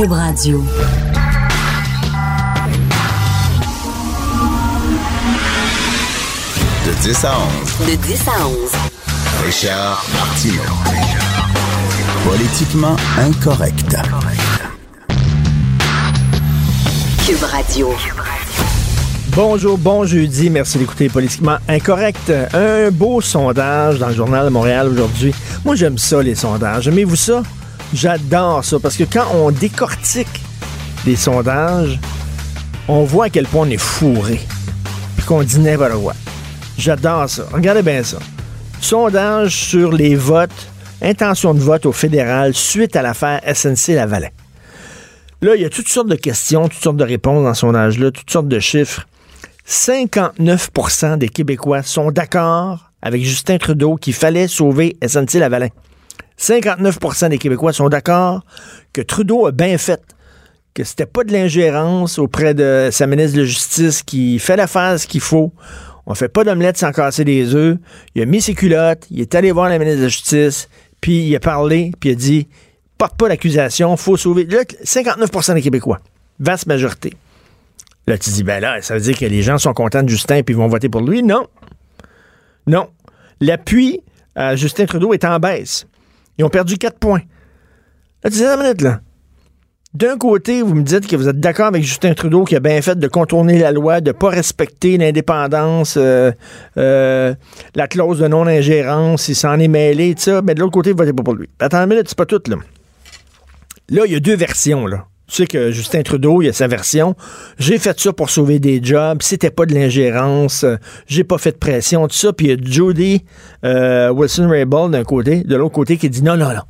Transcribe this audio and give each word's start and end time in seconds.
Cube 0.00 0.12
Radio. 0.12 0.64
De 6.86 6.92
10 7.02 7.24
à 7.26 7.32
11. 7.82 7.86
De 7.86 7.96
10 7.96 8.28
à 8.28 8.46
11. 8.46 8.56
Richard 9.44 10.02
Martineau. 10.14 10.62
Politiquement 12.24 12.96
incorrect. 13.18 13.94
Cube 17.26 17.42
Radio. 17.42 17.92
Bonjour, 19.36 19.76
bon 19.76 20.06
jeudi. 20.06 20.48
Merci 20.48 20.78
d'écouter 20.78 21.10
Politiquement 21.10 21.58
Incorrect. 21.68 22.32
Un 22.54 22.90
beau 22.90 23.20
sondage 23.20 23.98
dans 23.98 24.08
le 24.08 24.14
Journal 24.14 24.46
de 24.46 24.50
Montréal 24.50 24.88
aujourd'hui. 24.88 25.34
Moi, 25.62 25.74
j'aime 25.74 25.98
ça, 25.98 26.22
les 26.22 26.36
sondages. 26.36 26.88
Aimez-vous 26.88 27.16
ça? 27.16 27.42
J'adore 27.92 28.64
ça 28.64 28.78
parce 28.78 28.96
que 28.96 29.04
quand 29.04 29.26
on 29.34 29.50
décortique 29.50 30.40
les 31.06 31.16
sondages, 31.16 31.98
on 32.86 33.04
voit 33.04 33.26
à 33.26 33.30
quel 33.30 33.46
point 33.46 33.66
on 33.66 33.70
est 33.70 33.76
fourré. 33.76 34.40
Puis 35.16 35.26
qu'on 35.26 35.42
dit 35.42 35.58
n'importe 35.58 36.00
quoi. 36.00 36.14
J'adore 36.78 37.28
ça. 37.28 37.44
Regardez 37.52 37.82
bien 37.82 38.02
ça. 38.02 38.18
Sondage 38.80 39.54
sur 39.54 39.92
les 39.92 40.14
votes, 40.14 40.68
intention 41.02 41.52
de 41.52 41.60
vote 41.60 41.84
au 41.84 41.92
fédéral 41.92 42.54
suite 42.54 42.96
à 42.96 43.02
l'affaire 43.02 43.40
SNC-Lavalin. 43.44 44.30
Là, 45.42 45.56
il 45.56 45.62
y 45.62 45.64
a 45.64 45.70
toutes 45.70 45.88
sortes 45.88 46.08
de 46.08 46.16
questions, 46.16 46.68
toutes 46.68 46.82
sortes 46.82 46.96
de 46.96 47.04
réponses 47.04 47.42
dans 47.44 47.54
ce 47.54 47.60
sondage-là, 47.60 48.10
toutes 48.10 48.30
sortes 48.30 48.48
de 48.48 48.60
chiffres. 48.60 49.06
59% 49.66 51.18
des 51.18 51.28
Québécois 51.28 51.82
sont 51.82 52.10
d'accord 52.10 52.90
avec 53.02 53.22
Justin 53.24 53.58
Trudeau 53.58 53.96
qu'il 53.96 54.14
fallait 54.14 54.48
sauver 54.48 54.96
SNC-Lavalin. 55.02 55.68
59% 56.40 57.28
des 57.28 57.38
Québécois 57.38 57.72
sont 57.72 57.88
d'accord 57.88 58.44
que 58.92 59.02
Trudeau 59.02 59.46
a 59.46 59.52
bien 59.52 59.76
fait, 59.76 60.00
que 60.74 60.84
c'était 60.84 61.06
pas 61.06 61.22
de 61.22 61.32
l'ingérence 61.32 62.18
auprès 62.18 62.54
de 62.54 62.88
sa 62.90 63.06
ministre 63.06 63.36
de 63.36 63.42
la 63.42 63.46
Justice 63.46 64.02
qui 64.02 64.38
fait 64.38 64.56
l'affaire 64.56 64.98
ce 64.98 65.06
qu'il 65.06 65.20
faut. 65.20 65.52
On 66.06 66.14
fait 66.14 66.28
pas 66.28 66.42
d'omelette 66.42 66.78
sans 66.78 66.92
casser 66.92 67.24
des 67.24 67.54
œufs. 67.54 67.76
Il 68.14 68.22
a 68.22 68.26
mis 68.26 68.40
ses 68.40 68.54
culottes, 68.54 69.06
il 69.10 69.20
est 69.20 69.34
allé 69.34 69.52
voir 69.52 69.68
la 69.68 69.78
ministre 69.78 69.98
de 69.98 70.04
la 70.04 70.08
Justice, 70.08 70.68
puis 71.00 71.26
il 71.26 71.36
a 71.36 71.40
parlé, 71.40 71.92
puis 72.00 72.10
il 72.10 72.12
a 72.12 72.16
dit 72.16 72.48
porte 72.96 73.16
pas 73.16 73.28
l'accusation, 73.28 73.96
faut 73.96 74.16
sauver. 74.16 74.44
Là, 74.44 74.62
59% 74.84 75.54
des 75.54 75.62
Québécois, 75.62 76.00
vaste 76.38 76.66
majorité. 76.66 77.14
Là, 78.06 78.18
tu 78.18 78.30
dis, 78.30 78.42
ben 78.42 78.60
là, 78.60 78.82
ça 78.82 78.94
veut 78.94 79.00
dire 79.00 79.16
que 79.16 79.24
les 79.24 79.42
gens 79.42 79.56
sont 79.58 79.72
contents 79.72 80.02
de 80.02 80.08
Justin 80.08 80.42
puis 80.42 80.54
vont 80.54 80.68
voter 80.68 80.88
pour 80.88 81.00
lui. 81.00 81.22
Non. 81.22 81.46
Non. 82.66 82.88
L'appui 83.40 84.00
à 84.34 84.56
Justin 84.56 84.86
Trudeau 84.86 85.14
est 85.14 85.24
en 85.24 85.38
baisse. 85.38 85.86
Ils 86.40 86.44
ont 86.44 86.48
perdu 86.48 86.78
4 86.78 86.98
points. 86.98 87.20
Là, 88.24 88.30
tu 88.30 88.38
dis, 88.38 88.44
minute, 88.58 88.80
là. 88.80 89.00
D'un 89.92 90.16
côté, 90.16 90.62
vous 90.62 90.74
me 90.74 90.82
dites 90.82 91.06
que 91.06 91.14
vous 91.14 91.28
êtes 91.28 91.38
d'accord 91.38 91.66
avec 91.66 91.82
Justin 91.82 92.14
Trudeau 92.14 92.44
qui 92.44 92.56
a 92.56 92.60
bien 92.60 92.80
fait 92.80 92.98
de 92.98 93.08
contourner 93.08 93.58
la 93.58 93.72
loi, 93.72 94.00
de 94.00 94.08
ne 94.08 94.12
pas 94.12 94.30
respecter 94.30 94.96
l'indépendance, 94.96 95.98
euh, 95.98 96.32
euh, 96.78 97.34
la 97.74 97.88
clause 97.88 98.20
de 98.20 98.28
non-ingérence, 98.28 99.28
il 99.28 99.34
s'en 99.34 99.58
est 99.58 99.68
mêlé, 99.68 100.14
ça. 100.16 100.40
Mais 100.40 100.54
de 100.54 100.60
l'autre 100.60 100.72
côté, 100.72 100.92
vous 100.92 100.96
votez 100.96 101.12
pas 101.12 101.22
pour 101.22 101.34
lui. 101.34 101.46
Attends 101.58 101.82
une 101.82 101.90
minute, 101.90 102.08
c'est 102.08 102.16
pas 102.16 102.24
tout, 102.24 102.40
là. 102.48 102.56
Là, 103.90 104.02
il 104.06 104.12
y 104.12 104.16
a 104.16 104.20
deux 104.20 104.36
versions, 104.36 104.86
là. 104.86 105.08
Tu 105.30 105.36
sais 105.36 105.46
que 105.46 105.70
Justin 105.70 106.02
Trudeau, 106.02 106.42
il 106.42 106.48
a 106.48 106.52
sa 106.52 106.66
version. 106.66 107.14
J'ai 107.56 107.78
fait 107.78 107.98
ça 108.00 108.12
pour 108.12 108.30
sauver 108.30 108.58
des 108.58 108.82
jobs. 108.82 109.22
C'était 109.22 109.52
pas 109.52 109.64
de 109.64 109.72
l'ingérence. 109.72 110.66
J'ai 111.06 111.22
pas 111.22 111.38
fait 111.38 111.52
de 111.52 111.56
pression, 111.56 112.08
tout 112.08 112.16
ça. 112.16 112.32
Puis 112.32 112.48
il 112.48 112.50
y 112.50 112.52
a 112.52 112.56
Jody 112.60 113.24
euh, 113.64 114.10
Wilson-Raybould 114.10 114.90
d'un 114.90 115.04
côté, 115.04 115.44
de 115.44 115.54
l'autre 115.54 115.74
côté, 115.74 115.98
qui 115.98 116.10
dit 116.10 116.24
non, 116.24 116.36
non, 116.36 116.48
non. 116.52 116.62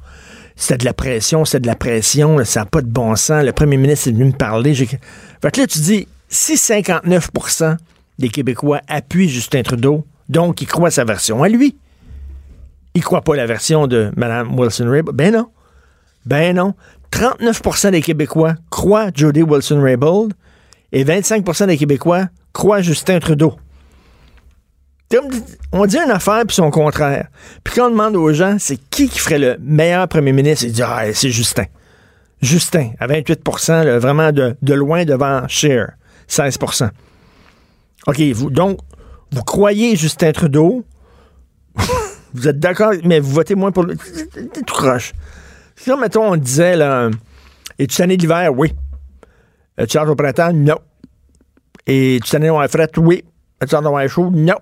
C'était 0.57 0.77
de 0.77 0.85
la 0.85 0.93
pression, 0.93 1.47
c'était 1.47 1.61
de 1.61 1.67
la 1.69 1.75
pression. 1.75 2.45
Ça 2.45 2.61
n'a 2.61 2.67
pas 2.67 2.83
de 2.83 2.87
bon 2.87 3.17
sens. 3.17 3.43
Le 3.43 3.53
premier 3.53 3.79
ministre 3.79 4.09
est 4.09 4.13
venu 4.13 4.27
me 4.27 4.33
parler. 4.33 4.75
Fait 4.75 4.87
que 5.51 5.61
là, 5.61 5.67
tu 5.67 5.79
dis, 5.79 6.07
si 6.29 6.57
59% 6.57 7.79
des 8.19 8.29
Québécois 8.29 8.83
appuient 8.89 9.31
Justin 9.31 9.63
Trudeau, 9.63 10.05
donc 10.29 10.61
ils 10.61 10.67
croient 10.67 10.91
sa 10.91 11.05
version 11.05 11.43
à 11.43 11.49
lui, 11.49 11.79
ils 12.95 13.03
croient 13.03 13.23
pas 13.23 13.37
la 13.37 13.47
version 13.47 13.87
de 13.87 14.11
Mme 14.19 14.59
Wilson-Raybould. 14.59 15.17
Ben 15.17 15.33
non. 15.33 15.47
Ben 16.27 16.55
non. 16.55 16.75
39% 17.13 17.91
des 17.91 18.03
Québécois 18.03 18.55
croient 18.71 19.11
Jody 19.15 19.43
Wilson-Raybould 19.43 20.33
et 20.93 21.05
25% 21.05 21.67
des 21.67 21.77
Québécois 21.77 22.27
croient 22.53 22.83
Justin 22.83 23.19
Trudeau. 23.19 23.55
On 25.73 25.87
dit 25.87 25.99
une 25.99 26.11
affaire 26.11 26.45
puis 26.47 26.55
son 26.55 26.71
contraire. 26.71 27.29
Puis 27.65 27.75
quand 27.75 27.89
on 27.89 27.91
demande 27.91 28.17
aux 28.17 28.33
gens, 28.33 28.57
c'est 28.59 28.77
qui 28.91 29.09
qui 29.09 29.19
ferait 29.19 29.41
le 29.41 29.57
meilleur 29.61 30.07
premier 30.07 30.33
ministre, 30.33 30.65
ils 30.65 30.73
disent 30.73 30.85
ah, 30.87 31.13
c'est 31.13 31.31
Justin. 31.31 31.65
Justin, 32.41 32.93
à 33.01 33.07
28% 33.07 33.99
vraiment 33.99 34.33
de, 34.33 34.75
loin 34.75 35.05
devant 35.05 35.47
Cher, 35.49 35.93
16% 36.29 36.91
OK, 38.07 38.21
vous, 38.33 38.51
donc, 38.51 38.79
vous 39.31 39.43
croyez 39.43 39.95
Justin 39.95 40.33
Trudeau, 40.33 40.85
vous 42.35 42.49
êtes 42.49 42.59
d'accord, 42.59 42.93
mais 43.05 43.21
vous 43.21 43.31
votez 43.31 43.55
moins 43.55 43.73
pour 43.73 43.83
le. 43.83 43.97
Tout 43.97 44.75
croche. 44.75 45.13
Si, 45.83 45.91
mettons, 45.99 46.33
on 46.33 46.37
disait, 46.37 46.77
là, 46.77 47.09
es-tu 47.79 47.97
tanné 47.97 48.19
de 48.19 48.21
l'hiver? 48.21 48.51
Oui. 48.55 48.75
Es-tu 49.79 49.97
hâte 49.97 50.09
au 50.09 50.15
printemps? 50.15 50.53
Non. 50.53 50.77
Et 51.87 52.21
tu 52.23 52.31
tanné 52.31 52.49
d'avoir 52.49 52.69
fret? 52.69 52.91
Oui. 52.99 53.25
Es-tu 53.63 53.75
hâte 53.75 53.85
d'avoir 53.85 54.07
chaud? 54.07 54.31
Non. 54.31 54.57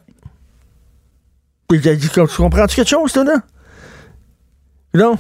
Puis, 1.68 1.80
tu 1.80 2.08
comprends-tu 2.36 2.76
quelque 2.76 2.88
chose, 2.88 3.12
toi, 3.12 3.24
là? 3.24 3.42
Non? 4.94 5.18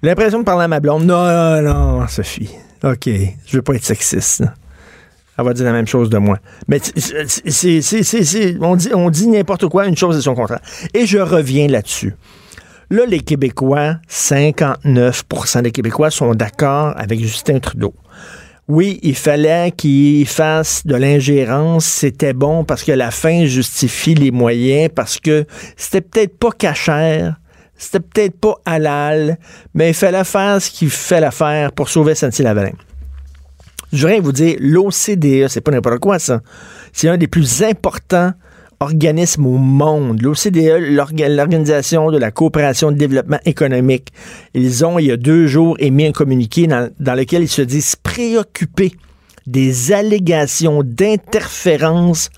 L'impression 0.00 0.38
de 0.38 0.44
parler 0.44 0.64
à 0.64 0.68
ma 0.68 0.80
blonde. 0.80 1.04
Non, 1.04 1.60
non, 1.60 1.98
non, 2.00 2.08
Sophie. 2.08 2.48
OK. 2.82 3.06
Je 3.06 3.56
veux 3.56 3.62
pas 3.62 3.74
être 3.74 3.84
sexiste. 3.84 4.40
Là. 4.40 4.54
Elle 5.36 5.44
va 5.44 5.52
dire 5.52 5.66
la 5.66 5.72
même 5.72 5.86
chose 5.86 6.08
de 6.08 6.16
moi. 6.16 6.38
Mais 6.68 6.80
c'est, 6.80 8.56
on 8.62 8.76
dit, 8.76 8.88
on 8.94 9.10
dit 9.10 9.28
n'importe 9.28 9.68
quoi, 9.68 9.86
une 9.86 9.96
chose 9.96 10.16
et 10.16 10.22
son 10.22 10.34
contraire. 10.34 10.62
Et 10.94 11.04
je 11.04 11.18
reviens 11.18 11.68
là-dessus. 11.68 12.14
Là, 12.92 13.06
les 13.06 13.20
Québécois, 13.20 13.96
59% 14.10 15.62
des 15.62 15.70
Québécois 15.70 16.10
sont 16.10 16.34
d'accord 16.34 16.92
avec 16.98 17.20
Justin 17.20 17.58
Trudeau. 17.58 17.94
Oui, 18.68 19.00
il 19.02 19.14
fallait 19.14 19.72
qu'il 19.74 20.26
fasse 20.26 20.86
de 20.86 20.94
l'ingérence, 20.94 21.86
c'était 21.86 22.34
bon 22.34 22.64
parce 22.64 22.84
que 22.84 22.92
la 22.92 23.10
fin 23.10 23.46
justifie 23.46 24.14
les 24.14 24.30
moyens, 24.30 24.90
parce 24.94 25.18
que 25.18 25.46
c'était 25.74 26.02
peut-être 26.02 26.38
pas 26.38 26.50
cachère, 26.50 27.36
c'était 27.78 28.00
peut-être 28.00 28.38
pas 28.38 28.56
halal, 28.66 29.38
mais 29.72 29.88
il 29.88 29.94
fallait 29.94 30.22
faire 30.24 30.60
ce 30.60 30.70
qu'il 30.70 30.90
fait 30.90 31.20
l'affaire 31.20 31.72
pour 31.72 31.88
sauver 31.88 32.14
Saint-Lavalin. 32.14 32.72
Je 33.90 34.02
voudrais 34.02 34.20
vous 34.20 34.32
dire, 34.32 34.56
l'OCDE, 34.60 35.48
c'est 35.48 35.62
pas 35.62 35.70
n'importe 35.70 35.98
quoi 35.98 36.18
ça. 36.18 36.42
C'est 36.92 37.08
un 37.08 37.16
des 37.16 37.26
plus 37.26 37.62
importants 37.62 38.34
organisme 38.82 39.46
au 39.46 39.56
monde, 39.56 40.20
l'OCDE, 40.20 40.78
l'Organisation 41.28 42.10
de 42.10 42.18
la 42.18 42.30
coopération 42.30 42.90
de 42.90 42.96
développement 42.96 43.38
économique, 43.46 44.08
ils 44.54 44.84
ont, 44.84 44.98
il 44.98 45.06
y 45.06 45.12
a 45.12 45.16
deux 45.16 45.46
jours, 45.46 45.76
émis 45.78 46.06
un 46.06 46.12
communiqué 46.12 46.66
dans, 46.66 47.14
lequel 47.14 47.42
ils 47.42 47.48
se 47.48 47.62
disent 47.62 47.96
préoccupés 47.96 48.92
des 49.46 49.92
allégations 49.92 50.82
d'interférence 50.84 52.30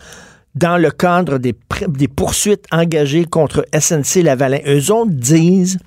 dans 0.55 0.77
le 0.77 0.91
cadre 0.91 1.39
des, 1.39 1.55
des, 1.89 2.09
poursuites 2.09 2.67
engagées 2.71 3.25
contre 3.25 3.67
SNC 3.77 4.23
Lavalin. 4.23 4.61
Eux 4.67 4.93
autres 4.93 5.11
disent, 5.11 5.79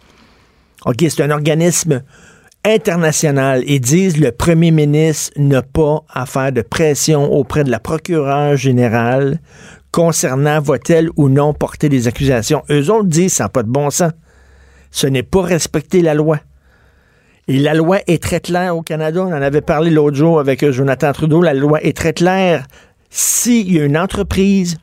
OK, 0.86 0.98
c'est 1.00 1.22
un 1.22 1.32
organisme 1.32 2.02
international 2.66 3.64
et 3.66 3.80
disent 3.80 4.20
le 4.20 4.32
premier 4.32 4.72
ministre 4.72 5.32
n'a 5.38 5.62
pas 5.62 6.04
à 6.14 6.26
faire 6.26 6.52
de 6.52 6.62
pression 6.62 7.32
auprès 7.32 7.64
de 7.64 7.72
la 7.72 7.80
procureure 7.80 8.58
générale 8.58 9.40
concernant 9.98 10.62
va-t-elle 10.62 11.10
ou 11.16 11.28
non 11.28 11.56
porter 11.56 11.90
des 11.90 12.08
accusations. 12.08 12.62
Eux 12.70 12.92
autres 12.92 13.08
disent 13.08 13.34
ça 13.34 13.46
n'a 13.46 13.50
pas 13.50 13.64
de 13.64 13.70
bon 13.70 13.90
sens. 13.90 14.12
Ce 14.92 15.08
n'est 15.08 15.24
pas 15.24 15.42
respecter 15.42 16.04
la 16.04 16.14
loi. 16.14 16.38
Et 17.48 17.58
la 17.58 17.74
loi 17.74 17.98
est 18.06 18.22
très 18.22 18.40
claire 18.40 18.78
au 18.78 18.84
Canada. 18.84 19.24
On 19.24 19.30
en 19.30 19.42
avait 19.42 19.62
parlé 19.62 19.90
l'autre 19.90 20.16
jour 20.16 20.40
avec 20.40 20.62
euh, 20.62 20.72
Jonathan 20.72 21.14
Trudeau. 21.14 21.42
La 21.42 21.56
loi 21.56 21.82
est 21.82 21.98
très 21.98 22.14
claire. 22.14 22.68
S'il 23.10 23.74
y 23.74 23.80
a 23.80 23.86
une 23.86 23.98
entreprise 23.98 24.78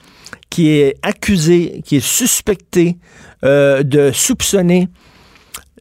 qui 0.51 0.71
est 0.71 0.97
accusée, 1.03 1.83
qui 1.85 1.99
est 1.99 2.05
suspectée 2.05 2.99
euh, 3.45 3.85
de 3.85 4.11
soupçonner 4.11 4.89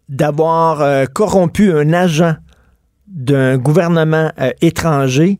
d'avoir 0.09 0.81
euh, 0.81 1.06
corrompu 1.06 1.74
un 1.74 1.91
agent 1.91 2.36
d'un 3.07 3.57
gouvernement 3.57 4.31
étranger, 4.62 5.39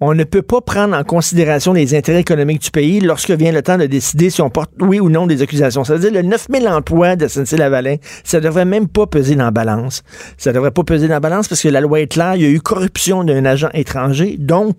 on 0.00 0.14
ne 0.14 0.24
peut 0.24 0.42
pas 0.42 0.60
prendre 0.60 0.96
en 0.96 1.04
considération 1.04 1.74
les 1.74 1.94
intérêts 1.94 2.20
économiques 2.20 2.62
du 2.62 2.70
pays 2.70 3.00
lorsque 3.00 3.30
vient 3.30 3.52
le 3.52 3.62
temps 3.62 3.76
de 3.76 3.86
décider 3.86 4.30
si 4.30 4.40
on 4.40 4.48
porte 4.48 4.70
oui 4.80 4.98
ou 4.98 5.10
non 5.10 5.26
des 5.26 5.42
accusations. 5.42 5.84
Ça 5.84 5.94
veut 5.94 6.00
dire 6.00 6.12
le 6.12 6.26
9000 6.26 6.68
emplois 6.68 7.16
de 7.16 7.28
SNC-Lavalin, 7.28 7.96
ça 8.24 8.40
devrait 8.40 8.64
même 8.64 8.88
pas 8.88 9.06
peser 9.06 9.34
dans 9.34 9.44
la 9.44 9.50
balance. 9.50 10.02
Ça 10.38 10.52
devrait 10.52 10.70
pas 10.70 10.84
peser 10.84 11.06
dans 11.06 11.14
la 11.14 11.20
balance 11.20 11.48
parce 11.48 11.60
que 11.60 11.68
la 11.68 11.82
loi 11.82 12.00
est 12.00 12.06
claire, 12.06 12.36
il 12.36 12.42
y 12.42 12.46
a 12.46 12.48
eu 12.48 12.60
corruption 12.60 13.24
d'un 13.24 13.44
agent 13.44 13.68
étranger, 13.74 14.36
donc 14.38 14.76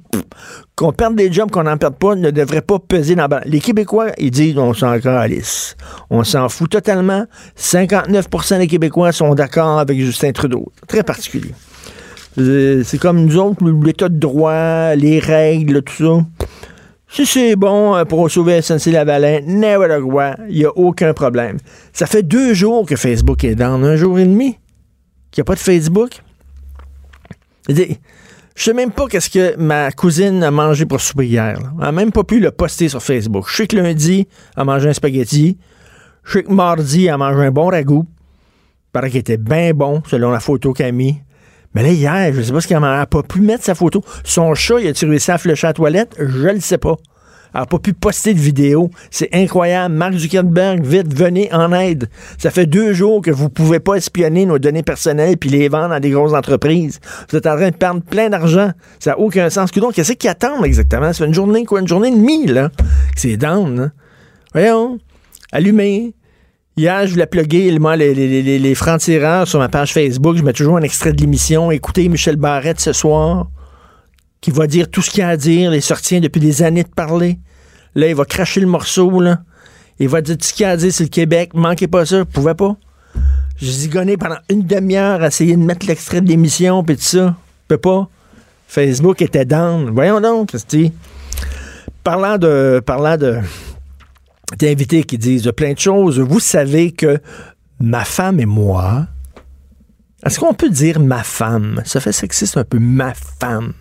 qu'on 0.75 0.91
perde 0.91 1.15
des 1.15 1.31
jobs, 1.31 1.51
qu'on 1.51 1.63
n'en 1.63 1.77
perde 1.77 1.97
pas, 1.97 2.15
ne 2.15 2.31
devrait 2.31 2.61
pas 2.61 2.79
peser 2.79 3.13
dans 3.13 3.23
la 3.23 3.27
balance. 3.27 3.47
Les 3.47 3.59
Québécois, 3.59 4.07
ils 4.17 4.31
disent 4.31 4.57
on 4.57 4.73
s'en 4.73 4.99
calisse. 4.99 5.75
On 6.09 6.23
s'en 6.23 6.49
fout 6.49 6.71
totalement. 6.71 7.25
59% 7.59 8.57
des 8.57 8.67
Québécois 8.67 9.11
sont 9.11 9.35
d'accord 9.35 9.77
avec 9.77 9.99
Justin 9.99 10.31
Trudeau. 10.31 10.71
Très 10.87 11.03
particulier. 11.03 11.51
Euh, 12.37 12.83
C'est 12.83 12.97
comme 12.97 13.25
nous 13.25 13.37
autres, 13.37 13.63
l'état 13.83 14.09
de 14.09 14.17
droit, 14.17 14.95
les 14.95 15.19
règles, 15.19 15.81
tout 15.81 15.93
ça. 15.93 16.25
Si 17.09 17.25
c'est 17.25 17.57
bon 17.57 17.95
euh, 17.95 18.05
pour 18.05 18.31
sauver 18.31 18.61
SNC-Lavalin, 18.61 19.41
never 19.45 19.99
quoi, 20.01 20.35
il 20.47 20.59
n'y 20.59 20.65
a 20.65 20.71
aucun 20.77 21.13
problème. 21.13 21.57
Ça 21.91 22.05
fait 22.05 22.23
deux 22.23 22.53
jours 22.53 22.85
que 22.85 22.95
Facebook 22.95 23.43
est 23.43 23.55
dans, 23.55 23.83
un 23.83 23.97
jour 23.97 24.17
et 24.17 24.23
demi, 24.25 24.57
qu'il 25.29 25.41
n'y 25.41 25.43
a 25.43 25.45
pas 25.45 25.55
de 25.55 25.59
Facebook. 25.59 26.21
Je 27.67 28.63
sais 28.63 28.73
même 28.73 28.91
pas 28.91 29.07
qu'est-ce 29.07 29.29
que 29.29 29.57
ma 29.57 29.91
cousine 29.91 30.41
a 30.43 30.51
mangé 30.51 30.85
pour 30.85 31.01
souper 31.01 31.27
hier. 31.27 31.59
là. 31.59 31.71
Elle 31.79 31.85
n'a 31.85 31.91
même 31.91 32.11
pas 32.11 32.23
pu 32.23 32.39
le 32.39 32.51
poster 32.51 32.87
sur 32.87 33.01
Facebook. 33.01 33.45
Je 33.49 33.57
sais 33.57 33.67
que 33.67 33.75
lundi, 33.75 34.27
elle 34.55 34.61
a 34.61 34.63
mangé 34.63 34.87
un 34.87 34.93
spaghetti. 34.93 35.57
Je 36.23 36.31
sais 36.31 36.43
que 36.43 36.51
mardi, 36.51 37.05
elle 37.07 37.13
a 37.13 37.17
mangé 37.17 37.45
un 37.45 37.51
bon 37.51 37.67
ragoût. 37.67 38.05
Il 38.07 38.91
paraît 38.93 39.09
qu'il 39.09 39.19
était 39.19 39.37
bien 39.37 39.73
bon, 39.73 40.01
selon 40.09 40.31
la 40.31 40.39
photo 40.39 40.71
qu'elle 40.73 40.87
a 40.87 40.91
mis. 40.91 41.17
Mais 41.73 41.83
là, 41.83 41.89
hier, 41.89 42.33
je 42.33 42.41
sais 42.41 42.51
pas 42.51 42.61
ce 42.61 42.67
qu'elle 42.67 42.79
n'a 42.79 43.05
pas 43.05 43.23
pu 43.23 43.41
mettre 43.41 43.63
sa 43.63 43.75
photo. 43.75 44.03
Son 44.23 44.53
chat, 44.55 44.79
il 44.79 44.87
a-tu 44.87 45.05
réussi 45.05 45.31
à 45.31 45.37
la 45.45 45.73
toilette? 45.73 46.15
Je 46.19 46.47
le 46.47 46.59
sais 46.59 46.77
pas. 46.77 46.95
Elle 47.53 47.61
n'a 47.61 47.65
pas 47.65 47.79
pu 47.79 47.93
poster 47.93 48.33
de 48.33 48.39
vidéo. 48.39 48.91
C'est 49.09 49.29
incroyable. 49.33 49.93
Mark 49.93 50.13
Zuckerberg, 50.13 50.85
vite, 50.85 51.13
venez 51.13 51.53
en 51.53 51.73
aide. 51.73 52.07
Ça 52.37 52.49
fait 52.49 52.65
deux 52.65 52.93
jours 52.93 53.21
que 53.21 53.31
vous 53.31 53.49
pouvez 53.49 53.79
pas 53.79 53.95
espionner 53.95 54.45
nos 54.45 54.57
données 54.57 54.83
personnelles 54.83 55.37
puis 55.37 55.49
les 55.49 55.67
vendre 55.67 55.93
à 55.93 55.99
des 55.99 56.11
grosses 56.11 56.33
entreprises. 56.33 56.99
Vous 57.29 57.37
êtes 57.37 57.47
en 57.47 57.55
train 57.55 57.69
de 57.69 57.75
perdre 57.75 58.01
plein 58.01 58.29
d'argent. 58.29 58.71
Ça 58.99 59.11
n'a 59.11 59.19
aucun 59.19 59.49
sens. 59.49 59.71
Donc, 59.71 59.93
qu'est-ce 59.93 60.13
qu'ils 60.13 60.29
attendent 60.29 60.65
exactement? 60.65 61.11
Ça 61.11 61.19
fait 61.19 61.25
une 61.25 61.33
journée, 61.33 61.65
quoi? 61.65 61.81
Une 61.81 61.87
journée 61.87 62.07
et 62.07 62.15
demie, 62.15 62.47
là. 62.47 62.69
C'est 63.15 63.35
down, 63.35 63.79
hein? 63.79 63.91
Voyons. 64.53 64.97
Allumez. 65.51 66.13
Hier, 66.77 67.05
je 67.05 67.11
voulais 67.11 67.25
plugger 67.25 67.77
moi, 67.79 67.97
les, 67.97 68.13
les, 68.13 68.41
les, 68.41 68.57
les 68.57 68.75
francs-tireurs 68.75 69.45
sur 69.45 69.59
ma 69.59 69.67
page 69.67 69.93
Facebook. 69.93 70.37
Je 70.37 70.43
mets 70.43 70.53
toujours 70.53 70.77
un 70.77 70.81
extrait 70.81 71.11
de 71.11 71.19
l'émission. 71.19 71.69
Écoutez 71.69 72.07
Michel 72.07 72.37
Barrette 72.37 72.79
ce 72.79 72.93
soir, 72.93 73.47
qui 74.39 74.51
va 74.51 74.67
dire 74.67 74.89
tout 74.89 75.01
ce 75.01 75.11
qu'il 75.11 75.21
a 75.21 75.29
à 75.29 75.37
dire. 75.37 75.69
Les 75.69 75.81
sorties 75.81 76.21
depuis 76.21 76.39
des 76.39 76.63
années 76.63 76.83
de 76.83 76.89
parler. 76.89 77.39
Là, 77.93 78.07
il 78.07 78.15
va 78.15 78.23
cracher 78.23 78.61
le 78.61 78.67
morceau, 78.67 79.19
là. 79.19 79.39
Il 79.99 80.07
va 80.07 80.21
dire 80.21 80.37
tout 80.37 80.45
ce 80.45 80.53
qu'il 80.53 80.65
a 80.65 80.69
à 80.69 80.77
dire 80.77 80.93
sur 80.93 81.03
le 81.03 81.09
Québec. 81.09 81.51
Manquez 81.53 81.87
pas 81.87 82.05
ça. 82.05 82.19
Je 82.19 82.23
pouvais 82.23 82.55
pas. 82.55 82.77
J'ai 83.57 83.71
zigonné 83.71 84.15
pendant 84.15 84.39
une 84.49 84.63
demi-heure 84.63 85.21
à 85.21 85.27
essayer 85.27 85.57
de 85.57 85.61
mettre 85.61 85.85
l'extrait 85.85 86.21
de 86.21 86.29
l'émission, 86.29 86.85
puis 86.85 86.95
tout 86.95 87.03
ça. 87.03 87.25
Je 87.27 87.67
peux 87.67 87.77
pas. 87.77 88.07
Facebook 88.69 89.21
était 89.21 89.43
down. 89.43 89.89
Voyons 89.89 90.21
donc, 90.21 90.47
Christy. 90.47 90.93
Parlant 92.01 92.37
de. 92.37 92.81
Parlant 92.85 93.17
de 93.17 93.39
d'invités 94.57 95.03
qui 95.03 95.17
disent 95.17 95.51
plein 95.55 95.73
de 95.73 95.79
choses. 95.79 96.19
Vous 96.19 96.39
savez 96.39 96.91
que 96.91 97.19
ma 97.79 98.03
femme 98.05 98.39
et 98.39 98.45
moi, 98.45 99.07
est-ce 100.25 100.39
qu'on 100.39 100.53
peut 100.53 100.69
dire 100.69 100.99
ma 100.99 101.23
femme? 101.23 101.81
Ça 101.85 101.99
fait 101.99 102.11
sexiste 102.11 102.57
un 102.57 102.63
peu, 102.63 102.79
ma 102.79 103.13
femme. 103.13 103.73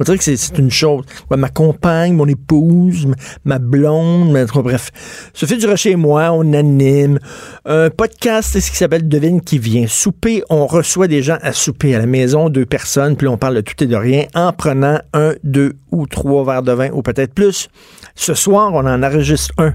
On 0.00 0.04
dirait 0.04 0.16
que 0.18 0.24
c'est- 0.24 0.58
une 0.58 0.70
chose. 0.70 1.04
Ma 1.30 1.48
compagne, 1.48 2.14
mon 2.14 2.26
épouse, 2.26 3.06
ma- 3.06 3.14
ma 3.44 3.58
blonde, 3.60 4.32
cas, 4.50 4.62
bref. 4.62 4.90
Sophie 5.32 5.58
Durocher 5.58 5.90
et 5.92 5.96
moi, 5.96 6.32
on 6.32 6.52
anime 6.54 7.18
un 7.66 7.88
podcast, 7.90 8.58
ce 8.58 8.70
qui 8.70 8.76
s'appelle 8.76 9.06
Devine 9.06 9.40
qui 9.40 9.58
vient. 9.58 9.86
Souper, 9.86 10.42
on 10.50 10.66
reçoit 10.66 11.06
des 11.08 11.22
gens 11.22 11.38
à 11.42 11.52
souper 11.52 11.94
à 11.94 11.98
la 11.98 12.06
maison, 12.06 12.48
deux 12.48 12.66
personnes, 12.66 13.16
puis 13.16 13.28
on 13.28 13.36
parle 13.36 13.56
de 13.56 13.60
tout 13.60 13.80
et 13.84 13.86
de 13.86 13.94
rien 13.94 14.24
en 14.34 14.52
prenant 14.52 14.98
un, 15.12 15.34
deux 15.44 15.74
ou 15.92 16.06
trois 16.06 16.42
verres 16.44 16.62
de 16.64 16.72
vin, 16.72 16.90
ou 16.92 17.02
peut-être 17.02 17.34
plus. 17.34 17.68
Ce 18.16 18.34
soir, 18.34 18.72
on 18.72 18.86
en 18.86 19.02
enregistre 19.04 19.52
un 19.58 19.74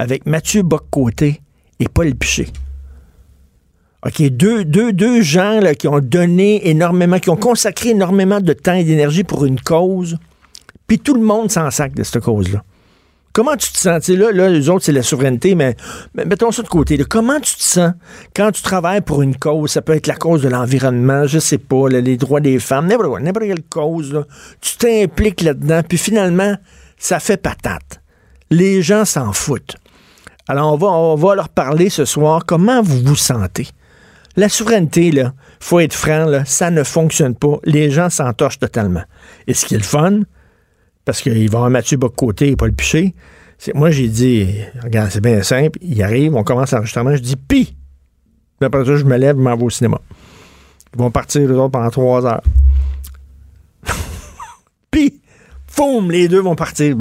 avec 0.00 0.24
Mathieu 0.24 0.62
Boccoté 0.62 1.42
et 1.78 1.86
Paul 1.86 2.14
Piché. 2.14 2.48
OK, 4.02 4.22
deux, 4.30 4.64
deux, 4.64 4.94
deux 4.94 5.20
gens 5.20 5.60
là, 5.60 5.74
qui 5.74 5.88
ont 5.88 6.00
donné 6.00 6.70
énormément, 6.70 7.18
qui 7.18 7.28
ont 7.28 7.36
consacré 7.36 7.90
énormément 7.90 8.40
de 8.40 8.54
temps 8.54 8.72
et 8.72 8.84
d'énergie 8.84 9.24
pour 9.24 9.44
une 9.44 9.60
cause, 9.60 10.16
puis 10.86 10.98
tout 10.98 11.12
le 11.12 11.20
monde 11.20 11.50
s'en 11.50 11.70
sac 11.70 11.92
de 11.92 12.02
cette 12.02 12.22
cause-là. 12.22 12.64
Comment 13.34 13.58
tu 13.58 13.70
te 13.70 13.76
sens? 13.76 14.08
Là, 14.08 14.32
là, 14.32 14.48
les 14.48 14.70
autres, 14.70 14.86
c'est 14.86 14.92
la 14.92 15.02
souveraineté, 15.02 15.54
mais, 15.54 15.76
mettons 16.14 16.50
ça 16.50 16.62
de 16.62 16.68
côté. 16.68 16.96
Comment 17.04 17.38
tu 17.38 17.56
te 17.56 17.62
sens 17.62 17.92
quand 18.34 18.52
tu 18.52 18.62
travailles 18.62 19.02
pour 19.02 19.20
une 19.20 19.36
cause? 19.36 19.70
Ça 19.70 19.82
peut 19.82 19.94
être 19.94 20.06
la 20.06 20.16
cause 20.16 20.40
de 20.40 20.48
l'environnement, 20.48 21.26
je 21.26 21.38
sais 21.38 21.58
pas, 21.58 21.90
les 21.90 22.16
droits 22.16 22.40
des 22.40 22.58
femmes, 22.58 22.86
n'importe 22.86 23.20
n'importe 23.20 23.44
quelle 23.48 23.62
cause. 23.64 24.24
Tu 24.62 24.78
t'impliques 24.78 25.42
là-dedans, 25.42 25.82
puis 25.86 25.98
finalement, 25.98 26.56
ça 26.96 27.20
fait 27.20 27.36
patate. 27.36 28.00
Les 28.50 28.80
gens 28.80 29.04
s'en 29.04 29.34
foutent. 29.34 29.76
Alors, 30.50 30.72
on 30.72 30.76
va, 30.76 30.88
on 30.88 31.34
leur 31.34 31.48
parler 31.48 31.90
ce 31.90 32.04
soir. 32.04 32.44
Comment 32.44 32.82
vous 32.82 33.00
vous 33.04 33.14
sentez? 33.14 33.68
La 34.34 34.48
souveraineté, 34.48 35.12
là, 35.12 35.32
faut 35.60 35.78
être 35.78 35.94
franc, 35.94 36.24
là, 36.24 36.44
ça 36.44 36.72
ne 36.72 36.82
fonctionne 36.82 37.36
pas. 37.36 37.60
Les 37.62 37.92
gens 37.92 38.10
s'entorchent 38.10 38.58
totalement. 38.58 39.04
Et 39.46 39.54
ce 39.54 39.64
qui 39.64 39.76
est 39.76 39.78
le 39.78 39.84
fun, 39.84 40.22
parce 41.04 41.22
qu'il 41.22 41.34
va 41.34 41.38
y 41.38 41.46
avoir 41.46 41.70
Mathieu 41.70 41.98
Bocoté 41.98 42.48
et 42.48 42.56
Paul 42.56 42.72
Piché, 42.72 43.14
c'est 43.58 43.76
moi, 43.76 43.92
j'ai 43.92 44.08
dit, 44.08 44.52
regarde, 44.82 45.10
c'est 45.12 45.20
bien 45.20 45.40
simple. 45.44 45.78
Il 45.82 46.02
arrive, 46.02 46.34
on 46.34 46.42
commence 46.42 46.72
l'enregistrement, 46.72 47.14
je 47.14 47.22
dis! 47.22 47.36
Puis 47.36 47.76
Après 48.60 48.84
ça, 48.84 48.96
je 48.96 49.04
me 49.04 49.16
lève, 49.18 49.36
je 49.36 49.42
m'en 49.42 49.56
vais 49.56 49.64
au 49.64 49.70
cinéma. 49.70 50.00
Ils 50.92 50.98
vont 50.98 51.12
partir, 51.12 51.42
les 51.42 51.54
autres, 51.54 51.70
pendant 51.70 51.90
trois 51.90 52.26
heures. 52.26 52.42
Puis, 54.90 55.20
foum, 55.68 56.10
les 56.10 56.26
deux 56.26 56.40
vont 56.40 56.56
partir. 56.56 56.96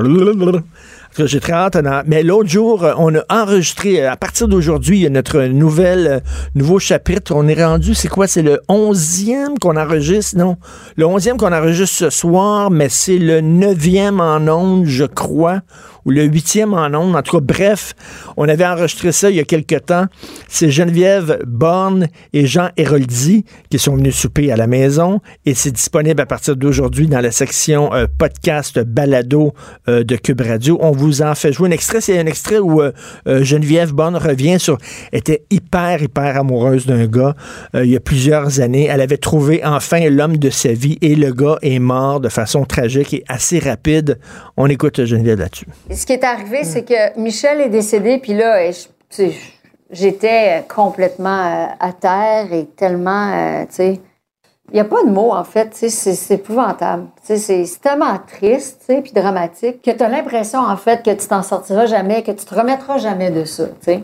J'ai 1.17 1.39
très 1.39 1.53
hâte. 1.53 1.77
Mais 2.05 2.23
l'autre 2.23 2.49
jour, 2.49 2.83
euh, 2.83 2.93
on 2.97 3.13
a 3.15 3.23
enregistré, 3.29 4.01
euh, 4.01 4.11
à 4.11 4.15
partir 4.15 4.47
d'aujourd'hui, 4.47 5.05
a 5.05 5.09
notre 5.09 5.41
nouvelle, 5.41 6.07
euh, 6.07 6.19
nouveau 6.55 6.79
chapitre. 6.79 7.33
On 7.35 7.47
est 7.47 7.63
rendu, 7.63 7.93
c'est 7.93 8.07
quoi? 8.07 8.27
C'est 8.27 8.41
le 8.41 8.61
onzième 8.69 9.57
qu'on 9.59 9.75
enregistre? 9.75 10.37
Non? 10.37 10.57
Le 10.95 11.05
onzième 11.05 11.37
qu'on 11.37 11.51
enregistre 11.51 11.95
ce 11.95 12.09
soir, 12.09 12.71
mais 12.71 12.89
c'est 12.89 13.17
le 13.17 13.41
neuvième 13.41 14.21
en 14.21 14.47
ondes, 14.47 14.85
je 14.85 15.05
crois, 15.05 15.61
ou 16.05 16.11
le 16.11 16.23
huitième 16.23 16.73
en 16.73 16.87
ondes. 16.93 17.15
En 17.15 17.21
tout 17.21 17.37
cas, 17.37 17.43
bref, 17.43 17.93
on 18.37 18.47
avait 18.47 18.65
enregistré 18.65 19.11
ça 19.11 19.29
il 19.29 19.35
y 19.35 19.39
a 19.39 19.43
quelque 19.43 19.75
temps. 19.75 20.05
C'est 20.47 20.69
Geneviève 20.69 21.39
Borne 21.45 22.07
et 22.33 22.45
Jean 22.45 22.69
Héroldi 22.77 23.45
qui 23.69 23.79
sont 23.79 23.95
venus 23.95 24.15
souper 24.15 24.51
à 24.51 24.57
la 24.57 24.67
maison 24.67 25.21
et 25.45 25.53
c'est 25.53 25.71
disponible 25.71 26.21
à 26.21 26.25
partir 26.25 26.55
d'aujourd'hui 26.55 27.07
dans 27.07 27.19
la 27.19 27.31
section 27.31 27.93
euh, 27.93 28.05
podcast 28.17 28.79
balado 28.79 29.53
euh, 29.87 30.03
de 30.03 30.15
Cube 30.15 30.41
Radio. 30.41 30.77
On 30.81 30.91
vous 30.91 31.21
en 31.21 31.35
fait 31.35 31.51
jouer 31.51 31.69
un 31.69 31.71
extrait. 31.71 32.01
C'est 32.01 32.17
un 32.19 32.25
extrait 32.25 32.59
où 32.59 32.81
euh, 32.81 32.91
Geneviève 33.25 33.93
Borne 33.93 34.15
revient 34.15 34.59
sur 34.59 34.77
était 35.11 35.43
hyper, 35.49 36.01
hyper 36.01 36.37
amoureuse 36.37 36.85
d'un 36.85 37.07
gars 37.07 37.35
il 37.73 37.89
y 37.89 37.95
a 37.95 37.99
plusieurs 37.99 38.59
années. 38.59 38.87
Elle 38.89 39.01
avait 39.01 39.17
trouvé 39.17 39.61
enfin 39.63 40.09
l'homme 40.09 40.37
de 40.37 40.49
sa 40.49 40.73
vie 40.73 40.97
et 41.01 41.15
le 41.15 41.31
gars 41.31 41.57
est 41.61 41.79
mort 41.79 42.19
de 42.19 42.29
façon 42.29 42.65
tragique 42.65 43.13
et 43.13 43.23
assez 43.27 43.59
rapide. 43.59 44.19
On 44.57 44.67
écoute 44.67 45.05
Geneviève 45.05 45.39
là-dessus. 45.39 45.65
Ce 45.99 46.05
qui 46.05 46.13
est 46.13 46.23
arrivé, 46.23 46.63
c'est 46.63 46.85
que 46.85 47.19
Michel 47.19 47.59
est 47.59 47.67
décédé, 47.67 48.19
puis 48.19 48.33
là, 48.33 48.71
j'étais 49.91 50.63
complètement 50.73 51.45
euh, 51.45 51.65
à 51.77 51.91
terre 51.91 52.53
et 52.53 52.67
tellement, 52.67 53.33
euh, 53.33 53.65
tu 53.65 53.73
sais, 53.73 53.99
il 54.69 54.75
n'y 54.75 54.79
a 54.79 54.85
pas 54.85 55.03
de 55.03 55.09
mots, 55.09 55.33
en 55.33 55.43
fait, 55.43 55.75
c'est 55.75 56.35
épouvantable. 56.35 57.07
C'est 57.21 57.65
tellement 57.81 58.17
triste, 58.25 58.85
puis 58.87 59.11
dramatique, 59.11 59.81
que 59.81 59.91
tu 59.91 60.01
as 60.01 60.07
l'impression, 60.07 60.59
en 60.59 60.77
fait, 60.77 61.03
que 61.03 61.11
tu 61.11 61.27
t'en 61.27 61.43
sortiras 61.43 61.85
jamais, 61.85 62.23
que 62.23 62.31
tu 62.31 62.45
te 62.45 62.55
remettras 62.55 62.99
jamais 62.99 63.29
de 63.29 63.43
ça. 63.43 63.65
Puis 63.83 64.01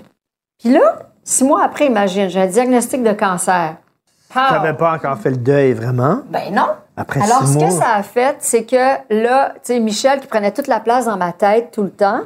là, 0.66 1.00
six 1.24 1.46
mois 1.46 1.64
après, 1.64 1.86
imagine, 1.86 2.28
j'ai 2.28 2.42
un 2.42 2.48
diagnostic 2.48 3.04
de 3.04 3.14
cancer. 3.14 3.78
Pow! 4.34 4.74
pas 4.78 4.94
encore 4.94 5.18
fait 5.18 5.30
le 5.30 5.38
deuil, 5.38 5.74
vraiment? 5.74 6.20
Ben 6.30 6.54
non. 6.54 6.68
Après 6.98 7.22
Alors, 7.22 7.44
six 7.46 7.54
ce 7.54 7.58
mois? 7.60 7.68
que 7.68 7.74
ça 7.74 7.90
a 7.96 8.04
fait, 8.04 8.36
c'est 8.40 8.64
que 8.64 8.76
là, 9.10 9.54
tu 9.56 9.60
sais, 9.74 9.80
Michel 9.80 10.20
qui 10.20 10.28
prenait 10.28 10.52
toute 10.52 10.68
la 10.68 10.80
place 10.80 11.06
dans 11.06 11.18
ma 11.18 11.32
tête 11.34 11.70
tout 11.72 11.84
le 11.84 11.90
temps, 11.92 12.22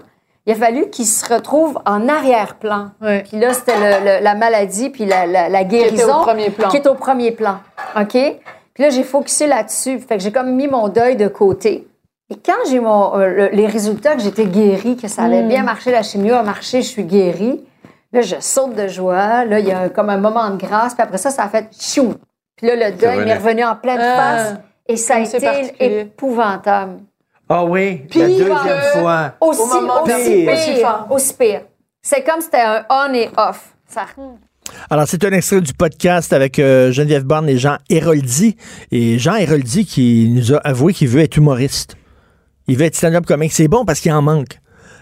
il 0.45 0.53
a 0.53 0.55
fallu 0.55 0.89
qu'il 0.89 1.05
se 1.05 1.31
retrouve 1.31 1.79
en 1.85 2.07
arrière-plan. 2.07 2.89
Ouais. 3.01 3.23
Puis 3.27 3.39
là, 3.39 3.53
c'était 3.53 3.75
le- 3.77 4.05
le- 4.19 4.23
la 4.23 4.35
maladie 4.35 4.89
puis 4.89 5.05
la, 5.05 5.25
la- 5.27 5.49
la 5.49 5.63
guérison. 5.63 6.21
premier 6.21 6.49
plan. 6.49 6.69
Qui 6.69 6.77
est 6.77 6.87
au 6.87 6.95
premier 6.95 7.31
plan. 7.31 7.57
OK? 7.99 8.11
Puis 8.73 8.83
là, 8.83 8.89
j'ai 8.89 9.03
focusé 9.03 9.45
là-dessus. 9.47 9.99
Fait 9.99 10.17
que 10.17 10.23
j'ai 10.23 10.31
comme 10.31 10.55
mis 10.55 10.67
mon 10.67 10.87
deuil 10.87 11.15
de 11.17 11.27
côté. 11.27 11.87
Et 12.31 12.35
quand 12.37 12.53
j'ai 12.69 12.79
mon, 12.79 13.15
euh, 13.17 13.27
le- 13.27 13.49
les 13.49 13.67
résultats 13.67 14.15
que 14.15 14.21
j'étais 14.21 14.45
guérie, 14.45 14.95
que 14.97 15.07
ça 15.07 15.23
avait 15.23 15.43
bien 15.43 15.63
marché, 15.63 15.91
la 15.91 16.03
chimio 16.03 16.35
a 16.35 16.43
marché, 16.43 16.81
je 16.83 16.87
suis 16.87 17.03
guérie, 17.03 17.63
là, 18.13 18.21
je 18.21 18.35
saute 18.39 18.75
de 18.75 18.87
joie. 18.87 19.45
Là, 19.45 19.59
il 19.59 19.67
y 19.67 19.71
a 19.71 19.81
un- 19.81 19.89
comme 19.89 20.09
un 20.09 20.17
moment 20.17 20.49
de 20.49 20.57
grâce. 20.57 20.93
Puis 20.93 21.03
après 21.03 21.17
ça, 21.17 21.29
ça 21.31 21.43
a 21.43 21.49
fait 21.49 21.67
chou. 21.79 22.13
Puis 22.55 22.67
là, 22.67 22.75
le 22.89 22.97
deuil 22.97 23.25
m'est 23.25 23.35
revenu 23.37 23.63
en 23.63 23.75
pleine 23.75 23.99
Ah. 24.01 24.15
face. 24.15 24.57
Et 24.87 24.95
ça 24.97 25.15
a 25.15 25.19
été 25.19 25.73
épouvantable. 25.79 26.99
Ah 27.51 27.63
oui, 27.65 28.03
Puis, 28.09 28.19
la 28.19 28.27
deuxième 28.27 28.51
euh, 28.67 29.01
fois. 29.01 29.33
Aussi, 29.41 29.61
Au 29.61 29.65
moment 29.67 30.03
aussi 30.03 30.13
pire. 30.13 30.23
pire. 30.45 30.53
Aussi 30.53 30.81
fort. 30.81 31.07
Aussi 31.09 31.33
pire. 31.33 31.61
C'est 32.01 32.23
comme 32.23 32.39
si 32.41 32.45
c'était 32.45 32.61
un 32.61 32.85
on 32.89 33.13
et 33.13 33.29
off. 33.37 33.73
Ça... 33.87 34.05
Alors, 34.91 35.07
c'est 35.07 35.23
un 35.25 35.31
extrait 35.31 35.61
du 35.61 35.73
podcast 35.73 36.31
avec 36.31 36.59
euh, 36.59 36.91
Geneviève 36.91 37.23
Borne 37.23 37.49
et 37.49 37.57
Jean 37.57 37.77
Héroldi. 37.89 38.55
Et 38.91 39.17
Jean 39.17 39.35
Héroldi 39.35 39.85
qui 39.85 40.29
nous 40.33 40.53
a 40.53 40.57
avoué 40.57 40.93
qu'il 40.93 41.07
veut 41.07 41.21
être 41.21 41.37
humoriste. 41.37 41.95
Il 42.67 42.77
veut 42.77 42.85
être 42.85 42.95
stand-up 42.95 43.25
comique. 43.25 43.51
C'est 43.51 43.67
bon 43.67 43.83
parce 43.83 43.99
qu'il 43.99 44.11
en 44.13 44.21
manque. 44.21 44.59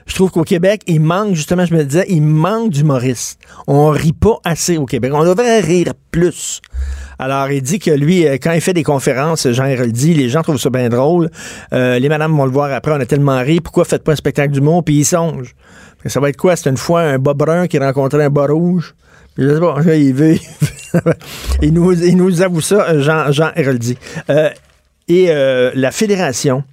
Je 0.08 0.16
trouve 0.16 0.32
qu'au 0.32 0.44
Québec, 0.44 0.82
il 0.88 1.02
manque, 1.02 1.36
justement, 1.36 1.66
je 1.66 1.76
me 1.76 1.84
disais, 1.84 2.06
il 2.10 2.22
manque 2.22 2.72
d'humoristes. 2.72 3.40
On 3.68 3.90
rit 3.90 4.14
pas 4.14 4.40
assez 4.44 4.78
au 4.78 4.86
Québec. 4.86 5.12
On 5.14 5.24
devrait 5.24 5.60
rire 5.60 5.94
plus. 6.12 6.62
Alors, 7.20 7.50
il 7.52 7.62
dit 7.62 7.78
que 7.78 7.92
lui, 7.92 8.26
euh, 8.26 8.38
quand 8.42 8.54
il 8.54 8.62
fait 8.62 8.74
des 8.74 8.84
conférences, 8.84 9.52
Jean 9.52 9.68
dit, 9.88 10.14
les 10.14 10.30
gens 10.30 10.44
trouvent 10.44 10.60
ça 10.60 10.70
bien 10.70 10.90
drôle. 10.90 11.30
Euh, 11.74 12.00
les 12.00 12.10
madames 12.10 12.36
vont 12.36 12.46
le 12.46 12.52
voir 12.52 12.72
après, 12.72 12.94
on 12.94 13.00
a 13.00 13.06
tellement 13.06 13.40
ri. 13.40 13.60
Pourquoi 13.60 13.86
faites 13.86 14.04
pas 14.04 14.14
un 14.14 14.16
spectacle 14.16 14.54
d'humour? 14.54 14.84
Puis 14.84 14.96
il 14.96 15.06
songe. 15.06 15.56
Ça 16.06 16.20
va 16.20 16.30
être 16.30 16.38
quoi? 16.38 16.56
C'est 16.56 16.70
une 16.70 16.78
fois 16.78 17.02
un 17.02 17.20
bas 17.20 17.34
brun 17.34 17.68
qui 17.68 17.78
rencontrait 17.78 18.24
un 18.24 18.30
bas 18.30 18.48
rouge? 18.48 18.96
Je 19.38 19.54
sais 19.54 19.60
pas, 19.60 19.96
il 19.96 20.14
veut. 20.14 20.38
il, 21.62 21.74
nous, 21.74 21.92
il 21.94 22.18
nous 22.18 22.42
avoue 22.42 22.62
ça, 22.62 23.00
Jean, 23.00 23.32
Jean 23.32 23.52
Héroldi. 23.56 23.98
Euh, 24.30 24.50
et 25.08 25.28
euh, 25.30 25.72
la 25.76 25.92
Fédération 25.92 26.64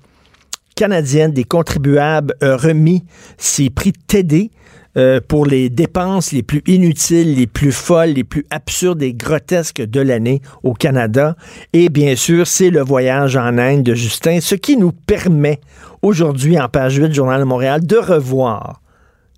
canadienne 0.74 1.32
des 1.32 1.44
contribuables 1.44 2.34
a 2.40 2.56
remis 2.56 3.04
ses 3.38 3.70
prix 3.70 3.92
TD 3.92 4.50
euh, 4.96 5.20
pour 5.26 5.44
les 5.44 5.70
dépenses 5.70 6.30
les 6.30 6.44
plus 6.44 6.62
inutiles, 6.66 7.34
les 7.34 7.48
plus 7.48 7.72
folles, 7.72 8.10
les 8.10 8.22
plus 8.22 8.46
absurdes 8.50 9.02
et 9.02 9.12
grotesques 9.12 9.82
de 9.82 10.00
l'année 10.00 10.40
au 10.62 10.72
Canada. 10.72 11.36
Et 11.72 11.88
bien 11.88 12.14
sûr, 12.14 12.46
c'est 12.46 12.70
le 12.70 12.80
voyage 12.80 13.36
en 13.36 13.58
Inde 13.58 13.82
de 13.82 13.94
Justin, 13.94 14.38
ce 14.40 14.54
qui 14.54 14.76
nous 14.76 14.92
permet 14.92 15.60
aujourd'hui 16.02 16.60
en 16.60 16.68
page 16.68 16.96
8 16.96 17.08
du 17.08 17.14
Journal 17.14 17.40
de 17.40 17.44
Montréal 17.44 17.84
de 17.84 17.96
revoir 17.96 18.80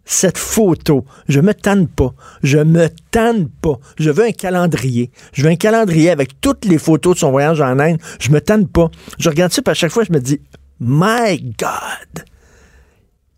cette 0.05 0.39
photo. 0.39 1.05
Je 1.29 1.41
me 1.41 1.55
tanne 1.55 1.89
pas. 1.89 2.13
Je 2.43 2.59
me 2.59 2.89
tanne 3.11 3.49
pas. 3.49 3.79
Je 3.99 4.11
veux 4.11 4.25
un 4.25 4.33
calendrier. 4.33 5.11
Je 5.33 5.43
veux 5.43 5.51
un 5.51 5.57
calendrier 5.57 6.11
avec 6.11 6.41
toutes 6.41 6.67
les 6.67 6.79
photos 6.79 7.15
de 7.15 7.21
son 7.21 7.31
voyage 7.31 7.63
en 7.63 7.79
Inde. 7.79 7.99
Je 8.21 8.31
me 8.31 8.41
tanne 8.41 8.69
pas. 8.69 8.91
Je 9.19 9.31
regarde 9.31 9.53
ça, 9.53 9.63
puis 9.63 9.71
à 9.71 9.75
chaque 9.75 9.91
fois, 9.91 10.05
je 10.05 10.13
me 10.13 10.21
dis, 10.21 10.41
My 10.81 11.41
God! 11.59 12.25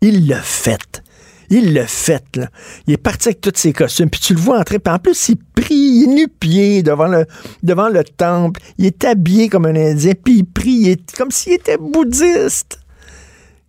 Il 0.01 0.27
l'a 0.27 0.41
fait. 0.41 1.03
Il 1.49 1.73
l'a 1.73 1.87
fait, 1.87 2.23
là. 2.35 2.49
Il 2.85 2.93
est 2.93 2.97
parti 2.97 3.29
avec 3.29 3.41
tous 3.41 3.51
ses 3.55 3.73
costumes, 3.73 4.09
puis 4.09 4.19
tu 4.19 4.35
le 4.35 4.39
vois 4.39 4.59
entrer, 4.59 4.77
puis 4.77 4.93
en 4.93 4.99
plus, 4.99 5.29
il 5.29 5.37
prie 5.37 6.07
nu-pied 6.07 6.83
devant 6.83 7.07
le, 7.07 7.25
devant 7.63 7.89
le 7.89 8.03
temple. 8.03 8.61
Il 8.77 8.85
est 8.85 9.03
habillé 9.03 9.49
comme 9.49 9.65
un 9.65 9.75
Indien, 9.75 10.13
puis 10.23 10.39
il 10.39 10.45
prie 10.45 11.03
comme 11.17 11.31
s'il 11.31 11.53
était 11.53 11.77
bouddhiste. 11.77 12.79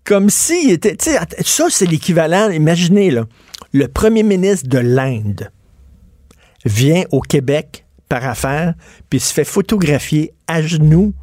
Comme 0.04 0.28
s'il 0.28 0.72
était. 0.72 0.96
Ça, 1.00 1.66
c'est 1.70 1.86
l'équivalent. 1.86 2.50
Imaginez, 2.50 3.10
là, 3.10 3.24
le 3.72 3.88
premier 3.88 4.24
ministre 4.24 4.68
de 4.68 4.78
l'Inde 4.78 5.50
vient 6.64 7.04
au 7.12 7.20
Québec 7.20 7.86
par 8.08 8.26
affaire, 8.26 8.74
puis 9.08 9.20
se 9.20 9.32
fait 9.32 9.44
photographier 9.44 10.34
à 10.46 10.60
genoux 10.60 11.14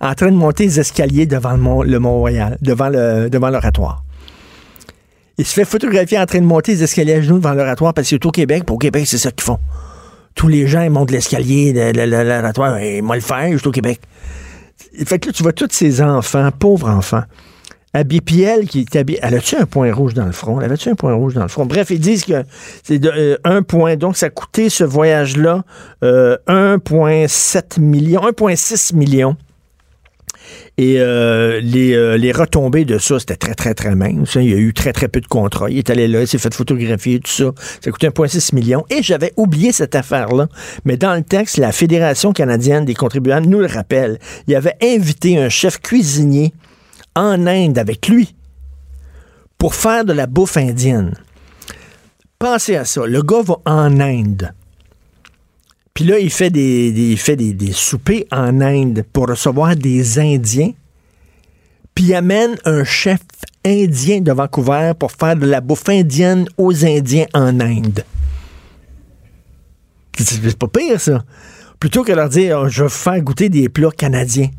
en 0.00 0.14
train 0.14 0.30
de 0.30 0.36
monter 0.36 0.64
les 0.64 0.80
escaliers 0.80 1.26
devant 1.26 1.56
le 1.82 1.98
Mont-Royal, 1.98 2.58
devant 2.62 2.88
le 2.88 3.28
devant 3.28 3.50
l'oratoire. 3.50 4.04
Il 5.38 5.46
se 5.46 5.54
fait 5.54 5.64
photographier 5.64 6.18
en 6.18 6.26
train 6.26 6.40
de 6.40 6.44
monter 6.44 6.72
les 6.72 6.82
escaliers 6.82 7.14
à 7.14 7.20
genoux 7.22 7.38
devant 7.38 7.54
l'oratoire 7.54 7.94
parce 7.94 8.08
qu'il 8.08 8.16
est 8.16 8.26
au 8.26 8.30
Québec. 8.30 8.64
Pour 8.64 8.76
au 8.76 8.78
Québec, 8.78 9.04
c'est 9.06 9.18
ça 9.18 9.30
qu'ils 9.30 9.44
font. 9.44 9.58
Tous 10.34 10.48
les 10.48 10.66
gens, 10.66 10.82
ils 10.82 10.90
montent 10.90 11.10
l'escalier 11.10 11.72
de 11.72 11.98
l'oratoire. 12.04 12.78
Et 12.78 13.00
moi, 13.00 13.16
le 13.16 13.22
faire, 13.22 13.50
je 13.50 13.56
suis 13.56 13.68
au 13.68 13.72
Québec. 13.72 14.00
Fait 15.06 15.18
que 15.18 15.28
là, 15.28 15.32
tu 15.32 15.42
vois 15.42 15.52
tous 15.52 15.68
ces 15.70 16.02
enfants, 16.02 16.50
pauvres 16.58 16.90
enfants, 16.90 17.22
habillés, 17.94 18.66
qui 18.66 18.80
est 18.80 18.96
habillée. 18.96 19.18
Elle 19.22 19.34
a-tu 19.34 19.56
un 19.56 19.66
point 19.66 19.92
rouge 19.92 20.14
dans 20.14 20.26
le 20.26 20.32
front? 20.32 20.60
Elle 20.60 20.66
avait-tu 20.66 20.90
un 20.90 20.94
point 20.94 21.14
rouge 21.14 21.34
dans 21.34 21.42
le 21.42 21.48
front? 21.48 21.66
Bref, 21.66 21.90
ils 21.90 22.00
disent 22.00 22.24
que 22.24 22.44
c'est 22.82 23.04
euh, 23.04 23.36
un 23.44 23.62
point. 23.62 23.96
Donc, 23.96 24.16
ça 24.16 24.26
a 24.26 24.30
coûté 24.30 24.68
ce 24.68 24.84
voyage-là 24.84 25.64
1,7 26.02 26.04
euh, 26.04 27.80
million, 27.80 28.20
1,6 28.20 28.94
million. 28.94 29.36
Et 30.78 30.98
euh, 30.98 31.60
les, 31.60 31.94
euh, 31.94 32.16
les, 32.16 32.32
retombées 32.32 32.84
de 32.84 32.98
ça, 32.98 33.18
c'était 33.18 33.36
très, 33.36 33.54
très, 33.54 33.74
très 33.74 33.94
mince. 33.94 34.36
Il 34.36 34.48
y 34.48 34.54
a 34.54 34.56
eu 34.56 34.72
très, 34.72 34.92
très 34.92 35.08
peu 35.08 35.20
de 35.20 35.26
contrats. 35.26 35.68
Il 35.68 35.78
est 35.78 35.90
allé 35.90 36.08
là, 36.08 36.22
il 36.22 36.26
s'est 36.26 36.38
fait 36.38 36.54
photographier, 36.54 37.20
tout 37.20 37.30
ça. 37.30 37.52
Ça 37.84 37.90
coûtait 37.90 38.08
1,6 38.08 38.54
million. 38.54 38.84
Et 38.88 39.02
j'avais 39.02 39.32
oublié 39.36 39.72
cette 39.72 39.94
affaire-là. 39.94 40.48
Mais 40.84 40.96
dans 40.96 41.14
le 41.14 41.22
texte, 41.22 41.58
la 41.58 41.72
Fédération 41.72 42.32
canadienne 42.32 42.84
des 42.84 42.94
contribuables 42.94 43.46
nous 43.46 43.60
le 43.60 43.66
rappelle. 43.66 44.18
Il 44.46 44.54
avait 44.54 44.76
invité 44.82 45.38
un 45.38 45.48
chef 45.48 45.80
cuisinier 45.80 46.52
en 47.14 47.46
Inde 47.46 47.78
avec 47.78 48.08
lui 48.08 48.34
pour 49.58 49.74
faire 49.74 50.04
de 50.04 50.12
la 50.12 50.26
bouffe 50.26 50.56
indienne. 50.56 51.14
Pensez 52.38 52.76
à 52.76 52.86
ça. 52.86 53.06
Le 53.06 53.22
gars 53.22 53.42
va 53.42 53.56
en 53.66 54.00
Inde 54.00 54.54
puis 55.94 56.04
là, 56.04 56.18
il 56.18 56.30
fait, 56.30 56.50
des, 56.50 57.16
fait 57.16 57.36
des, 57.36 57.72
soupers 57.72 58.24
en 58.30 58.60
Inde 58.60 59.04
pour 59.12 59.28
recevoir 59.28 59.76
des 59.76 60.18
Indiens. 60.18 60.72
Puis 61.94 62.04
il 62.04 62.14
amène 62.14 62.56
un 62.64 62.84
chef 62.84 63.20
indien 63.64 64.20
de 64.20 64.32
Vancouver 64.32 64.92
pour 64.98 65.12
faire 65.12 65.36
de 65.36 65.46
la 65.46 65.60
bouffe 65.60 65.88
indienne 65.88 66.46
aux 66.56 66.84
Indiens 66.84 67.26
en 67.34 67.60
Inde. 67.60 68.04
C'est 70.16 70.56
pas 70.56 70.68
pire, 70.68 71.00
ça. 71.00 71.24
Plutôt 71.78 72.04
que 72.04 72.12
de 72.12 72.16
leur 72.16 72.28
dire, 72.28 72.68
je 72.68 72.84
vais 72.84 72.90
faire 72.90 73.20
goûter 73.20 73.48
des 73.48 73.68
plats 73.68 73.90
canadiens. 73.90 74.50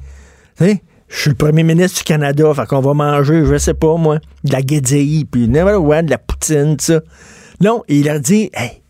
je 0.59 0.75
suis 1.09 1.29
le 1.29 1.35
premier 1.35 1.63
ministre 1.63 1.99
du 1.99 2.03
Canada, 2.03 2.53
fait 2.53 2.65
qu'on 2.65 2.81
va 2.81 2.93
manger, 2.93 3.45
je 3.45 3.57
sais 3.57 3.73
pas, 3.73 3.95
moi, 3.95 4.19
de 4.43 4.51
la 4.51 4.61
guédille, 4.61 5.25
puis 5.25 5.47
de 5.47 6.09
la 6.09 6.17
poutine, 6.17 6.77
tout 6.77 6.85
ça. 6.85 7.01
Non, 7.59 7.83
il 7.87 8.05
leur 8.05 8.19
dit, 8.19 8.49
hey, 8.53 8.80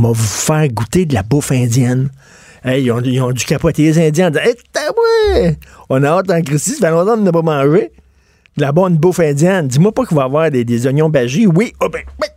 m'a 0.00 0.08
vous 0.08 0.14
faire 0.14 0.68
goûter 0.68 1.06
de 1.06 1.14
la 1.14 1.22
bouffe 1.22 1.52
indienne. 1.52 2.10
ils, 2.64 2.90
ont, 2.90 3.00
ils, 3.00 3.32
dû 3.32 3.44
capoter 3.44 3.82
les 3.82 3.98
Indiens 3.98 4.28
en 4.28 4.30
disant 4.30 4.44
hey, 5.34 5.56
On 5.88 6.02
a 6.02 6.08
hâte 6.08 6.30
en 6.30 6.42
Christie, 6.42 6.74
ça 6.74 6.88
fait 6.88 6.90
longtemps 6.92 7.16
qu'on 7.16 7.22
n'a 7.22 7.32
pas 7.32 7.42
mangé. 7.42 7.92
De 8.56 8.62
la 8.62 8.72
bonne 8.72 8.96
bouffe 8.96 9.20
indienne. 9.20 9.68
Dis-moi 9.68 9.92
pas 9.92 10.04
qu'il 10.04 10.16
va 10.16 10.22
y 10.22 10.26
avoir 10.26 10.50
des, 10.50 10.86
oignons 10.86 11.08
bagis. 11.08 11.46
Oui, 11.46 11.72
oh 11.80 11.88
ben, 11.88 12.02
ben. 12.18 12.28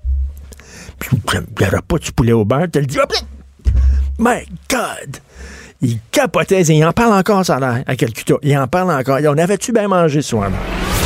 Puis 1.00 1.18
il 1.34 1.40
n'y 1.60 1.68
aura 1.68 1.82
pas 1.82 1.98
du 1.98 2.12
poulet 2.12 2.34
au 2.34 2.46
beurre. 2.46 2.68
Tu 2.72 2.80
le 2.80 2.86
dis, 2.86 2.98
oh 3.02 3.08
ben. 3.10 3.74
My 4.20 4.46
God! 4.70 5.18
Il 5.82 6.00
capotait, 6.12 6.62
il 6.62 6.86
en 6.86 6.94
parle 6.94 7.14
encore, 7.14 7.46
ça 7.46 7.58
à 7.58 7.96
Calcutta. 7.96 8.36
Il 8.42 8.58
en 8.58 8.68
parle 8.68 8.92
encore. 8.92 9.20
On 9.26 9.38
avait-tu 9.38 9.74
bien 9.74 9.88
mangé 9.88 10.22
ce 10.22 10.30
soir? 10.30 10.50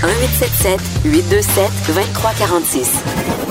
1877 0.00 0.80
827 1.06 1.70
2346. 1.88 3.02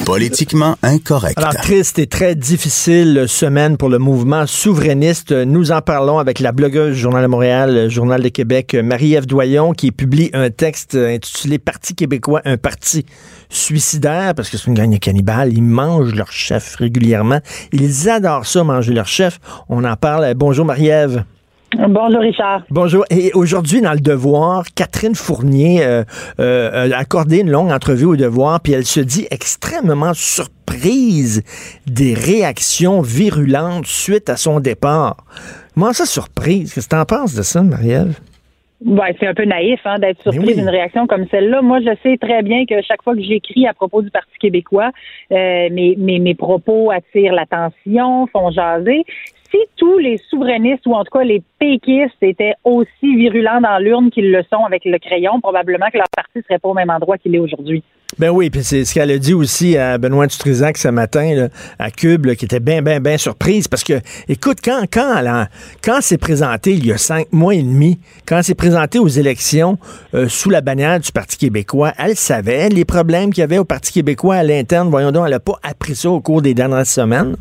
Politiquement 0.05 0.75
incorrect. 0.81 1.37
Alors, 1.37 1.53
triste 1.55 1.99
et 1.99 2.07
très 2.07 2.35
difficile 2.35 3.25
semaine 3.27 3.75
pour 3.75 3.89
le 3.89 3.97
mouvement 3.97 4.47
souverainiste. 4.47 5.33
Nous 5.33 5.73
en 5.73 5.81
parlons 5.81 6.19
avec 6.19 6.39
la 6.39 6.53
blogueuse 6.53 6.95
du 6.95 7.01
Journal 7.01 7.23
de 7.23 7.27
Montréal, 7.27 7.89
Journal 7.89 8.23
de 8.23 8.29
Québec, 8.29 8.77
Marie-Ève 8.81 9.25
Doyon, 9.25 9.73
qui 9.73 9.91
publie 9.91 10.29
un 10.31 10.49
texte 10.49 10.95
intitulé 10.95 11.59
Parti 11.59 11.95
québécois, 11.95 12.41
un 12.45 12.55
parti 12.55 13.05
suicidaire, 13.49 14.33
parce 14.33 14.49
que 14.49 14.55
c'est 14.55 14.67
une 14.67 14.75
gang 14.75 14.97
cannibale. 14.99 15.51
Ils 15.51 15.63
mangent 15.63 16.15
leur 16.15 16.31
chef 16.31 16.77
régulièrement. 16.77 17.41
Ils 17.73 18.09
adorent 18.09 18.45
ça, 18.45 18.63
manger 18.63 18.93
leur 18.93 19.07
chef. 19.07 19.41
On 19.67 19.83
en 19.83 19.97
parle. 19.97 20.33
Bonjour, 20.35 20.63
Marie-Ève. 20.63 21.25
Bonjour 21.75 22.21
Richard. 22.21 22.63
Bonjour. 22.69 23.03
Et 23.09 23.31
aujourd'hui, 23.33 23.81
dans 23.81 23.91
le 23.91 23.99
Devoir, 23.99 24.63
Catherine 24.73 25.15
Fournier 25.15 25.83
euh, 25.83 26.03
euh, 26.39 26.91
a 26.91 26.97
accordé 26.97 27.39
une 27.41 27.51
longue 27.51 27.71
entrevue 27.71 28.05
au 28.05 28.15
Devoir, 28.15 28.61
puis 28.61 28.71
elle 28.71 28.85
se 28.85 29.01
dit 29.01 29.27
extrêmement 29.31 30.13
surprise 30.13 31.43
des 31.85 32.13
réactions 32.13 33.01
virulentes 33.01 33.85
suite 33.85 34.29
à 34.29 34.37
son 34.37 34.61
départ. 34.61 35.17
Comment 35.73 35.91
ça, 35.91 36.05
surprise? 36.05 36.73
Qu'est-ce 36.73 36.87
que 36.87 36.95
tu 36.95 36.99
en 36.99 37.05
penses 37.05 37.35
de 37.35 37.41
ça, 37.41 37.61
Marielle? 37.61 38.13
Ouais, 38.85 39.15
c'est 39.19 39.25
un 39.25 39.33
peu 39.33 39.45
naïf 39.45 39.79
hein, 39.85 39.97
d'être 39.97 40.21
surpris 40.21 40.53
d'une 40.53 40.69
réaction 40.69 41.07
comme 41.07 41.25
celle-là. 41.31 41.63
Moi, 41.63 41.79
je 41.79 41.89
sais 42.03 42.15
très 42.17 42.43
bien 42.43 42.65
que 42.65 42.79
chaque 42.83 43.01
fois 43.01 43.15
que 43.15 43.23
j'écris 43.23 43.65
à 43.65 43.73
propos 43.73 44.03
du 44.03 44.11
Parti 44.11 44.37
québécois, 44.39 44.91
euh, 45.31 45.67
mes, 45.71 45.95
mes, 45.97 46.19
mes 46.19 46.35
propos 46.35 46.91
attirent 46.91 47.33
l'attention, 47.33 48.27
font 48.27 48.51
jaser 48.51 49.03
si 49.57 49.69
tous 49.75 49.97
les 49.97 50.19
souverainistes 50.29 50.85
ou 50.85 50.93
en 50.93 51.03
tout 51.03 51.17
cas 51.17 51.23
les 51.23 51.41
péquistes 51.59 52.21
étaient 52.21 52.53
aussi 52.63 53.15
virulents 53.15 53.61
dans 53.61 53.77
l'urne 53.79 54.09
qu'ils 54.09 54.31
le 54.31 54.43
sont 54.51 54.65
avec 54.65 54.85
le 54.85 54.97
crayon, 54.99 55.39
probablement 55.39 55.87
que 55.91 55.97
leur 55.97 56.09
parti 56.15 56.41
serait 56.47 56.59
pas 56.59 56.69
au 56.69 56.73
même 56.73 56.89
endroit 56.89 57.17
qu'il 57.17 57.35
est 57.35 57.39
aujourd'hui. 57.39 57.83
Ben 58.19 58.29
oui, 58.29 58.49
puis 58.49 58.63
c'est 58.63 58.85
ce 58.85 58.93
qu'elle 58.93 59.11
a 59.11 59.17
dit 59.17 59.33
aussi 59.33 59.77
à 59.77 59.97
Benoît 59.97 60.27
Dutrisac 60.27 60.77
ce 60.77 60.87
matin 60.87 61.49
à 61.77 61.91
Cube, 61.91 62.25
qui 62.35 62.45
était 62.45 62.61
bien, 62.61 62.81
bien, 62.81 63.01
bien 63.01 63.17
surprise 63.17 63.67
parce 63.67 63.83
que, 63.83 63.99
écoute, 64.29 64.59
quand 64.63 64.85
quand 64.91 65.17
elle 65.19 65.49
quand 65.83 65.99
c'est 66.01 66.17
présenté 66.17 66.71
il 66.71 66.85
y 66.85 66.93
a 66.93 66.97
cinq 66.97 67.27
mois 67.33 67.53
et 67.53 67.61
demi, 67.61 67.99
quand 68.25 68.39
c'est 68.43 68.55
présenté 68.55 68.97
aux 68.97 69.09
élections 69.09 69.77
euh, 70.13 70.29
sous 70.29 70.49
la 70.49 70.61
bannière 70.61 70.99
du 70.99 71.11
Parti 71.11 71.37
québécois, 71.37 71.91
elle 71.99 72.15
savait 72.15 72.69
les 72.69 72.85
problèmes 72.85 73.31
qu'il 73.31 73.41
y 73.41 73.43
avait 73.43 73.59
au 73.59 73.65
Parti 73.65 73.91
québécois 73.91 74.35
à 74.35 74.43
l'interne. 74.43 74.89
Voyons 74.89 75.11
donc, 75.11 75.25
elle 75.25 75.31
n'a 75.31 75.39
pas 75.39 75.59
appris 75.61 75.95
ça 75.95 76.09
au 76.09 76.21
cours 76.21 76.41
des 76.41 76.53
dernières 76.53 76.87
semaines. 76.87 77.35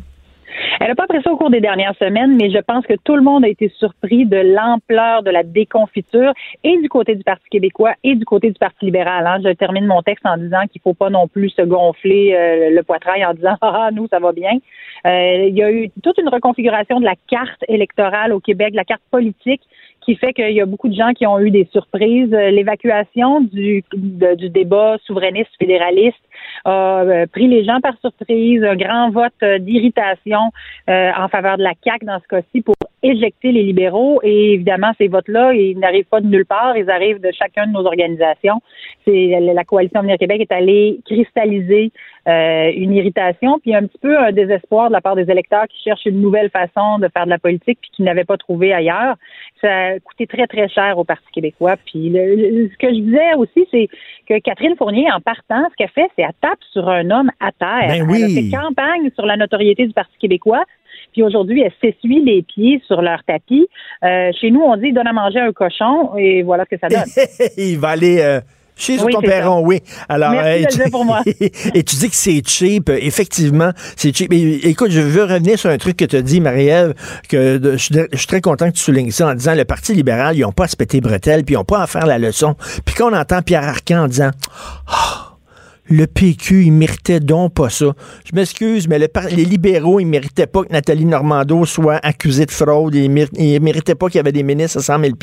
Elle 0.87 0.91
n'a 0.91 0.95
pas 0.95 1.03
appris 1.03 1.21
ça 1.21 1.33
au 1.33 1.35
cours 1.35 1.49
des 1.49 1.59
dernières 1.59 1.97
semaines, 1.97 2.37
mais 2.37 2.49
je 2.49 2.59
pense 2.59 2.85
que 2.85 2.93
tout 3.03 3.17
le 3.17 3.21
monde 3.21 3.43
a 3.43 3.49
été 3.49 3.67
surpris 3.77 4.25
de 4.25 4.37
l'ampleur 4.37 5.21
de 5.21 5.29
la 5.29 5.43
déconfiture 5.43 6.31
et 6.63 6.77
du 6.77 6.87
côté 6.87 7.13
du 7.13 7.25
Parti 7.25 7.43
québécois 7.49 7.91
et 8.05 8.15
du 8.15 8.23
côté 8.23 8.51
du 8.51 8.57
Parti 8.57 8.85
libéral. 8.85 9.27
Hein. 9.27 9.39
Je 9.43 9.51
termine 9.51 9.85
mon 9.85 10.01
texte 10.01 10.25
en 10.25 10.37
disant 10.37 10.61
qu'il 10.71 10.79
ne 10.79 10.89
faut 10.89 10.93
pas 10.93 11.09
non 11.09 11.27
plus 11.27 11.49
se 11.49 11.61
gonfler 11.61 12.33
euh, 12.33 12.69
le 12.69 12.83
poitrail 12.83 13.25
en 13.25 13.33
disant 13.33 13.57
ah 13.61 13.89
nous 13.91 14.07
ça 14.07 14.19
va 14.19 14.31
bien. 14.31 14.59
Euh, 15.05 15.47
il 15.49 15.57
y 15.57 15.61
a 15.61 15.69
eu 15.69 15.89
toute 16.03 16.17
une 16.19 16.29
reconfiguration 16.29 17.01
de 17.01 17.05
la 17.05 17.15
carte 17.29 17.65
électorale 17.67 18.31
au 18.31 18.39
Québec, 18.39 18.73
la 18.73 18.85
carte 18.85 19.03
politique 19.11 19.63
qui 20.05 20.15
fait 20.15 20.31
qu'il 20.31 20.53
y 20.53 20.61
a 20.61 20.65
beaucoup 20.65 20.87
de 20.87 20.95
gens 20.95 21.11
qui 21.11 21.27
ont 21.27 21.37
eu 21.41 21.51
des 21.51 21.67
surprises. 21.73 22.33
Euh, 22.33 22.49
l'évacuation 22.49 23.41
du, 23.41 23.83
du 23.91 24.49
débat 24.49 24.95
souverainiste 25.05 25.51
fédéraliste 25.59 26.15
a 26.65 27.01
euh, 27.01 27.25
pris 27.27 27.47
les 27.47 27.63
gens 27.63 27.79
par 27.81 27.93
surprise, 27.99 28.63
un 28.63 28.75
grand 28.75 29.09
vote 29.11 29.33
euh, 29.43 29.59
d'irritation 29.59 30.51
en 30.87 31.27
faveur 31.27 31.57
de 31.57 31.63
la 31.63 31.73
CAQ 31.83 32.05
dans 32.05 32.19
ce 32.19 32.27
cas-ci 32.27 32.61
pour 32.61 32.75
éjecter 33.03 33.51
les 33.51 33.63
libéraux 33.63 34.19
et 34.23 34.53
évidemment 34.53 34.91
ces 34.97 35.07
votes-là, 35.07 35.53
ils 35.53 35.77
n'arrivent 35.77 36.07
pas 36.09 36.21
de 36.21 36.27
nulle 36.27 36.45
part, 36.45 36.77
ils 36.77 36.89
arrivent 36.89 37.21
de 37.21 37.31
chacun 37.31 37.67
de 37.67 37.71
nos 37.71 37.85
organisations. 37.85 38.61
C'est 39.05 39.39
la 39.39 39.63
coalition 39.63 39.99
Avenir 39.99 40.17
Québec 40.17 40.41
est 40.41 40.51
allée 40.51 40.99
cristalliser 41.05 41.91
euh, 42.27 42.71
une 42.75 42.93
irritation 42.93 43.59
puis 43.59 43.73
un 43.73 43.85
petit 43.85 43.99
peu 43.99 44.17
un 44.17 44.31
désespoir 44.31 44.89
de 44.89 44.93
la 44.93 45.01
part 45.01 45.15
des 45.15 45.29
électeurs 45.31 45.65
qui 45.67 45.81
cherchent 45.81 46.05
une 46.05 46.21
nouvelle 46.21 46.49
façon 46.49 46.99
de 46.99 47.07
faire 47.07 47.25
de 47.25 47.29
la 47.29 47.37
politique 47.39 47.79
puis 47.81 47.91
qui 47.95 48.03
n'avaient 48.03 48.25
pas 48.25 48.37
trouvé 48.37 48.73
ailleurs. 48.73 49.15
Ça 49.61 49.69
a 49.69 49.99
coûté 49.99 50.27
très 50.27 50.47
très 50.47 50.67
cher 50.67 50.97
au 50.97 51.03
Parti 51.03 51.25
québécois. 51.31 51.75
Puis 51.85 52.11
ce 52.13 52.77
que 52.77 52.89
je 52.89 52.99
disais 52.99 53.33
aussi, 53.35 53.67
c'est 53.71 53.87
que 54.27 54.39
Catherine 54.39 54.75
Fournier, 54.75 55.09
en 55.11 55.21
partant, 55.21 55.67
ce 55.69 55.75
qu'elle 55.75 55.89
fait, 55.89 56.09
c'est 56.17 56.25
tape 56.41 56.59
sur 56.71 56.87
un 56.89 57.09
homme 57.09 57.31
à 57.39 57.51
terre. 57.51 57.87
Ben 57.87 58.07
oui. 58.09 58.21
Elle 58.23 58.37
a 58.37 58.41
fait 58.41 58.49
campagne 58.49 59.11
sur 59.15 59.25
la 59.25 59.37
notoriété 59.37 59.85
du 59.85 59.93
Parti 59.93 60.13
québécois. 60.19 60.63
Puis 61.13 61.23
aujourd'hui, 61.23 61.61
elles 61.61 61.73
s'essuient 61.81 62.23
les 62.23 62.43
pieds 62.43 62.81
sur 62.85 63.01
leur 63.01 63.23
tapis. 63.23 63.67
Euh, 64.03 64.31
chez 64.39 64.51
nous, 64.51 64.61
on 64.61 64.77
dit 64.77 64.91
donne 64.91 65.07
à 65.07 65.13
manger 65.13 65.39
un 65.39 65.51
cochon 65.51 66.15
et 66.17 66.43
voilà 66.43 66.65
ce 66.65 66.75
que 66.75 66.79
ça 66.79 66.89
donne. 66.89 67.49
Il 67.57 67.79
va 67.79 67.89
aller. 67.89 68.19
Euh, 68.21 68.39
chez 68.77 68.97
ton 68.97 69.21
perron, 69.21 69.61
oui. 69.65 69.81
Alors, 70.07 70.31
Merci 70.31 70.77
tu, 70.83 70.91
pour 70.91 71.03
moi. 71.03 71.21
et 71.25 71.83
tu 71.83 71.95
dis 71.95 72.09
que 72.09 72.15
c'est 72.15 72.47
cheap. 72.47 72.89
Effectivement, 72.89 73.71
c'est 73.95 74.15
cheap. 74.15 74.31
écoute, 74.31 74.91
je 74.91 75.01
veux 75.01 75.23
revenir 75.23 75.57
sur 75.57 75.69
un 75.69 75.77
truc 75.77 75.97
que 75.97 76.05
tu 76.05 76.15
as 76.15 76.21
dit, 76.21 76.39
Marie-Ève, 76.39 76.93
que 77.27 77.59
je, 77.75 77.77
suis 78.13 78.27
très 78.27 78.41
content 78.41 78.67
que 78.67 78.75
tu 78.75 78.83
soulignes 78.83 79.11
ça 79.11 79.29
en 79.29 79.33
disant 79.33 79.55
le 79.55 79.65
Parti 79.65 79.93
libéral, 79.93 80.37
ils 80.37 80.41
n'ont 80.41 80.51
pas 80.51 80.65
à 80.65 80.67
se 80.67 80.75
péter 80.75 81.01
bretelles, 81.01 81.43
puis 81.43 81.55
ils 81.55 81.57
n'ont 81.57 81.63
pas 81.63 81.81
à 81.81 81.87
faire 81.87 82.05
la 82.05 82.19
leçon. 82.19 82.55
Puis 82.85 82.93
quand 82.95 83.11
on 83.11 83.15
entend 83.15 83.41
Pierre 83.41 83.63
Arcan 83.63 84.03
en 84.03 84.07
disant 84.07 84.29
oh, 84.87 85.26
le 85.89 86.07
PQ, 86.07 86.65
il 86.65 86.71
méritait 86.71 87.19
donc 87.19 87.53
pas 87.53 87.69
ça. 87.69 87.93
Je 88.25 88.35
m'excuse, 88.35 88.87
mais 88.87 88.99
les 88.99 89.45
libéraux, 89.45 89.99
ils 89.99 90.05
méritaient 90.05 90.47
pas 90.47 90.63
que 90.63 90.71
Nathalie 90.71 91.05
Normando 91.05 91.65
soit 91.65 91.99
accusée 92.03 92.45
de 92.45 92.51
fraude. 92.51 92.95
Ils, 92.95 93.11
ne 93.11 93.59
méritaient 93.59 93.95
pas 93.95 94.07
qu'il 94.07 94.17
y 94.17 94.19
avait 94.19 94.31
des 94.31 94.43
ministres 94.43 94.79
à 94.79 94.81
100 94.81 94.99
000 94.99 95.13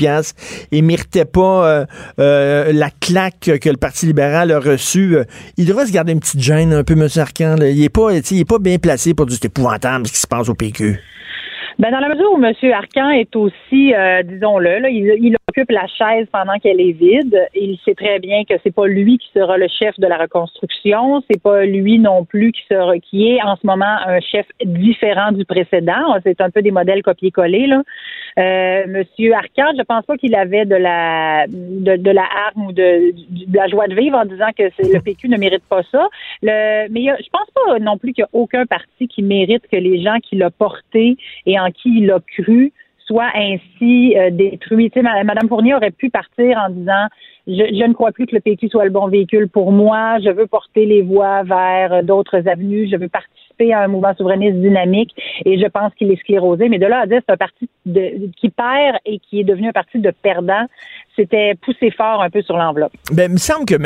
Ils 0.73 0.85
méritaient 0.85 1.25
pas 1.25 1.67
euh, 1.67 1.87
euh, 2.19 2.73
la 2.73 2.91
claque 2.91 3.51
que 3.61 3.69
le 3.69 3.77
Parti 3.77 4.07
libéral 4.07 4.51
a 4.51 4.59
reçue. 4.59 5.17
Il 5.57 5.67
devrait 5.67 5.87
se 5.87 5.93
garder 5.93 6.13
une 6.13 6.21
petite 6.21 6.41
gêne 6.41 6.73
un 6.73 6.85
peu, 6.85 6.95
M. 6.95 7.09
Arcan. 7.17 7.57
Il 7.61 7.83
est 7.83 7.89
pas, 7.89 8.13
il 8.13 8.41
est 8.41 8.45
pas 8.45 8.59
bien 8.59 8.79
placé 8.79 9.15
pour 9.15 9.27
du 9.27 9.35
épouvantable 9.43 10.07
ce 10.07 10.13
qui 10.13 10.21
se 10.21 10.27
passe 10.27 10.49
au 10.49 10.55
PQ. 10.55 11.01
Ben 11.79 11.91
dans 11.91 11.99
la 11.99 12.09
mesure 12.09 12.33
où 12.33 12.43
M. 12.43 12.53
Arcan 12.73 13.11
est 13.11 13.35
aussi, 13.35 13.93
euh, 13.95 14.23
disons-le, 14.23 14.79
là, 14.79 14.89
il, 14.89 15.17
il, 15.21 15.37
occupe 15.49 15.71
la 15.71 15.87
chaise 15.87 16.27
pendant 16.33 16.59
qu'elle 16.59 16.81
est 16.81 16.93
vide. 16.93 17.37
Il 17.55 17.79
sait 17.85 17.95
très 17.95 18.19
bien 18.21 18.45
que 18.45 18.55
c'est 18.63 18.75
pas 18.75 18.87
lui 18.87 19.19
qui 19.19 19.29
sera 19.35 19.59
le 19.59 19.67
chef 19.69 19.99
de 19.99 20.07
la 20.07 20.17
reconstruction. 20.19 21.23
C'est 21.29 21.43
pas 21.43 21.65
lui 21.65 21.99
non 21.99 22.25
plus 22.25 22.53
qui 22.53 22.63
sera, 22.71 22.99
qui 22.99 23.29
est 23.33 23.43
en 23.43 23.57
ce 23.57 23.67
moment 23.67 23.85
un 24.07 24.21
chef 24.21 24.47
différent 24.65 25.33
du 25.33 25.45
précédent. 25.45 26.17
C'est 26.25 26.41
un 26.41 26.51
peu 26.51 26.63
des 26.63 26.71
modèles 26.71 27.03
copier-coller 27.03 27.67
là. 27.67 27.83
Euh, 28.37 28.87
Monsieur 28.89 29.33
Arcan, 29.33 29.73
je 29.79 29.83
pense 29.83 30.05
pas 30.07 30.17
qu'il 30.17 30.35
avait 30.35 30.65
de 30.65 30.75
la 30.75 31.47
de, 31.49 32.11
la 32.11 32.27
arme 32.49 32.67
ou 32.67 32.73
de, 32.73 33.13
de, 33.13 33.57
la 33.57 33.69
joie 33.69 33.87
de 33.87 33.95
vivre 33.95 34.19
en 34.19 34.25
disant 34.25 34.51
que 34.57 34.65
le 34.65 35.01
PQ 35.01 35.29
ne 35.29 35.37
mérite 35.37 35.63
pas 35.69 35.83
ça. 35.93 36.09
Le, 36.43 36.89
mais 36.91 37.05
je 37.05 37.29
pense 37.31 37.49
pas 37.55 37.79
non 37.79 37.97
plus 37.97 38.13
qu'il 38.13 38.23
y 38.23 38.25
a 38.25 38.29
aucun 38.33 38.67
parti 38.67 39.07
qui 39.07 39.23
mérite 39.23 39.63
que 39.71 39.77
les 39.77 40.03
gens 40.03 40.19
qui 40.19 40.37
l'ont 40.37 40.51
porté 40.51 41.17
et 41.47 41.61
qui 41.71 42.01
il 42.01 42.11
a 42.11 42.21
cru 42.21 42.73
soit 43.07 43.31
ainsi 43.35 44.17
euh, 44.17 44.31
détruit. 44.31 44.91
Tu 44.91 45.01
sais, 45.01 45.03
Madame 45.03 45.49
Fournier 45.49 45.75
aurait 45.75 45.91
pu 45.91 46.11
partir 46.11 46.59
en 46.59 46.71
disant 46.71 47.07
je, 47.47 47.87
ne 47.87 47.93
crois 47.93 48.13
plus 48.13 48.27
que 48.27 48.35
le 48.35 48.41
PQ 48.41 48.69
soit 48.69 48.85
le 48.85 48.91
bon 48.91 49.09
véhicule 49.09 49.49
pour 49.49 49.71
moi. 49.71 50.19
Je 50.25 50.31
veux 50.31 50.47
porter 50.47 50.87
les 50.87 51.03
voix 51.03 51.43
vers 51.43 51.93
euh, 51.93 52.03
d'autres 52.03 52.49
avenues. 52.49 52.89
Je 52.91 52.97
veux 52.97 53.09
participer 53.09 53.73
à 53.73 53.83
un 53.83 53.89
mouvement 53.89 54.15
souverainiste 54.15 54.57
dynamique 54.57 55.15
et 55.45 55.59
je 55.59 55.67
pense 55.67 55.93
qu'il 55.95 56.11
est 56.11 56.21
sclérosé. 56.21 56.69
Mais 56.69 56.79
de 56.79 56.87
là 56.87 57.01
à 57.01 57.07
dire 57.07 57.21
c'est 57.27 57.33
un 57.33 57.37
parti 57.37 57.69
qui 57.85 58.49
perd 58.49 58.97
et 59.05 59.19
qui 59.19 59.41
est 59.41 59.45
devenu 59.45 59.69
un 59.69 59.73
parti 59.73 59.99
de 59.99 60.11
perdants, 60.11 60.67
c'était 61.17 61.55
pousser 61.63 61.91
fort 61.91 62.23
un 62.23 62.31
peu 62.31 62.43
sur 62.43 62.57
l'enveloppe. 62.57 62.93
Ben, 63.13 63.31
il 63.31 63.35
me 63.35 63.39
semble 63.39 63.67
que 63.67 63.77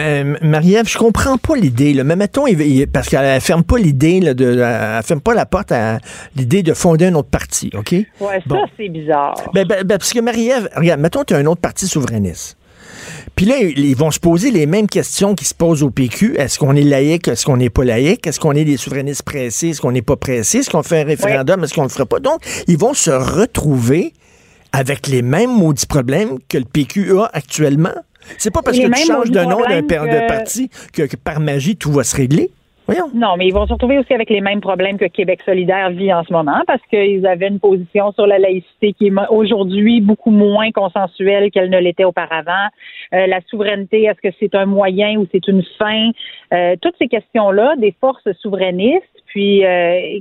Marie-Ève, 0.44 0.88
je 0.88 0.98
comprends 0.98 1.36
pas 1.36 1.56
l'idée. 1.56 2.02
Mais 2.02 2.16
mettons, 2.16 2.44
parce 2.92 3.08
qu'elle 3.08 3.40
ferme 3.40 3.64
pas 3.64 3.78
l'idée, 3.78 4.20
de, 4.20 4.60
elle 4.60 5.02
ferme 5.02 5.20
pas 5.20 5.34
la 5.34 5.46
porte 5.46 5.72
à 5.72 5.98
l'idée 6.36 6.62
de 6.62 6.72
fonder 6.74 7.06
un 7.06 7.14
autre 7.14 7.30
parti, 7.30 7.70
OK? 7.74 7.92
Ouais, 7.92 8.06
ça, 8.48 8.64
c'est 8.76 8.88
bizarre. 8.88 9.34
Ben, 9.54 9.66
ben, 9.66 9.84
ben, 9.84 9.98
parce 9.98 10.12
que 10.12 10.20
Marie-Ève, 10.20 10.68
regarde, 10.74 11.00
mettons, 11.00 11.24
tu 11.24 11.34
as 11.34 11.38
un 11.38 11.46
autre 11.46 11.60
parti 11.60 11.86
souverainiste. 11.86 12.56
Puis 13.36 13.46
là, 13.46 13.56
ils 13.60 13.96
vont 13.96 14.10
se 14.10 14.18
poser 14.18 14.50
les 14.50 14.66
mêmes 14.66 14.88
questions 14.88 15.34
qui 15.34 15.44
se 15.44 15.54
posent 15.54 15.82
au 15.82 15.90
PQ. 15.90 16.36
Est-ce 16.36 16.58
qu'on 16.58 16.74
est 16.74 16.82
laïque? 16.82 17.28
Est-ce 17.28 17.46
qu'on 17.46 17.56
n'est 17.56 17.70
pas 17.70 17.84
laïque? 17.84 18.26
Est-ce 18.26 18.40
qu'on 18.40 18.52
est 18.52 18.64
des 18.64 18.76
souverainistes 18.76 19.22
pressés? 19.22 19.68
Est-ce 19.68 19.80
qu'on 19.80 19.92
n'est 19.92 20.02
pas 20.02 20.16
pressé? 20.16 20.58
Est-ce 20.58 20.70
qu'on 20.70 20.82
fait 20.82 21.02
un 21.02 21.04
référendum? 21.04 21.62
Est-ce 21.62 21.74
qu'on 21.74 21.84
le 21.84 21.88
ferait 21.88 22.06
pas? 22.06 22.18
Donc, 22.18 22.40
ils 22.66 22.78
vont 22.78 22.94
se 22.94 23.10
retrouver 23.10 24.12
avec 24.72 25.07
les 25.07 25.22
mêmes 25.22 25.50
maudits 25.50 25.87
problèmes 25.87 26.38
que 26.48 26.59
le 26.59 26.64
PQ 26.64 27.18
a 27.18 27.31
actuellement? 27.33 27.94
C'est 28.37 28.52
pas 28.52 28.62
parce 28.62 28.78
que 28.78 28.87
tu 28.87 29.07
changes 29.07 29.31
de 29.31 29.40
nom 29.40 29.61
d'un 29.61 29.83
de 29.83 30.28
parti 30.28 30.70
que 30.92 31.16
par 31.16 31.40
magie 31.40 31.76
tout 31.76 31.92
va 31.92 32.04
se 32.04 32.16
régler. 32.16 32.50
Non, 33.14 33.37
mais 33.37 33.46
ils 33.46 33.52
vont 33.52 33.66
se 33.66 33.72
retrouver 33.74 33.98
aussi 33.98 34.14
avec 34.14 34.31
les 34.31 34.40
mêmes 34.40 34.62
problèmes 34.62 34.96
que 34.96 35.04
Québec 35.04 35.40
solidaire 35.44 35.90
vit 35.90 36.12
en 36.12 36.24
ce 36.24 36.33
moment 36.33 36.62
parce 36.66 36.81
qu'ils 36.88 37.26
avaient 37.26 37.48
une 37.48 37.61
position 37.61 38.12
sur 38.12 38.26
la 38.26 38.38
laïcité 38.38 38.94
qui 38.94 39.09
est 39.09 39.12
aujourd'hui 39.28 40.00
beaucoup 40.00 40.31
moins 40.31 40.70
consensuelle 40.70 41.50
qu'elle 41.50 41.68
ne 41.68 41.78
l'était 41.78 42.04
auparavant. 42.04 42.68
Euh, 43.12 43.26
la 43.26 43.40
souveraineté, 43.50 44.04
est-ce 44.04 44.26
que 44.26 44.35
c'est 44.40 44.54
un 44.54 44.64
moyen 44.64 45.18
ou 45.18 45.26
c'est 45.31 45.46
une 45.48 45.62
fin? 45.78 46.11
Euh, 46.54 46.76
toutes 46.81 46.94
ces 46.98 47.09
questions-là, 47.09 47.76
des 47.76 47.94
forces 48.00 48.33
souverainistes 48.40 49.04
puis 49.28 49.64
euh, 49.64 50.18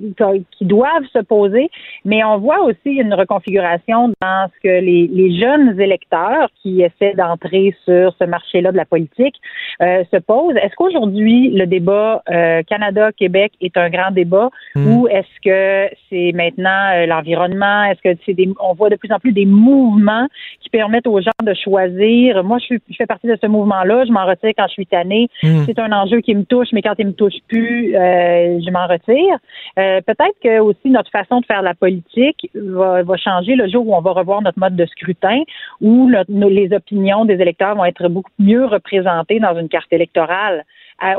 qui 0.51 0.65
doivent 0.65 1.07
se 1.11 1.19
poser. 1.19 1.69
Mais 2.05 2.23
on 2.23 2.37
voit 2.37 2.61
aussi 2.63 2.91
une 2.91 3.13
reconfiguration 3.13 4.09
dans 4.21 4.47
ce 4.53 4.61
que 4.61 4.81
les, 4.81 5.07
les 5.07 5.39
jeunes 5.39 5.79
électeurs 5.79 6.49
qui 6.61 6.81
essaient 6.81 7.15
d'entrer 7.15 7.75
sur 7.85 8.13
ce 8.19 8.25
marché-là 8.25 8.71
de 8.71 8.77
la 8.77 8.85
politique 8.85 9.35
euh, 9.81 10.03
se 10.11 10.17
posent. 10.17 10.55
Est-ce 10.57 10.75
qu'aujourd'hui 10.75 11.51
le 11.51 11.65
débat 11.65 12.21
euh, 12.29 12.61
Canada-Québec 12.63 13.53
est 13.61 13.77
un 13.77 13.89
grand 13.89 14.11
débat 14.11 14.49
hmm. 14.75 14.87
ou 14.87 15.07
est-ce 15.07 15.41
que 15.43 15.95
c'est 16.09 16.31
maintenant 16.33 17.05
l'environnement? 17.07 17.85
Est-ce 17.85 18.01
que 18.01 18.19
c'est 18.25 18.33
des 18.33 18.49
on 18.59 18.73
voit 18.73 18.89
de 18.89 18.95
plus 18.95 19.11
en 19.11 19.19
plus 19.19 19.31
des 19.31 19.45
mouvements 19.45 20.27
qui 20.61 20.69
permettent 20.69 21.07
aux 21.07 21.21
gens 21.21 21.31
de 21.43 21.53
choisir? 21.53 22.43
Moi, 22.43 22.57
je, 22.59 22.65
suis, 22.65 22.79
je 22.89 22.95
fais 22.95 23.05
partie 23.05 23.27
de 23.27 23.37
ce 23.41 23.47
mouvement-là. 23.47 24.05
Je 24.05 24.11
m'en 24.11 24.25
retire 24.25 24.51
quand 24.57 24.67
je 24.67 24.73
suis 24.73 24.87
tannée. 24.87 25.29
Hmm. 25.43 25.63
C'est 25.65 25.79
un 25.79 25.91
enjeu 25.91 26.21
qui 26.21 26.35
me 26.35 26.43
touche, 26.43 26.69
mais 26.73 26.81
quand 26.81 26.95
il 26.97 27.07
me 27.07 27.13
touche 27.13 27.37
plus, 27.47 27.91
je 27.93 28.71
m'en 28.71 28.87
retire 28.87 28.96
euh, 29.09 30.01
peut-être 30.01 30.35
que 30.43 30.59
aussi 30.59 30.89
notre 30.89 31.11
façon 31.11 31.41
de 31.41 31.45
faire 31.45 31.61
la 31.61 31.73
politique 31.73 32.49
va, 32.53 33.03
changer 33.17 33.55
le 33.55 33.67
jour 33.67 33.87
où 33.87 33.95
on 33.95 34.01
va 34.01 34.11
revoir 34.11 34.41
notre 34.41 34.59
mode 34.59 34.75
de 34.75 34.85
scrutin, 34.85 35.41
où 35.81 36.09
les 36.29 36.73
opinions 36.73 37.25
des 37.25 37.35
électeurs 37.35 37.75
vont 37.75 37.85
être 37.85 38.07
beaucoup 38.09 38.31
mieux 38.39 38.65
représentées 38.65 39.39
dans 39.39 39.57
une 39.57 39.69
carte 39.69 39.91
électorale 39.91 40.63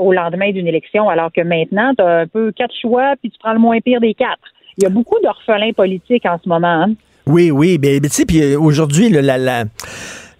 au 0.01 0.13
lendemain 0.13 0.51
d'une 0.51 0.67
élection, 0.67 1.09
alors 1.09 1.31
que 1.33 1.41
maintenant, 1.41 1.95
tu 1.95 2.03
as 2.03 2.21
un 2.21 2.27
peu 2.27 2.51
quatre 2.53 2.75
choix, 2.75 3.15
puis 3.21 3.31
tu 3.31 3.39
prends 3.39 3.53
le 3.53 3.61
moins 3.61 3.79
pire 3.81 4.01
des 4.01 4.15
quatre. 4.15 4.53
Il 4.77 4.85
y 4.85 4.87
a 4.87 4.91
beaucoup 4.91 5.17
d'orphelins 5.23 5.73
politiques 5.73 6.27
en 6.27 6.39
ce 6.43 6.49
moment. 6.49 6.83
Hein. 6.83 6.95
Oui, 7.27 7.51
oui, 7.51 7.79
ben 7.79 8.01
tu 8.01 8.09
sais, 8.09 8.25
puis 8.25 8.41
euh, 8.41 8.59
aujourd'hui, 8.59 9.11
la, 9.11 9.37
la 9.37 9.65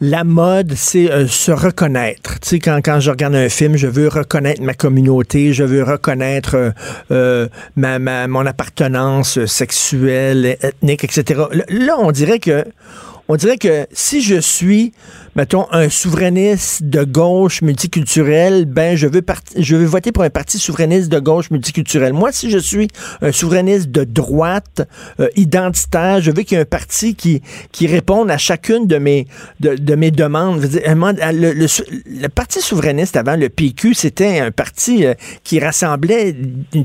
la 0.01 0.25
mode, 0.25 0.75
c'est 0.77 1.11
euh, 1.11 1.27
se 1.27 1.51
reconnaître. 1.51 2.39
Tu 2.41 2.49
sais, 2.49 2.59
quand, 2.61 2.81
quand 2.85 3.01
je 3.01 3.11
regarde 3.11 3.35
un 3.35 3.49
film, 3.49 3.77
je 3.77 3.87
veux 3.87 4.09
reconnaître 4.09 4.63
ma 4.63 4.75
communauté, 4.75 5.53
je 5.53 5.65
veux 5.65 5.83
reconnaître 5.83 6.55
euh, 6.55 6.71
euh, 7.11 7.49
ma, 7.77 7.99
ma, 7.99 8.29
mon 8.29 8.47
appartenance 8.47 9.45
sexuelle, 9.47 10.57
ethnique, 10.63 11.05
etc. 11.05 11.43
Là, 11.69 11.97
on 11.99 12.13
dirait 12.13 12.39
que 12.39 12.65
on 13.29 13.37
dirait 13.37 13.59
que 13.59 13.87
si 13.93 14.23
je 14.23 14.41
suis, 14.41 14.93
mettons, 15.37 15.67
un 15.71 15.91
souverainiste 15.91 16.83
de 16.85 17.05
gauche 17.05 17.61
multiculturel, 17.61 18.65
ben 18.65 18.97
je 18.97 19.07
veux, 19.07 19.23
je 19.57 19.77
veux 19.77 19.85
voter 19.85 20.13
pour 20.13 20.23
un 20.23 20.31
parti 20.31 20.59
souverainiste 20.59 21.11
de 21.11 21.19
gauche 21.19 21.51
multiculturel. 21.51 22.15
Moi, 22.15 22.33
si 22.33 22.51
je 22.51 22.57
suis 22.57 22.89
un 23.21 23.31
souverainiste 23.31 23.91
de 23.91 24.05
droite 24.05 24.89
euh, 25.21 25.29
identitaire, 25.37 26.23
je 26.23 26.31
veux 26.31 26.43
qu'il 26.43 26.57
y 26.57 26.59
ait 26.59 26.63
un 26.63 26.65
parti 26.65 27.15
qui, 27.15 27.43
qui 27.71 27.87
réponde 27.87 28.31
à 28.31 28.39
chacune 28.39 28.87
de 28.87 28.97
mes, 28.97 29.27
de, 29.61 29.95
mes 29.95 30.11
demandes. 30.11 30.63
Le, 30.63 31.53
le, 31.53 32.29
parti 32.29 32.63
souverainiste 32.63 33.17
avant, 33.17 33.37
le 33.37 33.51
PQ, 33.51 33.93
c'était 33.93 34.39
un 34.39 34.51
parti 34.51 35.05
euh, 35.05 35.13
qui 35.45 35.61
rassemblait, 35.61 36.35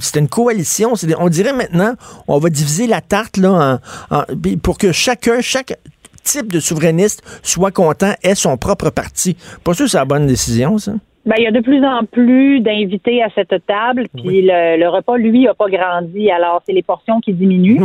c'était 0.02 0.20
une 0.20 0.28
coalition. 0.28 0.94
On 1.20 1.30
dirait 1.30 1.54
maintenant, 1.54 1.94
on 2.28 2.38
va 2.38 2.50
diviser 2.50 2.88
la 2.88 3.00
tarte 3.00 3.38
là, 3.38 3.80
en, 4.10 4.24
pour 4.62 4.78
que 4.78 4.92
chacun, 4.92 5.40
chaque 5.40 5.78
type 6.24 6.52
de 6.52 6.60
souverainiste 6.60 7.22
soit 7.44 7.72
content, 7.72 8.14
ait 8.24 8.36
son 8.36 8.58
propre 8.58 8.90
parti. 8.90 9.38
Pas 9.64 9.74
sûr 9.74 9.86
que 9.86 9.92
c'est 9.92 9.98
la 9.98 10.06
bonne 10.06 10.28
décision, 10.28 10.78
ça? 10.78 10.94
Ben, 11.26 11.36
il 11.38 11.44
y 11.44 11.48
a 11.48 11.52
de 11.52 11.62
plus 11.62 11.86
en 11.86 12.04
plus 12.04 12.60
d'invités 12.60 13.24
à 13.24 13.30
cette 13.34 13.66
table, 13.66 14.08
puis 14.14 14.42
le, 14.42 14.88
repas, 14.88 15.16
lui, 15.18 15.46
n'a 15.46 15.54
pas 15.54 15.70
grandi. 15.70 16.30
Alors, 16.30 16.62
c'est 16.66 16.74
les 16.74 16.84
portions 16.84 17.22
qui 17.22 17.34
diminuent. 17.34 17.82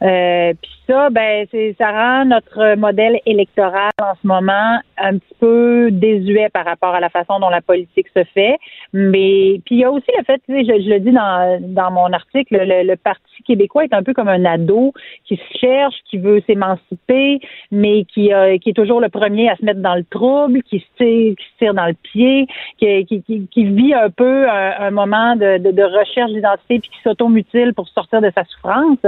Euh, 0.00 0.52
puis 0.62 0.70
ça, 0.88 1.10
ben, 1.10 1.46
ça 1.76 1.90
rend 1.90 2.24
notre 2.24 2.76
modèle 2.76 3.20
électoral 3.26 3.90
en 4.00 4.14
ce 4.20 4.26
moment 4.26 4.80
un 4.96 5.18
petit 5.18 5.34
peu 5.38 5.90
désuet 5.92 6.48
par 6.48 6.64
rapport 6.64 6.94
à 6.94 7.00
la 7.00 7.10
façon 7.10 7.38
dont 7.40 7.50
la 7.50 7.60
politique 7.60 8.06
se 8.16 8.24
fait. 8.24 8.56
Mais 8.92 9.60
puis 9.64 9.76
il 9.76 9.78
y 9.78 9.84
a 9.84 9.90
aussi 9.90 10.10
le 10.16 10.24
fait, 10.24 10.40
je, 10.48 10.88
le 10.88 10.98
dis 11.00 11.12
dans, 11.12 11.90
mon 11.90 12.12
article, 12.12 12.56
le, 12.60 12.94
Parti 12.96 13.42
québécois 13.46 13.84
est 13.84 13.94
un 13.94 14.02
peu 14.02 14.12
comme 14.14 14.28
un 14.28 14.44
ado 14.44 14.92
qui 15.24 15.36
se 15.36 15.58
cherche, 15.58 15.94
qui 16.10 16.18
veut 16.18 16.42
s'émanciper, 16.46 17.40
mais 17.70 18.04
qui, 18.04 18.30
est 18.30 18.76
toujours 18.76 19.00
le 19.00 19.08
premier 19.08 19.50
à 19.50 19.56
se 19.56 19.64
mettre 19.64 19.80
dans 19.80 19.94
le 19.94 20.04
trouble, 20.04 20.62
qui 20.62 20.80
se 20.98 21.34
tire, 21.58 21.74
dans 21.74 21.86
le 21.86 21.94
pied, 21.94 22.46
qui, 22.78 23.64
vit 23.64 23.94
un 23.94 24.10
peu 24.10 24.48
un, 24.48 24.90
moment 24.90 25.36
de, 25.36 25.58
de, 25.58 25.82
recherche 25.82 26.32
d'identité 26.32 26.80
puis 26.80 26.90
qui 26.90 27.02
s'automutile 27.02 27.74
pour 27.74 27.88
sortir 27.88 28.20
de 28.20 28.30
sa 28.34 28.44
souffrance. 28.44 28.98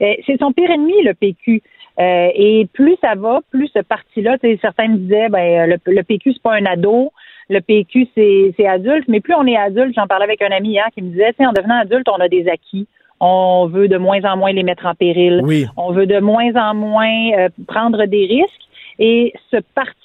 C'est 0.00 0.38
son 0.38 0.52
pire 0.52 0.70
ennemi, 0.70 1.02
le 1.02 1.14
PQ. 1.32 1.62
Euh, 1.98 2.28
et 2.34 2.68
plus 2.72 2.96
ça 3.00 3.14
va, 3.16 3.40
plus 3.50 3.68
ce 3.74 3.80
parti-là, 3.80 4.36
certains 4.60 4.88
me 4.88 4.98
disaient, 4.98 5.28
ben, 5.28 5.68
le, 5.68 5.76
le 5.92 6.02
PQ, 6.02 6.32
c'est 6.32 6.42
pas 6.42 6.54
un 6.54 6.64
ado, 6.64 7.12
le 7.50 7.60
PQ, 7.60 8.08
c'est 8.14 8.66
adulte, 8.66 9.06
mais 9.08 9.20
plus 9.20 9.34
on 9.34 9.46
est 9.46 9.56
adulte, 9.56 9.94
j'en 9.96 10.06
parlais 10.06 10.24
avec 10.24 10.42
un 10.42 10.50
ami 10.50 10.70
hier 10.70 10.86
qui 10.94 11.02
me 11.02 11.10
disait, 11.10 11.34
en 11.40 11.52
devenant 11.52 11.80
adulte, 11.80 12.08
on 12.08 12.20
a 12.20 12.28
des 12.28 12.48
acquis. 12.48 12.86
On 13.20 13.66
veut 13.66 13.88
de 13.88 13.98
moins 13.98 14.22
en 14.24 14.36
moins 14.36 14.52
les 14.52 14.62
mettre 14.62 14.86
en 14.86 14.94
péril. 14.94 15.42
On 15.76 15.92
veut 15.92 16.06
de 16.06 16.20
moins 16.20 16.54
en 16.54 16.74
moins 16.74 17.30
euh, 17.36 17.48
prendre 17.66 18.04
des 18.06 18.26
risques. 18.26 18.68
Et 19.00 19.32
ce 19.50 19.56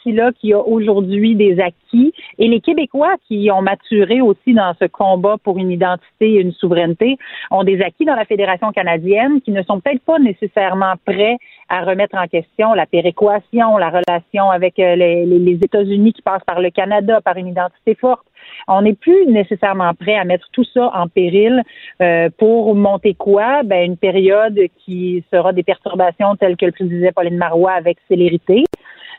parti-là 0.04 0.32
qui 0.40 0.54
a 0.54 0.60
aujourd'hui 0.60 1.36
des 1.36 1.60
acquis 1.60 2.14
et 2.38 2.48
les 2.48 2.60
Québécois 2.60 3.16
qui 3.28 3.50
ont 3.52 3.62
maturé 3.62 4.22
aussi 4.22 4.54
dans 4.54 4.74
ce 4.80 4.86
combat 4.86 5.38
pour 5.44 5.58
une 5.58 5.72
identité 5.72 6.36
et 6.36 6.42
une 6.42 6.52
souveraineté 6.52 7.18
ont 7.52 7.64
des 7.64 7.82
acquis 7.82 8.06
dans 8.06 8.16
la 8.16 8.26
Fédération 8.26 8.72
canadienne 8.72 9.42
qui 9.42 9.52
ne 9.52 9.64
sont 9.64 9.80
peut-être 9.80 10.04
pas 10.04 10.20
nécessairement 10.20 10.94
prêts 11.06 11.38
à 11.70 11.82
remettre 11.84 12.18
en 12.18 12.28
question 12.28 12.74
la 12.74 12.86
péréquation, 12.86 13.78
la 13.78 13.90
relation 13.90 14.50
avec 14.50 14.80
euh, 14.80 14.96
les, 14.96 15.60
États-Unis 15.64 16.14
qui 16.14 16.22
passent 16.22 16.44
par 16.46 16.60
le 16.60 16.70
Canada, 16.70 17.22
par 17.22 17.38
une 17.38 17.48
identité 17.48 17.96
forte. 17.96 18.26
On 18.68 18.82
n'est 18.82 18.96
plus 18.96 19.26
nécessairement 19.28 19.94
prêt 19.94 20.16
à 20.16 20.26
mettre 20.26 20.48
tout 20.52 20.66
ça 20.74 20.92
en 20.94 21.08
péril 21.08 21.64
euh, 22.02 22.30
pour 22.38 22.76
monter 22.76 23.14
quoi? 23.14 23.64
Ben, 23.64 23.86
une 23.86 23.98
période 23.98 24.60
qui 24.84 25.24
sera 25.32 25.54
des 25.54 25.64
perturbations 25.64 26.36
telles 26.36 26.58
que 26.58 26.66
le 26.66 26.88
disait 26.88 27.12
Pauline 27.12 27.38
Marois 27.38 27.72
avec 27.72 27.98
célérité. 28.10 28.66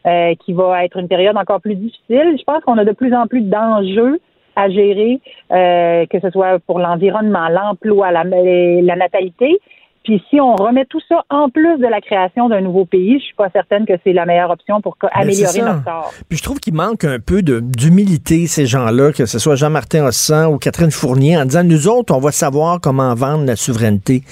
Euh, 0.07 0.35
qui 0.35 0.53
va 0.53 0.74
être 0.83 0.97
une 0.97 1.09
période 1.09 1.37
encore 1.37 1.61
plus 1.61 1.75
difficile. 1.75 2.37
Je 2.39 2.45
pense 2.45 2.63
qu'on 2.65 2.79
a 2.79 2.85
de 2.85 2.93
plus 2.93 3.15
en 3.15 3.27
plus 3.27 3.43
d'enjeux 3.43 4.21
à 4.57 4.69
gérer, 4.69 5.21
euh, 5.53 6.07
que 6.07 6.21
ce 6.21 6.31
soit 6.31 6.59
pour 6.61 6.79
l'environnement, 6.79 7.49
l'emploi, 7.49 8.11
la, 8.11 8.25
la 8.25 8.97
natalité. 8.97 9.59
Puis 10.05 10.23
si 10.29 10.39
on 10.39 10.55
remet 10.55 10.85
tout 10.85 11.01
ça 11.09 11.25
en 11.31 11.49
plus 11.49 11.79
de 11.79 11.87
la 11.87 12.03
création 12.03 12.51
d'un 12.51 12.61
nouveau 12.61 12.85
pays, 12.85 13.19
je 13.19 13.25
suis 13.25 13.35
pas 13.35 13.49
certaine 13.51 13.87
que 13.87 13.95
c'est 14.05 14.13
la 14.13 14.27
meilleure 14.27 14.51
option 14.51 14.83
pour 14.83 14.99
améliorer 15.13 15.63
notre 15.63 15.83
sort. 15.83 16.13
Puis 16.29 16.39
je 16.39 16.43
trouve 16.43 16.61
qu'il 16.61 16.75
manque 16.75 17.05
un 17.05 17.19
peu 17.19 17.41
d'humilité, 17.43 18.47
ces 18.47 18.67
gens-là, 18.67 19.13
que 19.13 19.25
ce 19.25 19.39
soit 19.39 19.57
Jean-Martin 19.57 20.05
Hossan 20.05 20.53
ou 20.53 20.59
Catherine 20.59 20.91
Fournier, 20.91 21.39
en 21.39 21.47
disant, 21.47 21.65
nous 21.65 21.89
autres, 21.89 22.15
on 22.15 22.21
va 22.21 22.33
savoir 22.33 22.81
comment 22.83 23.15
vendre 23.15 23.47
la 23.47 23.57
souveraineté. 23.57 24.23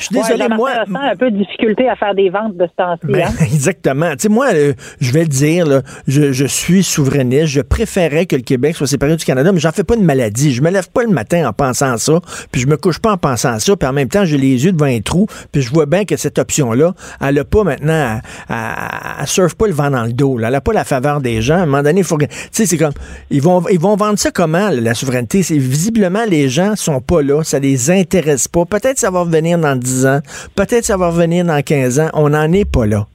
Je 0.00 0.06
suis 0.06 0.14
désolé, 0.14 0.48
moi. 0.48 0.70
un 0.94 1.16
peu 1.16 1.30
de 1.30 1.36
difficulté 1.36 1.88
à 1.88 1.94
faire 1.94 2.14
des 2.14 2.30
ventes 2.30 2.56
de 2.56 2.66
ce 2.66 2.74
temps-ci. 2.76 3.06
Ben, 3.06 3.28
hein. 3.28 3.32
Exactement. 3.40 4.10
Tu 4.12 4.22
sais, 4.22 4.28
moi, 4.28 4.48
euh, 4.52 4.72
je 5.00 5.12
vais 5.12 5.22
le 5.22 5.28
dire, 5.28 5.66
là, 5.66 5.82
je, 6.08 6.32
je, 6.32 6.46
suis 6.46 6.82
souverainiste. 6.82 7.46
Je 7.46 7.60
préférais 7.60 8.26
que 8.26 8.36
le 8.36 8.42
Québec 8.42 8.76
soit 8.76 8.86
séparé 8.86 9.14
du 9.16 9.24
Canada, 9.24 9.52
mais 9.52 9.60
j'en 9.60 9.72
fais 9.72 9.84
pas 9.84 9.94
une 9.94 10.04
maladie. 10.04 10.52
Je 10.52 10.62
me 10.62 10.70
lève 10.70 10.88
pas 10.90 11.02
le 11.02 11.10
matin 11.10 11.48
en 11.48 11.52
pensant 11.52 11.92
à 11.92 11.98
ça, 11.98 12.20
puis 12.50 12.60
je 12.60 12.66
me 12.66 12.76
couche 12.76 12.98
pas 12.98 13.12
en 13.12 13.18
pensant 13.18 13.52
à 13.52 13.60
ça, 13.60 13.76
puis 13.76 13.88
en 13.88 13.92
même 13.92 14.08
temps, 14.08 14.24
j'ai 14.24 14.38
les 14.38 14.64
yeux 14.64 14.72
devant 14.72 14.86
un 14.86 15.00
trou, 15.00 15.26
puis 15.52 15.62
je 15.62 15.70
vois 15.70 15.86
bien 15.86 16.04
que 16.04 16.16
cette 16.16 16.38
option-là, 16.38 16.94
elle 17.20 17.38
a 17.38 17.44
pas 17.44 17.64
maintenant, 17.64 18.20
à, 18.48 19.26
surfe 19.26 19.54
pas 19.54 19.66
le 19.66 19.74
vent 19.74 19.90
dans 19.90 20.04
le 20.04 20.12
dos. 20.12 20.38
Là. 20.38 20.48
Elle 20.48 20.54
a 20.54 20.60
pas 20.60 20.72
la 20.72 20.84
faveur 20.84 21.20
des 21.20 21.42
gens. 21.42 21.56
À 21.56 21.62
un 21.62 21.66
moment 21.66 21.82
donné, 21.82 22.00
il 22.00 22.06
faut. 22.06 22.18
Tu 22.18 22.26
sais, 22.50 22.66
c'est 22.66 22.78
comme, 22.78 22.92
ils 23.30 23.42
vont, 23.42 23.62
ils 23.68 23.80
vont 23.80 23.96
vendre 23.96 24.18
ça 24.18 24.30
comment, 24.30 24.70
la 24.70 24.94
souveraineté? 24.94 25.40
Visiblement 25.40 26.24
les 26.26 26.48
gens 26.48 26.76
sont 26.76 27.00
pas 27.00 27.22
là, 27.22 27.42
ça 27.44 27.58
les 27.58 27.90
intéresse 27.90 28.48
pas. 28.48 28.64
Peut-être 28.64 28.98
ça 28.98 29.10
va 29.10 29.20
revenir 29.20 29.58
dans 29.58 29.76
10 29.76 29.89
ans. 30.06 30.20
Peut-être 30.56 30.84
ça 30.84 30.96
va 30.96 31.08
revenir 31.08 31.44
dans 31.44 31.62
15 31.62 32.00
ans. 32.00 32.08
On 32.14 32.30
n'en 32.30 32.52
est 32.52 32.70
pas 32.70 32.86
là. 32.86 33.06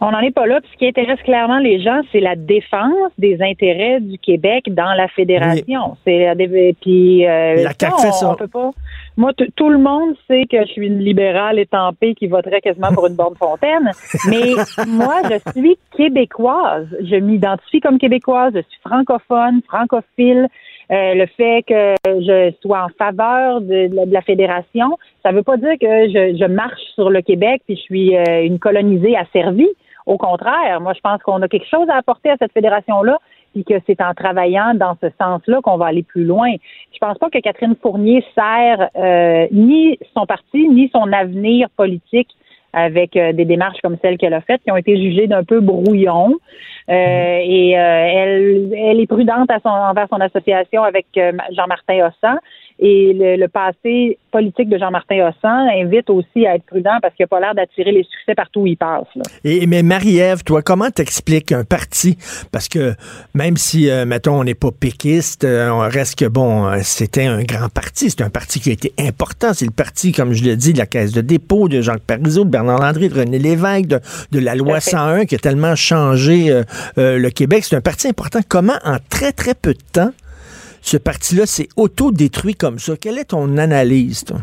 On 0.00 0.10
n'en 0.10 0.20
est 0.20 0.30
pas 0.30 0.46
là. 0.46 0.60
Puis 0.60 0.70
ce 0.72 0.78
qui 0.78 0.86
intéresse 0.86 1.20
clairement 1.22 1.58
les 1.58 1.80
gens, 1.80 2.00
c'est 2.12 2.20
la 2.20 2.36
défense 2.36 3.10
des 3.16 3.38
intérêts 3.42 4.00
du 4.00 4.18
Québec 4.18 4.66
dans 4.68 4.92
la 4.92 5.08
fédération. 5.08 5.96
C'est 6.04 6.26
la 6.26 6.34
puis 6.80 7.26
euh, 7.26 7.62
la 7.62 7.72
CAQ 7.78 8.02
fait 8.02 8.12
ça. 8.12 8.36
Moi, 9.16 9.32
tout 9.56 9.68
le 9.68 9.78
monde 9.78 10.14
sait 10.28 10.44
que 10.48 10.60
je 10.60 10.72
suis 10.72 10.86
une 10.86 11.00
libérale 11.00 11.58
étampée 11.58 12.14
qui 12.14 12.28
voterait 12.28 12.60
quasiment 12.60 12.92
pour 12.92 13.06
une 13.08 13.16
borne 13.16 13.34
fontaine. 13.36 13.90
Mais 14.28 14.52
moi, 14.86 15.22
je 15.24 15.60
suis 15.60 15.76
québécoise. 15.96 16.86
Je 17.00 17.16
m'identifie 17.16 17.80
comme 17.80 17.98
québécoise. 17.98 18.52
Je 18.54 18.60
suis 18.60 18.80
francophone, 18.84 19.60
francophile. 19.66 20.46
Euh, 20.90 21.14
le 21.14 21.26
fait 21.26 21.64
que 21.66 21.94
je 22.06 22.52
sois 22.62 22.84
en 22.84 22.88
faveur 22.96 23.60
de, 23.60 23.90
la 24.10 24.22
fédération, 24.22 24.96
ça 25.22 25.32
ne 25.32 25.36
veut 25.36 25.42
pas 25.42 25.58
dire 25.58 25.74
que 25.78 25.86
je, 25.86 26.46
marche 26.46 26.80
sur 26.94 27.10
le 27.10 27.20
Québec 27.20 27.62
puis 27.66 27.76
je 27.76 27.82
suis 27.82 28.16
euh, 28.16 28.44
une 28.44 28.58
colonisée 28.58 29.16
asservie. 29.16 29.68
Au 30.06 30.16
contraire, 30.16 30.80
moi, 30.80 30.94
je 30.94 31.00
pense 31.00 31.22
qu'on 31.22 31.42
a 31.42 31.48
quelque 31.48 31.68
chose 31.68 31.88
à 31.90 31.96
apporter 31.96 32.30
à 32.30 32.36
cette 32.38 32.52
fédération-là 32.52 33.18
puis 33.52 33.64
que 33.64 33.74
c'est 33.86 34.00
en 34.00 34.14
travaillant 34.14 34.74
dans 34.74 34.96
ce 35.02 35.08
sens-là 35.20 35.60
qu'on 35.62 35.76
va 35.76 35.86
aller 35.86 36.02
plus 36.02 36.24
loin. 36.24 36.50
Je 36.92 36.98
pense 36.98 37.18
pas 37.18 37.28
que 37.28 37.38
Catherine 37.38 37.76
Fournier 37.80 38.24
sert 38.34 38.88
euh, 38.96 39.46
ni 39.52 39.98
son 40.14 40.26
parti 40.26 40.68
ni 40.68 40.90
son 40.94 41.12
avenir 41.12 41.68
politique 41.76 42.28
avec 42.72 43.16
euh, 43.16 43.32
des 43.32 43.44
démarches 43.44 43.80
comme 43.82 43.96
celles 44.02 44.18
qu'elle 44.18 44.34
a 44.34 44.40
faites, 44.40 44.62
qui 44.62 44.70
ont 44.70 44.76
été 44.76 44.96
jugées 44.96 45.26
d'un 45.26 45.44
peu 45.44 45.60
brouillon. 45.60 46.34
Euh, 46.88 47.38
et 47.42 47.78
euh, 47.78 47.80
elle, 47.80 48.72
elle 48.74 49.00
est 49.00 49.06
prudente 49.06 49.50
à 49.50 49.58
son, 49.60 49.68
envers 49.68 50.08
son 50.08 50.20
association 50.20 50.82
avec 50.82 51.06
Jean-Martin 51.14 52.06
Hossan. 52.06 52.38
Et 52.80 53.12
le, 53.12 53.46
passé 53.48 54.18
politique 54.30 54.68
de 54.68 54.78
Jean-Martin 54.78 55.16
Hossan 55.26 55.68
invite 55.68 56.08
aussi 56.10 56.46
à 56.46 56.54
être 56.54 56.64
prudent 56.64 56.98
parce 57.02 57.12
qu'il 57.14 57.24
n'a 57.24 57.28
pas 57.28 57.40
l'air 57.40 57.54
d'attirer 57.54 57.90
les 57.90 58.04
succès 58.04 58.36
partout 58.36 58.60
où 58.60 58.66
il 58.66 58.76
passe. 58.76 59.06
Et, 59.42 59.66
mais 59.66 59.82
Marie-Ève, 59.82 60.44
toi, 60.44 60.62
comment 60.62 60.90
t'expliques 60.90 61.50
un 61.50 61.64
parti? 61.64 62.16
Parce 62.52 62.68
que 62.68 62.94
même 63.34 63.56
si, 63.56 63.90
euh, 63.90 64.04
mettons, 64.04 64.38
on 64.38 64.44
n'est 64.44 64.54
pas 64.54 64.70
péquiste, 64.70 65.42
euh, 65.42 65.70
on 65.70 65.80
reste 65.88 66.20
que, 66.20 66.26
bon, 66.26 66.66
euh, 66.66 66.78
c'était 66.82 67.26
un 67.26 67.42
grand 67.42 67.68
parti. 67.68 68.10
C'est 68.10 68.22
un 68.22 68.30
parti 68.30 68.60
qui 68.60 68.70
a 68.70 68.74
été 68.74 68.92
important. 68.98 69.54
C'est 69.54 69.66
le 69.66 69.72
parti, 69.72 70.12
comme 70.12 70.32
je 70.32 70.44
l'ai 70.44 70.56
dit, 70.56 70.72
de 70.72 70.78
la 70.78 70.86
Caisse 70.86 71.12
de 71.12 71.20
dépôt, 71.20 71.68
de 71.68 71.80
Jacques 71.80 72.02
Parizeau, 72.02 72.44
de 72.44 72.50
Bernard 72.50 72.80
Landry, 72.80 73.08
de 73.08 73.18
René 73.18 73.40
Lévesque, 73.40 73.86
de, 73.86 74.00
de 74.30 74.38
la 74.38 74.54
loi 74.54 74.78
101 74.78 75.24
qui 75.24 75.34
a 75.34 75.38
tellement 75.38 75.74
changé 75.74 76.62
le 76.96 77.28
Québec. 77.30 77.64
C'est 77.64 77.76
un 77.76 77.80
parti 77.80 78.06
important. 78.06 78.40
Comment, 78.46 78.78
en 78.84 78.98
très, 79.08 79.32
très 79.32 79.54
peu 79.54 79.74
de 79.74 79.82
temps, 79.92 80.12
ce 80.88 80.96
parti-là 80.96 81.44
s'est 81.44 81.68
auto-détruit 81.76 82.54
comme 82.54 82.78
ça. 82.78 82.96
Quelle 82.96 83.18
est 83.18 83.30
ton 83.30 83.58
analyse, 83.58 84.24
toi? 84.24 84.38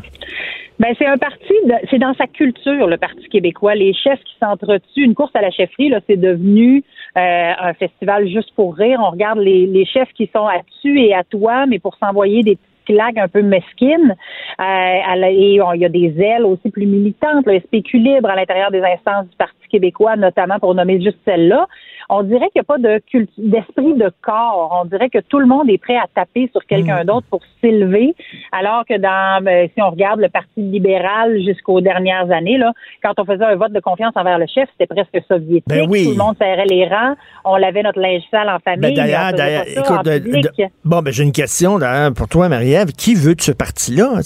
Ben, 0.78 0.94
c'est 1.00 1.08
un 1.08 1.18
parti, 1.18 1.54
c'est 1.90 1.98
dans 1.98 2.14
sa 2.16 2.28
culture, 2.28 2.86
le 2.88 2.98
Parti 2.98 3.28
québécois. 3.30 3.76
Les 3.76 3.94
chefs 3.94 4.20
qui 4.26 4.36
s'entretuent, 4.40 5.06
une 5.06 5.16
course 5.16 5.32
à 5.34 5.42
la 5.42 5.50
chefferie, 5.50 5.90
là, 5.90 6.02
c'est 6.06 6.18
devenu 6.18 6.84
euh, 7.18 7.52
un 7.60 7.74
festival 7.74 8.28
juste 8.28 8.52
pour 8.56 8.76
rire. 8.76 9.00
On 9.02 9.10
regarde 9.10 9.40
les, 9.40 9.86
chefs 9.86 10.12
qui 10.14 10.30
sont 10.36 10.46
à 10.46 10.60
tu 10.82 11.02
et 11.02 11.16
à 11.16 11.24
toi, 11.24 11.66
mais 11.66 11.80
pour 11.80 11.96
s'envoyer 11.96 12.44
des 12.44 12.58
claques 12.86 13.18
un 13.18 13.30
peu 13.30 13.42
mesquines. 13.42 14.16
Euh, 14.60 15.26
et 15.30 15.56
il 15.56 15.82
y 15.82 15.86
a 15.86 15.90
des 15.90 16.14
ailes 16.20 16.46
aussi 16.46 16.70
plus 16.70 16.86
militantes, 16.86 17.48
là, 17.48 17.54
libre 17.94 18.30
à 18.30 18.36
l'intérieur 18.36 18.70
des 18.70 18.82
instances 18.82 19.28
du 19.30 19.36
Parti 19.38 19.68
québécois, 19.72 20.16
notamment 20.16 20.60
pour 20.60 20.76
nommer 20.76 21.02
juste 21.02 21.18
celle-là. 21.26 21.68
On 22.10 22.24
dirait 22.24 22.50
qu'il 22.50 22.62
n'y 22.62 22.62
a 22.62 22.64
pas 22.64 22.78
de 22.78 23.02
d'esprit 23.38 23.94
de 23.94 24.12
corps. 24.22 24.80
On 24.82 24.86
dirait 24.86 25.10
que 25.10 25.20
tout 25.20 25.40
le 25.40 25.46
monde 25.46 25.70
est 25.70 25.78
prêt 25.78 25.98
à 25.98 26.06
taper 26.14 26.50
sur 26.52 26.66
quelqu'un 26.66 27.04
mm. 27.04 27.08
d'autre 27.08 27.28
pour 27.30 27.42
s'élever, 27.62 28.16
alors 28.52 28.84
que 28.88 28.98
dans, 28.98 29.44
ben, 29.44 29.70
si 29.74 29.82
on 29.82 29.90
regarde 29.90 30.20
le 30.20 30.30
Parti 30.30 30.62
libéral 30.62 31.42
jusqu'aux 31.44 31.82
dernières 31.82 32.30
années, 32.32 32.58
là, 32.58 32.74
quand 33.04 33.14
on 33.18 33.26
faisait 33.26 33.46
un 33.46 33.56
vote 33.56 33.72
de 33.72 33.80
confiance 33.80 34.14
envers 34.16 34.38
le 34.38 34.46
chef, 34.48 34.70
c'était 34.72 34.94
presque 34.94 35.26
soviétique. 35.28 35.66
Ben 35.68 35.88
oui. 35.90 36.06
Tout 36.06 36.12
le 36.12 36.18
monde 36.18 36.36
serrait 36.38 36.66
les 36.66 36.88
rangs. 36.88 37.16
On 37.44 37.56
lavait 37.56 37.84
notre 37.84 38.00
linge 38.00 38.24
sale 38.32 38.50
en 38.50 38.60
famille. 38.60 38.82
Ben 38.82 38.96
d'ailleurs, 38.96 39.34
d'ailleurs, 39.34 39.66
écoute, 39.68 40.70
bon, 40.84 41.02
ben 41.02 41.14
j'ai 41.14 41.24
une 41.24 41.32
question 41.32 41.80
pour 42.16 42.28
toi, 42.28 42.50
Marie-Ève. 42.50 42.92
Qui 42.92 43.16
veut 43.16 43.36
de 43.36 43.42
ce 43.42 43.52
parti-là? 43.52 44.22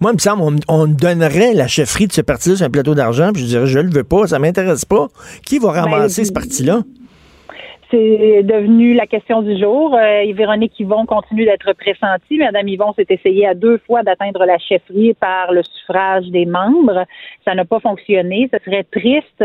Moi, 0.00 0.10
il 0.12 0.14
me 0.14 0.18
semble, 0.18 0.42
on, 0.42 0.56
on 0.68 0.86
donnerait 0.86 1.54
la 1.54 1.66
chefferie 1.66 2.06
de 2.06 2.12
ce 2.12 2.20
parti-là 2.20 2.56
sur 2.56 2.66
un 2.66 2.70
plateau 2.70 2.94
d'argent, 2.94 3.30
puis 3.32 3.42
je 3.42 3.46
dirais, 3.48 3.66
je 3.66 3.78
le 3.78 3.90
veux 3.90 4.04
pas, 4.04 4.26
ça 4.26 4.38
m'intéresse 4.38 4.84
pas. 4.84 5.08
Qui 5.44 5.58
va 5.58 5.72
ben, 5.72 5.82
ramasser 5.82 6.24
ce 6.24 6.32
parti-là? 6.32 6.75
C'est 7.90 8.42
devenu 8.42 8.94
la 8.94 9.06
question 9.06 9.42
du 9.42 9.56
jour. 9.56 9.94
Euh, 9.94 10.32
Véronique 10.34 10.78
Yvon 10.80 11.06
continue 11.06 11.44
d'être 11.44 11.72
pressentie. 11.74 12.36
Madame 12.36 12.66
Yvon 12.66 12.92
s'est 12.94 13.06
essayée 13.08 13.46
à 13.46 13.54
deux 13.54 13.78
fois 13.78 14.02
d'atteindre 14.02 14.44
la 14.44 14.58
chefferie 14.58 15.14
par 15.14 15.52
le 15.52 15.62
suffrage 15.62 16.26
des 16.26 16.46
membres. 16.46 17.04
Ça 17.44 17.54
n'a 17.54 17.64
pas 17.64 17.78
fonctionné. 17.78 18.50
Ce 18.52 18.58
serait 18.64 18.82
triste 18.84 19.44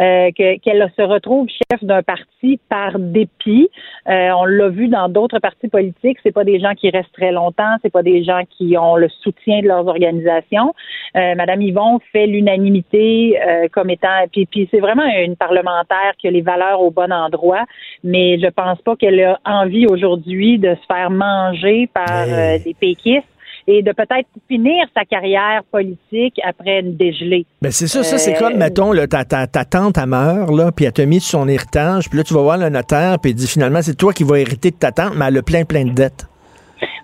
euh, 0.00 0.30
qu'elle 0.34 0.90
se 0.96 1.02
retrouve 1.02 1.48
chef 1.48 1.84
d'un 1.84 2.02
parti 2.02 2.58
par 2.70 2.98
dépit. 2.98 3.68
Euh, 4.08 4.30
on 4.30 4.46
l'a 4.46 4.68
vu 4.68 4.88
dans 4.88 5.08
d'autres 5.08 5.38
partis 5.38 5.68
politiques. 5.68 6.18
C'est 6.22 6.32
pas 6.32 6.44
des 6.44 6.60
gens 6.60 6.74
qui 6.74 6.88
restent 6.88 7.12
très 7.12 7.30
longtemps. 7.30 7.76
C'est 7.82 7.92
pas 7.92 8.02
des 8.02 8.24
gens 8.24 8.42
qui 8.48 8.76
ont 8.78 8.96
le 8.96 9.08
soutien 9.08 9.60
de 9.60 9.68
leurs 9.68 9.86
organisations. 9.86 10.74
Euh, 11.16 11.34
Madame 11.34 11.60
Yvon 11.60 12.00
fait 12.10 12.26
l'unanimité 12.26 13.38
comme 13.72 13.90
étant. 13.90 14.24
Puis, 14.32 14.46
puis 14.46 14.68
c'est 14.70 14.80
vraiment 14.80 15.04
une 15.04 15.36
parlementaire 15.36 16.14
qui 16.18 16.28
a 16.28 16.30
les 16.30 16.40
valeurs 16.40 16.80
au 16.80 16.90
bon 16.90 17.12
endroit. 17.12 17.64
Mais 18.02 18.38
je 18.38 18.48
pense 18.48 18.80
pas 18.80 18.96
qu'elle 18.96 19.20
a 19.22 19.40
envie 19.44 19.86
aujourd'hui 19.86 20.58
de 20.58 20.74
se 20.74 20.86
faire 20.86 21.10
manger 21.10 21.88
par 21.92 22.26
des 22.26 22.74
péquistes 22.80 23.26
et 23.66 23.82
de 23.82 23.92
peut-être 23.92 24.28
finir 24.48 24.86
sa 24.96 25.04
carrière 25.04 25.62
politique 25.70 26.40
après 26.44 26.80
une 26.80 26.96
dégelée. 26.96 27.46
Ben 27.60 27.70
c'est 27.70 27.86
ça, 27.86 28.02
ça 28.02 28.18
c'est 28.18 28.34
comme, 28.34 28.54
euh, 28.54 28.58
mettons, 28.58 28.92
là, 28.92 29.06
ta, 29.06 29.24
ta, 29.24 29.46
ta, 29.46 29.64
tante 29.64 29.98
a 29.98 30.06
meurt, 30.06 30.50
là, 30.50 30.72
puis 30.72 30.84
elle 30.84 30.92
t'a 30.92 31.06
mis 31.06 31.20
son 31.20 31.48
héritage, 31.48 32.08
puis 32.08 32.18
là, 32.18 32.24
tu 32.24 32.34
vas 32.34 32.42
voir 32.42 32.58
le 32.58 32.68
notaire, 32.68 33.18
puis 33.20 33.32
il 33.32 33.34
dit 33.34 33.46
finalement, 33.46 33.82
c'est 33.82 33.96
toi 33.96 34.12
qui 34.12 34.24
vas 34.24 34.38
hériter 34.38 34.70
de 34.70 34.76
ta 34.76 34.92
tante, 34.92 35.14
mais 35.16 35.26
elle 35.28 35.38
a 35.38 35.42
plein, 35.42 35.64
plein 35.64 35.84
de 35.84 35.92
dettes. 35.92 36.26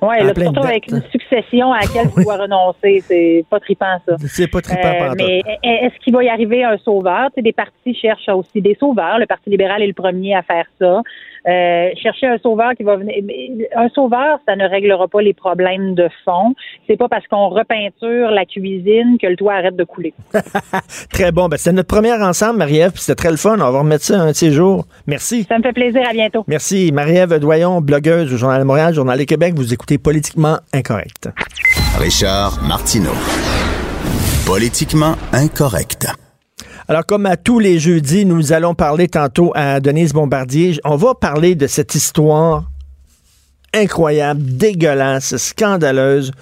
Oui, 0.00 0.16
surtout 0.20 0.64
avec 0.64 0.88
une 0.90 1.02
succession 1.10 1.72
à 1.72 1.80
laquelle 1.80 2.10
tu 2.14 2.22
dois 2.22 2.36
renoncer. 2.42 3.02
C'est 3.06 3.44
pas 3.50 3.58
trippant, 3.60 3.98
ça. 4.06 4.16
C'est 4.26 4.46
pas 4.46 4.60
trippant, 4.60 4.88
euh, 4.88 5.14
Mais 5.16 5.42
est-ce 5.62 5.98
qu'il 6.02 6.14
va 6.14 6.22
y 6.22 6.28
arriver 6.28 6.64
un 6.64 6.78
sauveur? 6.78 7.30
Tu 7.36 7.42
des 7.42 7.52
partis 7.52 7.94
cherchent 7.94 8.28
aussi 8.28 8.60
des 8.60 8.76
sauveurs. 8.78 9.18
Le 9.18 9.26
Parti 9.26 9.50
libéral 9.50 9.82
est 9.82 9.86
le 9.86 9.92
premier 9.92 10.34
à 10.34 10.42
faire 10.42 10.66
ça. 10.78 11.02
Euh, 11.46 11.90
chercher 12.02 12.26
un 12.26 12.38
sauveur 12.38 12.72
qui 12.76 12.82
va 12.82 12.96
venir. 12.96 13.14
Un 13.76 13.88
sauveur, 13.90 14.38
ça 14.46 14.56
ne 14.56 14.68
réglera 14.68 15.08
pas 15.08 15.22
les 15.22 15.34
problèmes 15.34 15.94
de 15.94 16.08
fond. 16.24 16.54
C'est 16.86 16.96
pas 16.96 17.08
parce 17.08 17.26
qu'on 17.26 17.48
repeinture 17.48 18.30
la 18.30 18.44
cuisine 18.44 19.18
que 19.20 19.26
le 19.26 19.36
toit 19.36 19.54
arrête 19.54 19.76
de 19.76 19.84
couler. 19.84 20.14
très 21.12 21.32
bon. 21.32 21.48
Ben, 21.48 21.56
c'était 21.56 21.72
notre 21.72 21.88
première 21.88 22.20
ensemble, 22.20 22.58
Marie-Ève, 22.58 22.92
c'était 22.96 23.14
très 23.14 23.30
le 23.30 23.36
fun. 23.36 23.54
On 23.54 23.70
va 23.70 23.78
remettre 23.78 24.04
ça 24.04 24.20
un 24.20 24.28
de 24.28 24.32
ces 24.32 24.50
jours. 24.50 24.84
Merci. 25.06 25.44
Ça 25.44 25.58
me 25.58 25.62
fait 25.62 25.72
plaisir. 25.72 26.02
À 26.08 26.12
bientôt. 26.12 26.44
Merci. 26.46 26.90
Marie-Ève 26.92 27.38
Doyon, 27.38 27.80
blogueuse 27.80 28.32
au 28.32 28.36
Journal 28.36 28.60
de 28.60 28.64
Montréal, 28.64 28.94
Journal 28.94 29.18
de 29.18 29.24
Québec. 29.24 29.54
Vous 29.56 29.72
écoutez 29.72 29.98
Politiquement 29.98 30.58
Incorrect. 30.72 31.28
Richard 31.98 32.62
Martineau. 32.66 33.14
Politiquement 34.46 35.14
Incorrect. 35.32 36.27
Alors, 36.90 37.04
comme 37.04 37.26
à 37.26 37.36
tous 37.36 37.58
les 37.58 37.78
jeudis, 37.78 38.24
nous 38.24 38.54
allons 38.54 38.74
parler 38.74 39.08
tantôt 39.08 39.52
à 39.54 39.78
Denise 39.78 40.14
Bombardier. 40.14 40.80
On 40.84 40.96
va 40.96 41.14
parler 41.14 41.54
de 41.54 41.66
cette 41.66 41.94
histoire 41.94 42.70
incroyable, 43.74 44.40
dégueulasse, 44.42 45.36
scandaleuse. 45.36 46.32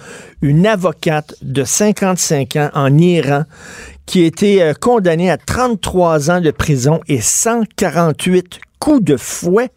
Une 0.41 0.65
avocate 0.65 1.35
de 1.41 1.65
55 1.65 2.55
ans 2.55 2.69
en 2.75 2.97
Iran 2.97 3.43
qui 4.05 4.23
a 4.23 4.27
été 4.27 4.63
euh, 4.63 4.73
condamnée 4.73 5.29
à 5.29 5.35
33 5.35 6.31
ans 6.31 6.39
de 6.39 6.51
prison 6.51 7.01
et 7.09 7.19
148 7.19 8.61
coups 8.79 9.03
de 9.03 9.17
fouet 9.17 9.69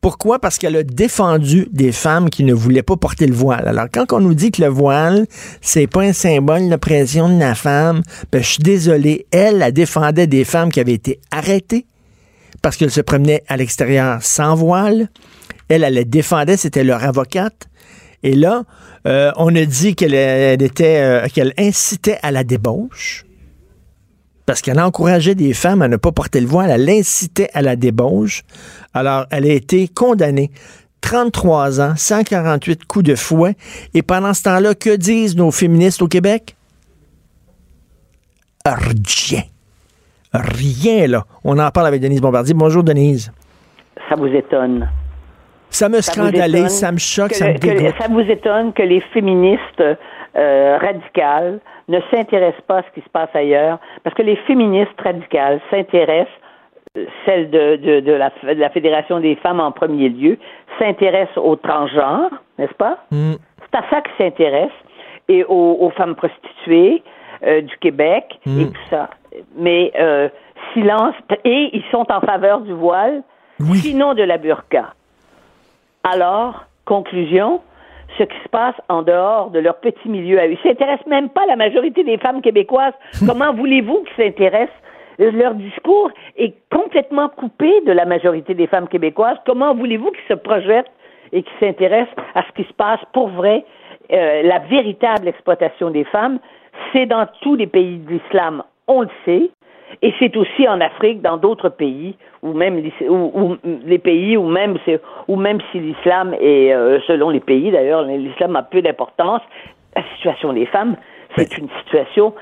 pourquoi? 0.00 0.38
Parce 0.38 0.58
qu'elle 0.58 0.76
a 0.76 0.82
défendu 0.84 1.68
des 1.72 1.90
femmes 1.90 2.30
qui 2.30 2.44
ne 2.44 2.54
voulaient 2.54 2.82
pas 2.82 2.96
porter 2.96 3.26
le 3.26 3.34
voile. 3.34 3.66
Alors, 3.66 3.86
quand 3.92 4.12
on 4.12 4.20
nous 4.20 4.34
dit 4.34 4.52
que 4.52 4.62
le 4.62 4.68
voile, 4.68 5.26
c'est 5.60 5.88
pas 5.88 6.02
un 6.02 6.12
symbole 6.12 6.68
d'oppression 6.68 7.28
de 7.28 7.38
la 7.38 7.54
femme, 7.54 8.02
ben, 8.30 8.42
je 8.42 8.48
suis 8.48 8.62
désolé. 8.62 9.26
Elle, 9.32 9.60
elle 9.60 9.72
défendait 9.72 10.28
des 10.28 10.44
femmes 10.44 10.70
qui 10.70 10.78
avaient 10.78 10.92
été 10.92 11.18
arrêtées 11.32 11.86
parce 12.62 12.76
qu'elles 12.76 12.90
se 12.90 13.00
promenaient 13.00 13.42
à 13.48 13.56
l'extérieur 13.56 14.22
sans 14.22 14.54
voile. 14.54 15.08
Elle, 15.68 15.82
elle 15.82 15.94
les 15.94 16.04
défendait, 16.04 16.56
c'était 16.56 16.84
leur 16.84 17.02
avocate. 17.02 17.68
Et 18.22 18.34
là, 18.34 18.64
euh, 19.06 19.32
on 19.36 19.54
a 19.54 19.64
dit 19.64 19.94
qu'elle 19.94 20.14
était, 20.14 21.00
euh, 21.00 21.26
qu'elle 21.28 21.54
incitait 21.58 22.18
à 22.22 22.30
la 22.30 22.44
débauche 22.44 23.24
parce 24.48 24.62
qu'elle 24.62 24.80
encourageait 24.80 25.34
des 25.34 25.52
femmes 25.52 25.82
à 25.82 25.88
ne 25.88 25.98
pas 25.98 26.10
porter 26.10 26.40
le 26.40 26.46
voile, 26.46 26.70
elle 26.70 26.88
incitait 26.88 27.50
à 27.52 27.60
la 27.60 27.76
débauche. 27.76 28.44
Alors, 28.94 29.26
elle 29.30 29.44
a 29.44 29.52
été 29.52 29.88
condamnée 29.88 30.50
33 31.02 31.82
ans, 31.82 31.92
148 31.94 32.86
coups 32.86 33.04
de 33.04 33.14
fouet. 33.14 33.56
Et 33.92 34.00
pendant 34.00 34.32
ce 34.32 34.44
temps-là, 34.44 34.74
que 34.74 34.96
disent 34.96 35.36
nos 35.36 35.50
féministes 35.50 36.00
au 36.00 36.08
Québec? 36.08 36.56
Rien. 38.64 39.42
Rien, 40.32 41.08
là. 41.08 41.26
On 41.44 41.58
en 41.58 41.70
parle 41.70 41.88
avec 41.88 42.00
Denise 42.00 42.22
Bombardier. 42.22 42.54
Bonjour, 42.54 42.82
Denise. 42.82 43.30
Ça 44.08 44.14
vous 44.16 44.28
étonne? 44.28 44.88
Ça 45.68 45.90
me 45.90 46.00
scandalise, 46.00 46.68
ça 46.68 46.90
me 46.90 46.96
choque, 46.96 47.34
ça 47.34 47.48
me 47.48 47.58
dégoûte. 47.58 47.94
ça 47.98 48.08
vous 48.08 48.20
étonne 48.20 48.72
que 48.72 48.82
les 48.82 49.02
féministes 49.12 49.82
euh, 50.38 50.78
radicales 50.78 51.60
ne 51.88 52.00
s'intéressent 52.10 52.62
pas 52.66 52.78
à 52.78 52.82
ce 52.82 52.90
qui 52.94 53.00
se 53.00 53.08
passe 53.08 53.30
ailleurs, 53.34 53.78
parce 54.04 54.14
que 54.14 54.22
les 54.22 54.36
féministes 54.36 55.00
radicales 55.02 55.60
s'intéressent, 55.70 56.32
euh, 56.96 57.06
celles 57.26 57.50
de, 57.50 57.76
de, 57.76 58.00
de, 58.00 58.12
la, 58.12 58.30
de, 58.42 58.60
la, 58.60 58.70
Fédération 58.70 59.20
des 59.20 59.34
femmes 59.36 59.60
en 59.60 59.72
premier 59.72 60.08
lieu, 60.08 60.38
s'intéressent 60.78 61.38
aux 61.38 61.56
transgenres, 61.56 62.30
n'est-ce 62.58 62.74
pas? 62.74 62.98
Mm. 63.10 63.34
C'est 63.60 63.78
à 63.78 63.84
ça 63.90 64.00
qu'ils 64.00 64.24
s'intéressent, 64.26 64.76
et 65.28 65.44
aux, 65.44 65.76
aux, 65.80 65.90
femmes 65.90 66.14
prostituées 66.14 67.02
euh, 67.44 67.60
du 67.62 67.76
Québec, 67.78 68.38
mm. 68.46 68.60
et 68.60 68.66
tout 68.66 68.88
ça. 68.90 69.10
Mais 69.56 69.92
euh, 69.98 70.28
silence, 70.72 71.14
et 71.44 71.70
ils 71.72 71.84
sont 71.90 72.06
en 72.12 72.20
faveur 72.20 72.60
du 72.60 72.72
voile, 72.72 73.22
sinon 73.74 74.14
de 74.14 74.22
la 74.22 74.38
burqa. 74.38 74.94
Alors, 76.04 76.64
conclusion, 76.84 77.60
ce 78.16 78.24
qui 78.24 78.36
se 78.42 78.48
passe 78.48 78.74
en 78.88 79.02
dehors 79.02 79.50
de 79.50 79.58
leur 79.58 79.76
petit 79.76 80.08
milieu 80.08 80.38
à 80.40 80.46
eux. 80.46 80.52
Ils 80.52 80.68
s'intéressent 80.68 81.06
même 81.06 81.28
pas 81.28 81.42
à 81.42 81.46
la 81.46 81.56
majorité 81.56 82.04
des 82.04 82.18
femmes 82.18 82.40
québécoises. 82.40 82.94
Comment 83.26 83.52
voulez-vous 83.52 84.04
qu'ils 84.04 84.24
s'intéressent? 84.24 84.74
Leur 85.18 85.54
discours 85.54 86.10
est 86.36 86.54
complètement 86.70 87.28
coupé 87.28 87.80
de 87.86 87.92
la 87.92 88.04
majorité 88.04 88.54
des 88.54 88.68
femmes 88.68 88.86
québécoises. 88.86 89.36
Comment 89.44 89.74
voulez-vous 89.74 90.12
qu'ils 90.12 90.28
se 90.28 90.34
projettent 90.34 90.90
et 91.32 91.42
qu'ils 91.42 91.58
s'intéressent 91.58 92.14
à 92.36 92.44
ce 92.44 92.52
qui 92.52 92.68
se 92.68 92.72
passe 92.74 93.00
pour 93.12 93.28
vrai? 93.28 93.64
Euh, 94.12 94.42
la 94.42 94.60
véritable 94.60 95.26
exploitation 95.26 95.90
des 95.90 96.04
femmes, 96.04 96.38
c'est 96.92 97.06
dans 97.06 97.26
tous 97.42 97.56
les 97.56 97.66
pays 97.66 97.98
de 97.98 98.12
l'islam, 98.12 98.62
on 98.86 99.02
le 99.02 99.08
sait. 99.24 99.50
Et 100.02 100.12
c'est 100.18 100.36
aussi 100.36 100.68
en 100.68 100.80
Afrique, 100.80 101.22
dans 101.22 101.36
d'autres 101.36 101.68
pays, 101.68 102.16
ou 102.42 102.52
même 102.52 102.82
ou, 103.08 103.56
les 103.64 103.98
pays 103.98 104.36
où 104.36 104.46
même 104.46 104.78
même 105.36 105.58
si 105.72 105.80
l'islam 105.80 106.34
est 106.40 106.72
euh, 106.72 107.00
selon 107.06 107.30
les 107.30 107.40
pays 107.40 107.70
d'ailleurs, 107.70 108.02
l'islam 108.04 108.56
a 108.56 108.62
peu 108.62 108.82
d'importance. 108.82 109.42
La 109.96 110.02
situation 110.14 110.52
des 110.52 110.66
femmes, 110.66 110.96
c'est 111.36 111.58
une 111.58 111.68
situation, 111.80 112.34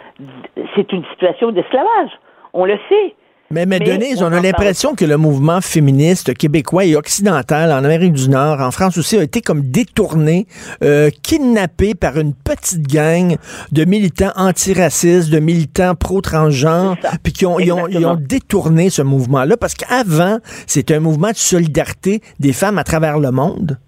c'est 0.74 0.92
une 0.92 1.04
situation 1.06 1.52
d'esclavage. 1.52 2.11
On 2.52 2.64
le 2.64 2.78
sait. 2.88 3.14
Mais, 3.50 3.64
mais, 3.64 3.78
Denise, 3.78 4.22
on, 4.24 4.32
a 4.32 4.40
l'impression 4.40 4.96
que 4.96 5.04
le 5.04 5.16
mouvement 5.16 5.61
féministe 5.61 6.37
québécois 6.37 6.85
et 6.85 6.96
occidental 6.96 7.70
en 7.70 7.85
Amérique 7.85 8.12
du 8.12 8.28
Nord, 8.28 8.61
en 8.61 8.72
France 8.72 8.98
aussi, 8.98 9.16
a 9.16 9.22
été 9.22 9.40
comme 9.40 9.62
détourné, 9.62 10.46
euh, 10.82 11.11
kidnappé 11.22 11.94
par 11.94 12.18
une 12.18 12.35
petite 12.35 12.88
gang 12.88 13.37
de 13.70 13.85
militants 13.85 14.32
antiracistes, 14.37 15.32
de 15.32 15.38
militants 15.38 15.94
pro-transgenres, 15.94 16.96
puis 17.22 17.32
qui 17.32 17.46
ont, 17.46 17.61
ils 17.61 17.72
ont, 17.72 17.87
ils 17.87 18.04
ont, 18.04 18.16
détourné 18.16 18.90
ce 18.90 19.02
mouvement-là, 19.02 19.56
parce 19.56 19.74
qu'avant, 19.74 20.38
c'était 20.66 20.96
un 20.96 21.00
mouvement 21.00 21.28
de 21.28 21.37
solidarité 21.37 22.20
des 22.40 22.52
femmes 22.52 22.78
à 22.78 22.85
travers 22.85 23.20
le 23.20 23.30
monde. 23.30 23.78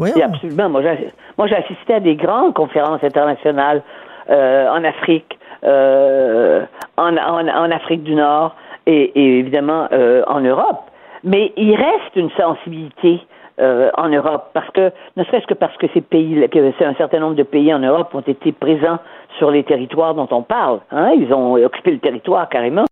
Oui, 0.00 0.10
absolument. 0.20 0.68
Moi, 0.70 0.82
j'ai 0.82 1.56
assisté 1.56 1.94
à 1.94 2.00
des 2.00 2.16
grandes 2.16 2.54
conférences 2.54 3.04
internationales 3.04 3.82
euh, 4.28 4.68
en 4.68 4.82
Afrique, 4.82 5.38
euh, 5.62 6.64
en, 6.96 7.16
en, 7.16 7.46
en 7.46 7.70
Afrique 7.70 8.02
du 8.02 8.16
Nord, 8.16 8.56
et, 8.86 9.38
évidemment 9.38 9.88
euh, 9.92 10.22
en 10.26 10.40
Europe. 10.40 10.82
Mais 11.22 11.52
il 11.56 11.74
reste 11.74 12.16
une 12.16 12.30
sensibilité 12.30 13.20
euh, 13.60 13.90
en 13.96 14.08
Europe, 14.08 14.50
parce 14.52 14.68
que 14.70 14.92
ne 15.16 15.24
serait-ce 15.24 15.46
que 15.46 15.54
parce 15.54 15.76
que 15.76 15.86
ces 15.94 16.00
pays, 16.00 16.46
que 16.48 16.72
c'est 16.78 16.84
un 16.84 16.94
certain 16.94 17.20
nombre 17.20 17.36
de 17.36 17.44
pays 17.44 17.72
en 17.72 17.78
Europe 17.78 18.14
ont 18.14 18.20
été 18.20 18.52
présents 18.52 18.98
sur 19.38 19.50
les 19.50 19.62
territoires 19.64 20.14
dont 20.14 20.28
on 20.30 20.42
parle. 20.42 20.80
Hein, 20.90 21.12
ils 21.16 21.32
ont 21.32 21.54
occupé 21.54 21.92
le 21.92 21.98
territoire 21.98 22.48
carrément. 22.48 22.84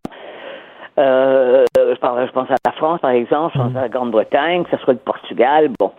Euh, 0.98 1.64
je, 1.76 2.31
pense 2.33 2.50
à 2.50 2.57
la 2.64 2.72
France, 2.72 3.00
par 3.00 3.11
exemple, 3.11 3.52
je 3.55 3.62
pense 3.62 3.76
à 3.76 3.83
la 3.83 3.88
Grande-Bretagne, 3.88 4.64
que 4.64 4.70
ce 4.76 4.83
soit 4.85 4.92
le 4.92 4.98
Portugal, 4.98 5.70
bon. 5.78 5.90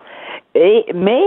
Et, 0.55 0.85
mais 0.93 1.21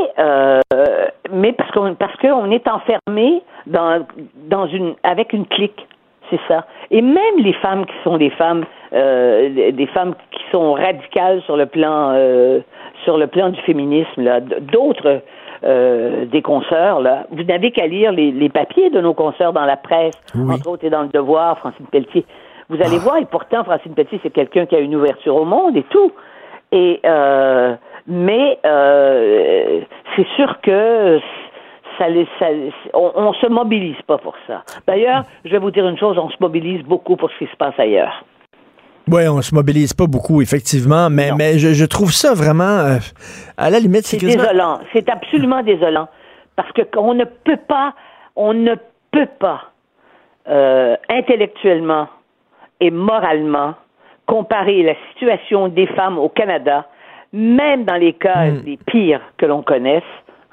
mais 1.32 1.52
parce 1.52 1.70
qu'on 1.72 1.94
parce 1.94 2.16
qu'on 2.16 2.50
est 2.50 2.66
enfermé 2.68 3.42
dans 3.66 4.06
dans 4.48 4.66
une 4.66 4.94
avec 5.02 5.32
une 5.32 5.46
clique. 5.46 5.86
C'est 6.30 6.40
ça. 6.48 6.66
Et 6.90 7.02
même 7.02 7.38
les 7.38 7.52
femmes 7.54 7.86
qui 7.86 7.94
sont 8.02 8.16
des 8.18 8.30
femmes, 8.30 8.64
euh, 8.92 9.72
des 9.72 9.86
femmes 9.86 10.14
qui 10.32 10.42
sont 10.50 10.72
radicales 10.72 11.40
sur 11.42 11.56
le 11.56 11.66
plan, 11.66 12.10
euh, 12.14 12.60
sur 13.04 13.16
le 13.16 13.26
plan 13.26 13.50
du 13.50 13.60
féminisme, 13.62 14.22
là, 14.22 14.40
d'autres 14.40 15.22
euh, 15.64 16.24
des 16.26 16.42
consoeurs, 16.42 17.00
là, 17.00 17.26
vous 17.30 17.44
n'avez 17.44 17.70
qu'à 17.70 17.86
lire 17.86 18.12
les, 18.12 18.32
les, 18.32 18.48
papiers 18.48 18.90
de 18.90 19.00
nos 19.00 19.14
consoeurs 19.14 19.52
dans 19.52 19.64
la 19.64 19.76
presse, 19.76 20.14
entre 20.34 20.68
autres 20.68 20.84
et 20.84 20.90
dans 20.90 21.02
le 21.02 21.08
Devoir, 21.08 21.58
Francine 21.58 21.86
Pelletier. 21.86 22.24
Vous 22.68 22.76
allez 22.76 22.96
ah. 22.96 23.04
voir, 23.04 23.16
et 23.18 23.24
pourtant 23.26 23.62
Francine 23.64 23.94
Pelletier, 23.94 24.20
c'est 24.22 24.30
quelqu'un 24.30 24.66
qui 24.66 24.74
a 24.74 24.80
une 24.80 24.94
ouverture 24.96 25.36
au 25.36 25.44
monde 25.44 25.76
et 25.76 25.84
tout. 25.84 26.12
Et 26.72 27.00
mais 28.08 28.58
c'est 28.62 30.26
sûr 30.36 30.60
que 30.60 31.20
ça, 31.98 32.06
ça, 32.38 32.46
on, 32.94 33.12
on 33.14 33.32
se 33.34 33.46
mobilise 33.46 34.00
pas 34.06 34.18
pour 34.18 34.34
ça. 34.46 34.64
D'ailleurs, 34.86 35.24
je 35.44 35.50
vais 35.50 35.58
vous 35.58 35.70
dire 35.70 35.86
une 35.88 35.98
chose, 35.98 36.16
on 36.18 36.30
se 36.30 36.36
mobilise 36.40 36.82
beaucoup 36.82 37.16
pour 37.16 37.30
ce 37.30 37.38
qui 37.44 37.50
se 37.50 37.56
passe 37.56 37.74
ailleurs. 37.78 38.24
Oui, 39.08 39.28
on 39.28 39.40
se 39.40 39.54
mobilise 39.54 39.94
pas 39.94 40.06
beaucoup, 40.06 40.42
effectivement, 40.42 41.08
mais, 41.10 41.30
mais 41.38 41.58
je, 41.58 41.84
trouve 41.84 42.12
ça 42.12 42.34
vraiment, 42.34 42.64
euh, 42.64 42.98
à 43.56 43.70
la 43.70 43.78
limite, 43.78 44.04
c'est 44.04 44.16
désolant. 44.16 44.80
C'est 44.92 45.08
absolument 45.08 45.62
désolant 45.62 46.08
parce 46.56 46.72
que 46.72 46.82
on 46.96 47.14
ne 47.14 47.24
peut 47.24 47.58
pas, 47.68 47.94
on 48.34 48.52
ne 48.52 48.74
peut 49.12 49.28
pas 49.38 49.70
euh, 50.48 50.96
intellectuellement 51.08 52.08
et 52.80 52.90
moralement 52.90 53.74
comparer 54.26 54.82
la 54.82 54.94
situation 55.12 55.68
des 55.68 55.86
femmes 55.86 56.18
au 56.18 56.28
Canada, 56.28 56.86
même 57.32 57.84
dans 57.84 57.94
les 57.94 58.14
cas 58.14 58.46
hmm. 58.46 58.62
les 58.66 58.76
pires 58.76 59.20
que 59.36 59.46
l'on 59.46 59.62
connaisse, 59.62 60.02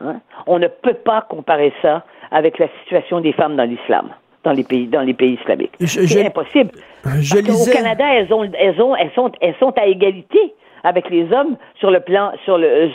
Hein? 0.01 0.15
On 0.47 0.59
ne 0.59 0.67
peut 0.67 0.93
pas 0.93 1.21
comparer 1.21 1.73
ça 1.81 2.03
avec 2.31 2.59
la 2.59 2.67
situation 2.81 3.19
des 3.19 3.33
femmes 3.33 3.55
dans 3.55 3.63
l'islam, 3.63 4.09
dans 4.43 4.51
les 4.51 4.63
pays, 4.63 4.87
dans 4.87 5.01
les 5.01 5.13
pays 5.13 5.37
islamiques. 5.39 5.73
C'est 5.85 6.25
impossible. 6.25 6.71
Au 7.05 7.71
Canada, 7.71 8.05
elles 8.13 8.33
ont, 8.33 8.43
elles 8.57 8.81
ont, 8.81 8.95
elles 8.95 9.11
sont, 9.15 9.31
elles 9.41 9.55
sont 9.59 9.73
à 9.77 9.85
égalité 9.85 10.53
avec 10.83 11.09
les 11.09 11.31
hommes 11.31 11.55
sur 11.75 11.91
le 11.91 11.99
plan, 12.01 12.31
sur 12.43 12.57
le, 12.57 12.89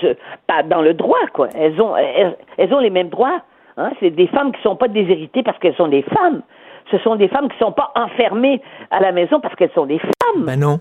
pas 0.46 0.62
dans 0.62 0.82
le 0.82 0.94
droit, 0.94 1.26
quoi. 1.32 1.48
Elles 1.54 1.80
ont, 1.80 1.94
elles, 1.96 2.74
ont 2.74 2.80
les 2.80 2.90
mêmes 2.90 3.08
droits. 3.08 3.40
Hein? 3.76 3.90
C'est 4.00 4.10
des 4.10 4.26
femmes 4.26 4.52
qui 4.52 4.58
ne 4.58 4.62
sont 4.62 4.76
pas 4.76 4.88
déshéritées 4.88 5.42
parce 5.42 5.58
qu'elles 5.58 5.76
sont 5.76 5.88
des 5.88 6.02
femmes. 6.02 6.42
Ce 6.90 6.98
sont 6.98 7.16
des 7.16 7.28
femmes 7.28 7.48
qui 7.48 7.54
ne 7.54 7.66
sont 7.66 7.72
pas 7.72 7.92
enfermées 7.94 8.60
à 8.90 9.00
la 9.00 9.12
maison 9.12 9.40
parce 9.40 9.54
qu'elles 9.54 9.72
sont 9.74 9.86
des 9.86 9.98
femmes. 9.98 10.44
Ben 10.44 10.58
non. 10.58 10.78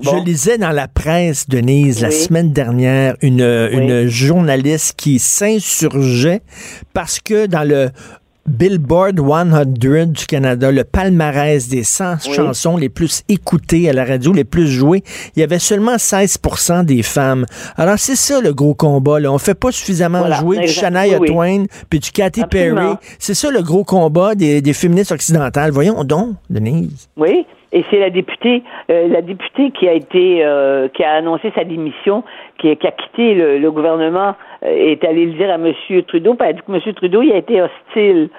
Je 0.00 0.24
lisais 0.24 0.58
dans 0.58 0.70
la 0.70 0.88
presse, 0.88 1.48
Denise, 1.48 2.00
la 2.00 2.10
semaine 2.10 2.52
dernière, 2.52 3.16
une, 3.22 3.40
une 3.40 4.06
journaliste 4.06 4.94
qui 4.96 5.18
s'insurgeait 5.18 6.42
parce 6.94 7.20
que 7.20 7.46
dans 7.46 7.66
le 7.66 7.90
Billboard 8.48 9.20
100 9.20 9.66
du 10.06 10.26
Canada, 10.26 10.72
le 10.72 10.84
palmarès 10.84 11.68
des 11.68 11.84
100 11.84 12.20
chansons 12.34 12.76
les 12.76 12.88
plus 12.88 13.22
écoutées 13.28 13.88
à 13.90 13.92
la 13.92 14.04
radio, 14.04 14.32
les 14.32 14.44
plus 14.44 14.66
jouées, 14.66 15.02
il 15.36 15.40
y 15.40 15.42
avait 15.42 15.58
seulement 15.58 15.96
16% 15.96 16.84
des 16.84 17.02
femmes. 17.02 17.44
Alors, 17.76 17.98
c'est 17.98 18.16
ça 18.16 18.40
le 18.40 18.54
gros 18.54 18.74
combat. 18.74 19.20
Là. 19.20 19.30
On 19.30 19.38
fait 19.38 19.54
pas 19.54 19.70
suffisamment 19.70 20.32
jouer 20.32 20.60
du 20.60 20.68
Shania 20.68 21.18
Twain 21.18 21.64
puis 21.90 22.00
du 22.00 22.10
Katy 22.10 22.44
Perry. 22.50 22.94
C'est 23.18 23.34
ça 23.34 23.50
le 23.50 23.62
gros 23.62 23.84
combat 23.84 24.34
des, 24.34 24.62
des 24.62 24.72
féministes 24.72 25.12
occidentales. 25.12 25.70
Voyons 25.70 26.02
donc, 26.04 26.36
Denise. 26.48 27.08
Oui, 27.16 27.44
et 27.72 27.84
c'est 27.90 27.98
la 27.98 28.10
députée, 28.10 28.62
euh, 28.90 29.08
la 29.08 29.20
députée 29.20 29.70
qui 29.72 29.88
a 29.88 29.92
été, 29.92 30.44
euh, 30.44 30.88
qui 30.88 31.04
a 31.04 31.12
annoncé 31.12 31.52
sa 31.54 31.64
démission, 31.64 32.24
qui, 32.58 32.74
qui 32.76 32.86
a 32.86 32.92
quitté 32.92 33.34
le, 33.34 33.70
gouvernement, 33.70 34.34
euh, 34.64 34.68
est 34.68 35.04
allée 35.04 35.26
le 35.26 35.32
dire 35.32 35.50
à 35.50 35.54
M. 35.54 35.72
Trudeau. 36.06 36.34
Puis 36.34 36.48
elle 36.48 36.56
dit 36.56 36.62
que 36.62 36.72
M. 36.72 36.94
Trudeau, 36.94 37.22
il 37.22 37.32
a 37.32 37.36
été 37.36 37.60
hostile 37.60 38.30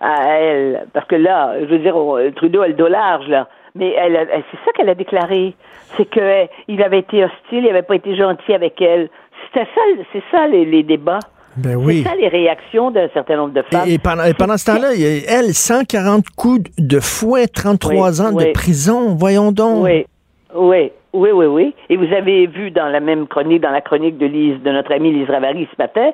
à 0.00 0.38
elle, 0.38 0.86
parce 0.92 1.06
que 1.06 1.16
là, 1.16 1.54
je 1.60 1.66
veux 1.66 1.78
dire, 1.78 1.96
Trudeau 2.36 2.60
a 2.60 2.68
le 2.68 2.74
dos 2.74 2.88
large 2.88 3.26
là. 3.28 3.48
Mais 3.74 3.92
elle, 3.98 4.28
c'est 4.50 4.58
ça 4.64 4.72
qu'elle 4.74 4.88
a 4.88 4.94
déclaré, 4.94 5.54
c'est 5.96 6.08
que 6.08 6.46
il 6.68 6.82
avait 6.82 7.00
été 7.00 7.24
hostile, 7.24 7.58
il 7.58 7.64
n'avait 7.64 7.82
pas 7.82 7.96
été 7.96 8.14
gentil 8.14 8.52
avec 8.52 8.80
elle. 8.80 9.08
C'était 9.46 9.66
ça, 9.74 9.80
c'est 10.12 10.22
ça 10.30 10.46
les 10.46 10.82
débats. 10.82 11.20
Ben 11.56 11.76
oui. 11.76 12.02
C'est 12.02 12.10
ça 12.10 12.16
les 12.16 12.28
réactions 12.28 12.90
d'un 12.90 13.08
certain 13.10 13.36
nombre 13.36 13.54
de 13.54 13.62
femmes. 13.62 13.88
Et, 13.88 13.98
pendant, 13.98 14.24
pendant, 14.36 14.56
ce 14.56 14.66
temps-là, 14.66 14.88
elle, 14.94 15.54
140 15.54 16.24
coups 16.36 16.70
de 16.78 17.00
fouet, 17.00 17.46
33 17.46 18.22
ans 18.22 18.32
de 18.32 18.52
prison, 18.52 19.14
voyons 19.14 19.52
donc. 19.52 19.84
Oui, 19.84 20.06
oui, 20.54 20.92
oui, 21.12 21.30
oui, 21.32 21.46
oui. 21.46 21.74
Et 21.88 21.96
vous 21.96 22.12
avez 22.12 22.46
vu 22.46 22.70
dans 22.70 22.88
la 22.88 23.00
même 23.00 23.26
chronique, 23.26 23.62
dans 23.62 23.70
la 23.70 23.80
chronique 23.80 24.18
de 24.18 24.26
Lise, 24.26 24.60
de 24.62 24.70
notre 24.70 24.92
amie 24.92 25.12
Lise 25.12 25.30
Ravary 25.30 25.68
ce 25.70 25.80
matin, 25.80 26.12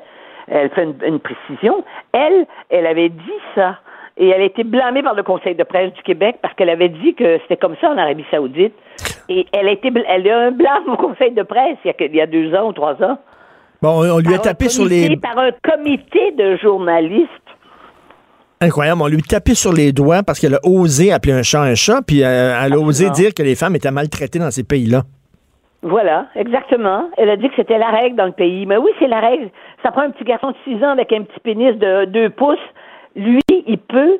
elle 0.48 0.70
fait 0.70 0.88
une, 1.06 1.20
précision. 1.20 1.84
Elle, 2.12 2.46
elle 2.68 2.86
avait 2.86 3.08
dit 3.08 3.40
ça. 3.54 3.78
Et 4.16 4.28
elle 4.28 4.42
a 4.42 4.44
été 4.44 4.64
blâmée 4.64 5.02
par 5.02 5.14
le 5.14 5.22
Conseil 5.22 5.54
de 5.54 5.62
presse 5.62 5.92
du 5.94 6.02
Québec 6.02 6.36
parce 6.42 6.52
qu'elle 6.54 6.68
avait 6.68 6.88
dit 6.90 7.14
que 7.14 7.38
c'était 7.42 7.56
comme 7.56 7.76
ça 7.80 7.90
en 7.90 7.96
Arabie 7.96 8.26
Saoudite. 8.30 8.74
Et 9.28 9.46
elle 9.52 9.68
a 9.68 9.70
été, 9.70 9.90
elle 10.08 10.28
a 10.28 10.38
un 10.38 10.50
blâme 10.50 10.88
au 10.88 10.96
Conseil 10.96 11.30
de 11.30 11.42
presse 11.42 11.78
il 11.84 11.88
y 11.88 11.90
a, 11.90 12.06
il 12.06 12.16
y 12.16 12.20
a 12.20 12.26
deux 12.26 12.54
ans 12.54 12.68
ou 12.68 12.72
trois 12.72 13.02
ans. 13.02 13.18
Bon, 13.82 14.02
on 14.02 14.18
lui 14.18 14.34
a 14.34 14.38
tapé 14.38 14.68
sur 14.68 14.84
les. 14.84 15.16
Par 15.16 15.38
un 15.38 15.52
comité 15.62 16.32
de 16.32 16.56
journalistes. 16.56 17.28
Incroyable. 18.60 19.00
On 19.02 19.06
lui 19.06 19.16
a 19.16 19.20
tapé 19.26 19.54
sur 19.54 19.72
les 19.72 19.92
doigts 19.92 20.22
parce 20.22 20.38
qu'elle 20.38 20.54
a 20.54 20.60
osé 20.64 21.12
appeler 21.12 21.32
un 21.32 21.42
chat 21.42 21.62
un 21.62 21.74
chat, 21.74 22.02
puis 22.06 22.22
euh, 22.22 22.60
elle 22.62 22.74
a 22.74 22.78
osé 22.78 23.08
dire 23.10 23.32
que 23.32 23.42
les 23.42 23.54
femmes 23.54 23.74
étaient 23.74 23.90
maltraitées 23.90 24.38
dans 24.38 24.50
ces 24.50 24.64
pays-là. 24.64 25.02
Voilà, 25.82 26.26
exactement. 26.34 27.08
Elle 27.16 27.30
a 27.30 27.36
dit 27.36 27.48
que 27.48 27.54
c'était 27.56 27.78
la 27.78 27.88
règle 27.88 28.16
dans 28.16 28.26
le 28.26 28.32
pays. 28.32 28.66
Mais 28.66 28.76
oui, 28.76 28.90
c'est 28.98 29.08
la 29.08 29.20
règle. 29.20 29.48
Ça 29.82 29.90
prend 29.90 30.02
un 30.02 30.10
petit 30.10 30.24
garçon 30.24 30.50
de 30.50 30.56
6 30.64 30.84
ans 30.84 30.90
avec 30.90 31.10
un 31.10 31.22
petit 31.22 31.40
pénis 31.40 31.74
de 31.78 32.04
2 32.04 32.30
pouces. 32.30 32.58
Lui, 33.16 33.40
il 33.48 33.78
peut. 33.78 34.18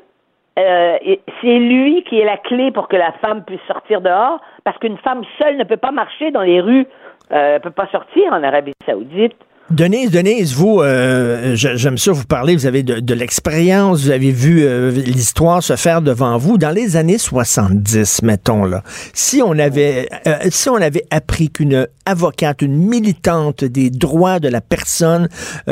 Euh, 0.58 0.96
c'est 1.42 1.58
lui 1.58 2.02
qui 2.04 2.18
est 2.18 2.24
la 2.24 2.38
clé 2.38 2.70
pour 2.72 2.88
que 2.88 2.96
la 2.96 3.12
femme 3.20 3.44
puisse 3.44 3.60
sortir 3.68 4.00
dehors, 4.00 4.40
parce 4.64 4.78
qu'une 4.78 4.96
femme 4.98 5.22
seule 5.40 5.58
ne 5.58 5.64
peut 5.64 5.76
pas 5.76 5.90
marcher 5.90 6.30
dans 6.30 6.42
les 6.42 6.60
rues, 6.60 6.86
euh, 7.32 7.54
ne 7.54 7.58
peut 7.58 7.70
pas 7.70 7.88
sortir 7.92 8.32
en 8.32 8.42
Arabie 8.42 8.72
Saoudite. 8.86 9.36
Denise, 9.70 10.10
Denise, 10.10 10.52
vous, 10.52 10.80
euh, 10.80 11.54
j'aime 11.54 11.96
ça 11.96 12.10
vous 12.10 12.24
parler, 12.24 12.56
vous 12.56 12.66
avez 12.66 12.82
de, 12.82 13.14
l'expérience, 13.14 14.02
vous 14.02 14.10
avez 14.10 14.32
vu 14.32 14.64
euh, 14.64 14.90
l'histoire 14.90 15.62
se 15.62 15.76
faire 15.76 16.02
devant 16.02 16.38
vous. 16.38 16.58
Dans 16.58 16.70
les 16.70 16.96
années 16.96 17.18
70, 17.18 18.22
mettons 18.22 18.64
là, 18.64 18.82
si 19.14 19.42
on 19.42 19.56
avait, 19.60 20.08
euh, 20.26 20.38
si 20.50 20.68
on 20.68 20.74
avait 20.74 21.04
appris 21.12 21.50
qu'une 21.50 21.86
avocate, 22.04 22.62
une 22.62 22.78
militante 22.78 23.62
des 23.62 23.90
droits 23.90 24.40
de 24.40 24.48
la 24.48 24.60
personne, 24.60 25.28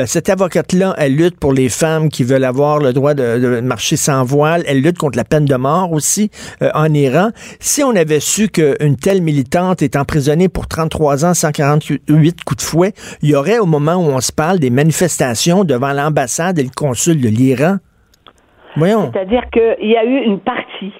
cette 0.07 0.29
avocate-là, 0.29 0.95
elle 0.97 1.17
lutte 1.17 1.37
pour 1.37 1.53
les 1.53 1.69
femmes 1.69 2.09
qui 2.09 2.23
veulent 2.23 2.45
avoir 2.45 2.79
le 2.79 2.93
droit 2.93 3.15
de, 3.15 3.61
marcher 3.61 3.97
sans 3.97 4.23
voile, 4.23 4.63
elle 4.69 4.81
lutte 4.81 4.99
contre 4.99 5.17
la 5.17 5.25
peine 5.25 5.47
de 5.47 5.57
mort 5.57 5.91
aussi 5.91 6.31
en 6.61 6.95
Iran. 6.95 7.31
Si 7.59 7.83
on 7.83 7.97
avait 7.97 8.21
su 8.21 8.47
qu'une 8.47 8.95
telle 8.95 9.23
militante 9.23 9.83
est 9.83 9.97
emprisonnée 9.97 10.49
pour 10.49 10.69
33 10.69 11.25
ans, 11.25 11.35
148 11.35 12.45
coups 12.45 12.63
de 12.63 12.69
fouet, 12.69 12.93
il 13.23 13.31
y 13.31 13.35
aurait 13.35 13.59
au 13.59 13.67
moment 13.67 13.88
où 13.97 14.11
on 14.11 14.21
se 14.21 14.33
parle 14.33 14.59
des 14.59 14.71
manifestations 14.71 15.65
devant 15.65 15.93
l'ambassade 15.93 16.59
et 16.59 16.63
le 16.63 16.71
consul 16.75 17.21
de 17.21 17.29
l'Iran? 17.29 17.77
Voyons. 18.77 19.11
C'est-à-dire 19.13 19.49
qu'il 19.51 19.89
y 19.89 19.97
a 19.97 20.05
eu 20.05 20.19
une 20.23 20.41
partie 20.41 20.93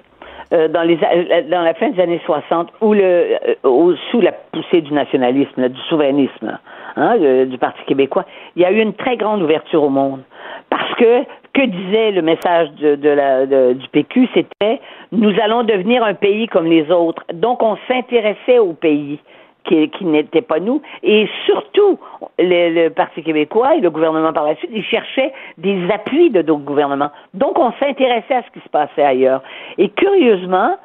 euh, 0.53 0.69
dans, 0.69 0.83
les, 0.83 0.95
euh, 0.97 1.43
dans 1.51 1.61
la 1.61 1.75
fin 1.75 1.91
des 1.91 2.01
années 2.01 2.21
60 2.25 2.71
où 2.81 2.95
le, 2.95 3.37
euh, 3.67 3.95
sous 4.11 4.23
la 4.23 4.33
poussée 4.33 4.81
du 4.81 4.95
nationalisme, 4.95 5.69
du 5.69 5.81
souverainisme 5.91 6.59
hein, 6.97 7.45
du 7.45 7.59
Parti 7.59 7.83
québécois, 7.87 8.25
il 8.57 8.63
y 8.63 8.65
a 8.65 8.73
eu 8.73 8.81
une 8.81 8.95
très 8.95 9.19
grande 9.19 9.43
ouverture 9.43 9.83
au 9.83 9.91
monde. 9.91 10.23
Parce 10.71 10.95
que, 10.95 11.23
que 11.53 11.67
disait 11.67 12.13
le 12.13 12.23
message 12.23 12.71
de, 12.81 13.75
du 13.75 13.89
PQ, 13.89 14.29
c'était 14.33 14.81
nous 15.13 15.35
allons 15.43 15.65
devenir 15.65 16.03
un 16.03 16.15
pays 16.15 16.47
comme 16.47 16.67
les 16.67 16.91
autres. 16.91 17.23
Donc, 17.35 17.63
on 17.63 17.77
s'intéressait 17.87 18.59
au 18.59 18.73
pays 18.73 19.19
qui, 19.65 19.91
qui 19.91 20.05
n'étaient 20.05 20.43
pas 20.43 20.61
nous. 20.61 20.83
Et 21.03 21.29
surtout, 21.47 21.99
le, 22.39 22.89
Parti 22.89 23.23
québécois 23.23 23.77
et 23.77 23.81
le 23.81 23.91
gouvernement 23.91 24.33
par 24.33 24.45
la 24.45 24.57
suite, 24.57 24.71
ils 24.73 24.85
cherchaient 24.85 25.33
des 25.57 25.89
appuis 25.93 26.31
de 26.31 26.43
d'autres 26.43 26.65
gouvernements. 26.65 27.11
Donc, 27.35 27.59
on 27.59 27.73
s'intéressait 27.73 28.35
à 28.35 28.43
ce 28.43 28.51
qui 28.59 28.61
se 28.65 28.69
passait 28.69 29.03
ailleurs. 29.03 29.43
Et 29.77 29.91
curieusement, 29.91 30.77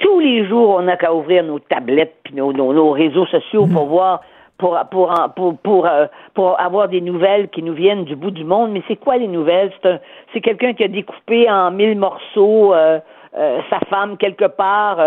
tous 0.00 0.18
les 0.18 0.46
jours, 0.46 0.76
on 0.78 0.82
n'a 0.82 0.96
qu'à 0.96 1.14
ouvrir 1.14 1.44
nos 1.44 1.58
tablettes 1.58 2.16
puis 2.24 2.34
nos, 2.34 2.52
nos, 2.52 2.90
réseaux 2.90 3.26
sociaux 3.26 3.66
pour 3.66 3.84
mhm. 3.84 3.90
voir 3.90 4.20
pour 4.58 4.78
pour 4.90 5.14
pour 5.36 5.58
pour, 5.58 5.86
euh, 5.86 6.06
pour 6.34 6.60
avoir 6.60 6.88
des 6.88 7.00
nouvelles 7.00 7.48
qui 7.48 7.62
nous 7.62 7.74
viennent 7.74 8.04
du 8.04 8.16
bout 8.16 8.30
du 8.30 8.44
monde. 8.44 8.72
Mais 8.72 8.82
c'est 8.88 8.96
quoi 8.96 9.16
les 9.16 9.28
nouvelles? 9.28 9.72
C'est 9.82 10.00
c'est 10.32 10.40
quelqu'un 10.40 10.74
qui 10.74 10.84
a 10.84 10.88
découpé 10.88 11.50
en 11.50 11.70
mille 11.70 11.98
morceaux 11.98 12.74
euh, 12.74 12.98
euh, 13.36 13.60
sa 13.70 13.78
femme 13.90 14.16
quelque 14.16 14.46
part 14.46 14.98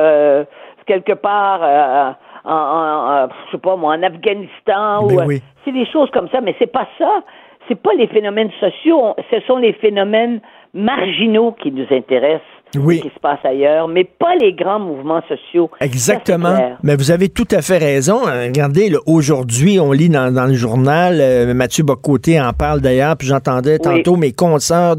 quelque 0.85 1.13
part 1.13 2.15
en, 2.45 2.53
en, 2.53 3.27
je 3.47 3.51
sais 3.51 3.57
pas 3.57 3.75
moi, 3.75 3.95
en 3.95 4.03
Afghanistan 4.03 5.05
ben 5.07 5.15
ou 5.15 5.19
euh, 5.19 5.37
c'est 5.65 5.71
des 5.71 5.85
choses 5.85 6.09
comme 6.11 6.29
ça, 6.29 6.41
mais 6.41 6.55
c'est 6.59 6.71
pas 6.71 6.87
ça. 6.97 7.23
C'est 7.67 7.81
pas 7.81 7.93
les 7.93 8.07
phénomènes 8.07 8.51
sociaux, 8.59 9.15
ce 9.31 9.39
sont 9.41 9.55
les 9.55 9.71
phénomènes 9.71 10.41
marginaux 10.73 11.53
qui 11.53 11.71
nous 11.71 11.85
intéressent 11.91 12.41
oui. 12.79 13.01
qui 13.01 13.09
se 13.09 13.19
passe 13.19 13.39
ailleurs, 13.43 13.87
mais 13.87 14.03
pas 14.03 14.35
les 14.39 14.53
grands 14.53 14.79
mouvements 14.79 15.21
sociaux. 15.27 15.69
Exactement. 15.79 16.77
mais 16.83 16.95
vous 16.95 17.11
avez 17.11 17.29
tout 17.29 17.47
à 17.51 17.61
fait 17.61 17.77
raison. 17.77 18.27
Euh, 18.27 18.47
regardez, 18.47 18.93
aujourd'hui, 19.05 19.79
on 19.79 19.91
lit 19.91 20.09
dans, 20.09 20.47
le 20.47 20.53
journal, 20.53 21.19
euh, 21.19 21.53
Mathieu 21.53 21.83
Bocoté 21.83 22.39
en 22.39 22.53
parle 22.53 22.81
d'ailleurs, 22.81 23.15
puis 23.17 23.27
j'entendais 23.27 23.79
tantôt 23.79 24.15
mes 24.15 24.31
consoeurs 24.31 24.95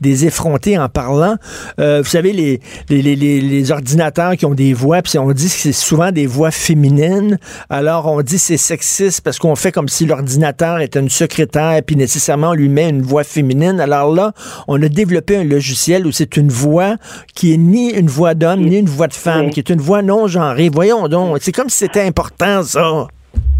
des 0.00 0.26
effrontés 0.26 0.78
en 0.78 0.88
parlant. 0.88 1.36
Euh, 1.78 2.00
vous 2.02 2.08
savez, 2.08 2.32
les, 2.32 2.60
les, 2.88 3.02
les, 3.02 3.40
les, 3.40 3.72
ordinateurs 3.72 4.36
qui 4.36 4.46
ont 4.46 4.54
des 4.54 4.72
voix, 4.72 5.02
puis 5.02 5.18
on 5.18 5.32
dit 5.32 5.46
que 5.46 5.50
c'est 5.50 5.72
souvent 5.72 6.12
des 6.12 6.26
voix 6.26 6.50
féminines. 6.50 7.38
Alors, 7.70 8.06
on 8.06 8.22
dit 8.22 8.38
c'est 8.38 8.56
sexiste 8.56 9.22
parce 9.22 9.38
qu'on 9.38 9.56
fait 9.56 9.72
comme 9.72 9.88
si 9.88 10.06
l'ordinateur 10.06 10.80
était 10.80 11.00
une 11.00 11.08
secrétaire, 11.08 11.80
puis 11.84 11.96
nécessairement 11.96 12.50
on 12.50 12.54
lui 12.54 12.68
met 12.68 12.88
une 12.88 13.02
voix 13.02 13.24
féminine. 13.24 13.80
Alors 13.80 14.14
là, 14.14 14.32
on 14.66 14.82
a 14.82 14.88
développé 14.88 15.36
un 15.36 15.44
logiciel 15.44 16.06
où 16.06 16.12
c'est 16.12 16.36
une 16.36 16.48
voix 16.48 16.96
qui 17.34 17.54
est 17.54 17.56
ni 17.56 17.90
une 17.94 18.08
voix 18.08 18.34
d'homme, 18.34 18.60
ni 18.60 18.78
une 18.78 18.86
voix 18.86 19.06
de 19.06 19.14
femme, 19.14 19.50
qui 19.50 19.60
est 19.60 19.70
une 19.70 19.80
voix 19.80 20.02
non 20.02 20.26
genrée. 20.26 20.68
Voyons 20.72 21.08
donc, 21.08 21.38
c'est 21.40 21.52
comme 21.52 21.68
si 21.68 21.78
c'était 21.78 22.06
important, 22.06 22.62
ça. 22.62 23.06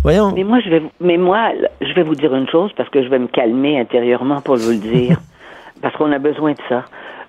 Voyons. 0.03 0.33
Mais 0.35 0.45
moi, 0.45 0.61
je 0.61 0.71
vais, 0.71 0.83
mais 1.01 1.17
moi, 1.17 1.51
je 1.81 1.93
vais 1.93 2.03
vous 2.03 2.15
dire 2.15 2.35
une 2.35 2.49
chose 2.49 2.71
parce 2.77 2.89
que 2.89 3.03
je 3.03 3.09
vais 3.09 3.19
me 3.19 3.27
calmer 3.27 3.81
intérieurement 3.81 4.41
pour 4.41 4.57
vous 4.57 4.71
le 4.71 4.77
dire, 4.77 5.19
parce 5.83 5.95
qu'on 5.97 6.13
a 6.13 6.19
besoin 6.19 6.53
de 6.53 6.61
ça. 6.69 6.85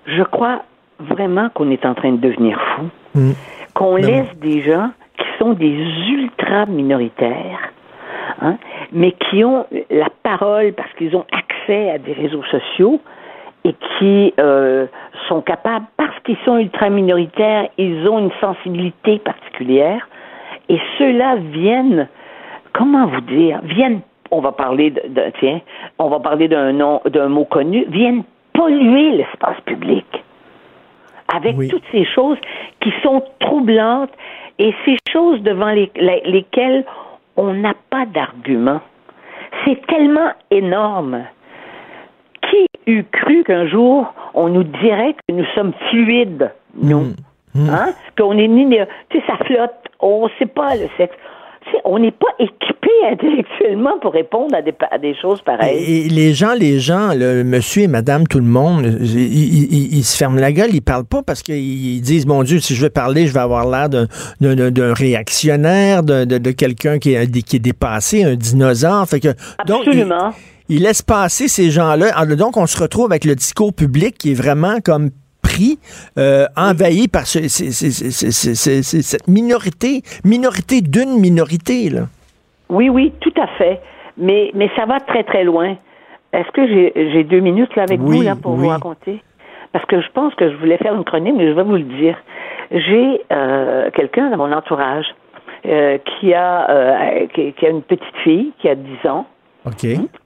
Je 0.06 0.22
crois 0.22 0.62
vraiment 0.98 1.48
qu'on 1.50 1.70
est 1.70 1.84
en 1.84 1.94
train 1.94 2.12
de 2.12 2.18
devenir 2.18 2.58
fou, 2.76 2.90
mm. 3.14 3.32
qu'on 3.74 3.94
ben 3.94 4.06
laisse 4.06 4.38
des 4.40 4.62
gens 4.62 4.90
qui 5.16 5.26
sont 5.38 5.52
des 5.52 5.76
ultra 6.10 6.66
minoritaires, 6.66 7.72
hein, 8.40 8.56
mais 8.92 9.12
qui 9.12 9.44
ont 9.44 9.66
la 9.90 10.08
parole 10.22 10.72
parce 10.72 10.92
qu'ils 10.94 11.14
ont 11.16 11.26
accès 11.32 11.90
à 11.90 11.98
des 11.98 12.12
réseaux 12.12 12.44
sociaux 12.50 13.00
et 13.64 13.74
qui 13.98 14.32
euh, 14.38 14.86
sont 15.28 15.42
capables, 15.42 15.86
parce 15.96 16.18
qu'ils 16.24 16.38
sont 16.44 16.56
ultra 16.58 16.88
minoritaires, 16.88 17.68
ils 17.78 18.08
ont 18.08 18.18
une 18.18 18.32
sensibilité 18.40 19.18
particulière, 19.18 20.08
et 20.68 20.78
ceux-là 20.98 21.36
viennent, 21.36 22.08
comment 22.72 23.06
vous 23.06 23.20
dire, 23.22 23.60
viennent, 23.64 24.00
on 24.30 24.40
va 24.40 24.52
parler 24.52 24.90
de, 24.90 25.02
tiens, 25.40 25.60
on 25.98 26.08
va 26.08 26.20
parler 26.20 26.48
d'un 26.48 26.72
nom, 26.72 27.00
d'un 27.06 27.28
mot 27.28 27.44
connu, 27.44 27.84
viennent 27.88 28.22
polluer 28.52 29.10
l'espace 29.12 29.60
public. 29.66 30.06
Avec 31.32 31.56
toutes 31.68 31.84
ces 31.92 32.04
choses 32.04 32.38
qui 32.80 32.92
sont 33.02 33.22
troublantes 33.38 34.10
et 34.58 34.74
ces 34.84 34.96
choses 35.12 35.40
devant 35.42 35.70
lesquelles 35.70 36.84
on 37.36 37.54
n'a 37.54 37.74
pas 37.88 38.04
d'argument. 38.06 38.80
C'est 39.64 39.86
tellement 39.86 40.32
énorme 40.50 41.24
cru 43.12 43.44
qu'un 43.44 43.66
jour, 43.66 44.12
on 44.34 44.48
nous 44.48 44.64
dirait 44.64 45.14
que 45.14 45.34
nous 45.34 45.46
sommes 45.54 45.72
fluides, 45.90 46.50
nous? 46.74 47.00
Hmm. 47.00 47.14
Hmm. 47.54 47.68
Hein? 47.68 47.94
Qu'on 48.16 48.38
est 48.38 48.48
ni. 48.48 48.64
Tu 49.08 49.18
sais, 49.18 49.24
ça 49.26 49.36
flotte. 49.44 49.74
On 50.00 50.26
ne 50.26 50.30
sait 50.38 50.46
pas 50.46 50.76
le 50.76 50.88
sexe. 50.96 51.14
on 51.84 51.98
n'est 51.98 52.12
pas 52.12 52.28
équipé 52.38 52.90
intellectuellement 53.10 53.98
pour 54.00 54.12
répondre 54.12 54.54
à 54.54 54.62
des, 54.62 54.74
à 54.90 54.98
des 54.98 55.14
choses 55.14 55.42
pareilles. 55.42 56.06
Et, 56.06 56.08
les 56.08 56.32
gens, 56.32 56.54
les 56.58 56.78
gens, 56.78 57.12
le 57.14 57.42
monsieur 57.42 57.82
et 57.82 57.88
madame, 57.88 58.26
tout 58.26 58.38
le 58.38 58.44
monde, 58.44 58.86
ils, 59.00 60.04
se 60.04 60.16
ferment 60.16 60.38
la 60.38 60.52
gueule, 60.52 60.70
ils 60.72 60.80
parlent 60.80 61.04
pas 61.04 61.22
parce 61.22 61.42
qu'ils 61.42 62.00
disent, 62.00 62.26
mon 62.26 62.42
Dieu, 62.42 62.60
si 62.60 62.74
je 62.74 62.82
vais 62.82 62.90
parler, 62.90 63.26
je 63.26 63.34
vais 63.34 63.40
avoir 63.40 63.68
l'air 63.68 63.88
d'un 63.88 64.94
réactionnaire, 64.94 66.02
de, 66.02 66.24
de, 66.24 66.50
quelqu'un 66.52 66.98
qui, 66.98 67.16
qui 67.42 67.56
est 67.56 67.60
dépassé, 67.60 68.24
un 68.24 68.36
dinosaure. 68.36 69.06
Fait 69.06 69.20
que, 69.20 69.28
Absolument 69.58 70.30
il 70.70 70.84
laisse 70.84 71.02
passer 71.02 71.48
ces 71.48 71.70
gens-là. 71.70 72.06
Ah, 72.14 72.24
donc, 72.24 72.56
on 72.56 72.66
se 72.66 72.80
retrouve 72.80 73.10
avec 73.10 73.24
le 73.24 73.34
discours 73.34 73.74
public 73.74 74.16
qui 74.16 74.30
est 74.30 74.34
vraiment 74.34 74.76
comme 74.82 75.10
pris, 75.42 75.80
euh, 76.16 76.46
envahi 76.56 77.08
par 77.08 77.26
cette 77.26 77.68
minorité, 79.28 80.02
minorité 80.24 80.80
d'une 80.80 81.18
minorité. 81.18 81.90
Là. 81.90 82.02
Oui, 82.68 82.88
oui, 82.88 83.12
tout 83.20 83.34
à 83.40 83.48
fait. 83.58 83.80
Mais, 84.16 84.52
mais 84.54 84.70
ça 84.76 84.86
va 84.86 85.00
très, 85.00 85.24
très 85.24 85.42
loin. 85.42 85.76
Est-ce 86.32 86.50
que 86.52 86.64
j'ai 86.68 87.24
deux 87.24 87.40
minutes 87.40 87.74
là, 87.74 87.82
avec 87.82 87.98
vous 87.98 88.22
là, 88.22 88.36
pour 88.36 88.52
vous 88.52 88.68
raconter? 88.68 89.20
Parce 89.72 89.84
que 89.86 90.00
je 90.00 90.08
pense 90.14 90.32
que 90.36 90.48
je 90.50 90.56
voulais 90.56 90.78
faire 90.78 90.94
une 90.94 91.04
chronique, 91.04 91.34
mais 91.36 91.48
je 91.48 91.52
vais 91.52 91.64
vous 91.64 91.76
le 91.76 91.82
dire. 91.82 92.16
J'ai 92.70 93.22
euh, 93.32 93.90
quelqu'un 93.90 94.30
dans 94.30 94.36
mon 94.36 94.52
entourage 94.52 95.06
euh, 95.66 95.98
qui, 95.98 96.32
a, 96.32 97.26
qui, 97.34 97.52
qui, 97.54 97.66
a 97.66 97.70
une 97.70 97.82
petite 97.82 98.16
fille 98.22 98.52
qui 98.60 98.68
a 98.68 98.76
10 98.76 99.08
ans 99.08 99.26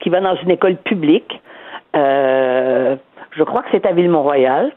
qui 0.01 0.11
va 0.11 0.21
dans 0.21 0.37
une 0.37 0.51
école 0.51 0.77
publique. 0.77 1.41
Euh, 1.97 2.97
je 3.33 3.43
crois 3.43 3.63
que 3.63 3.69
c'est 3.73 3.87
à 3.87 3.93
Ville-Mont-Royal. 3.93 4.73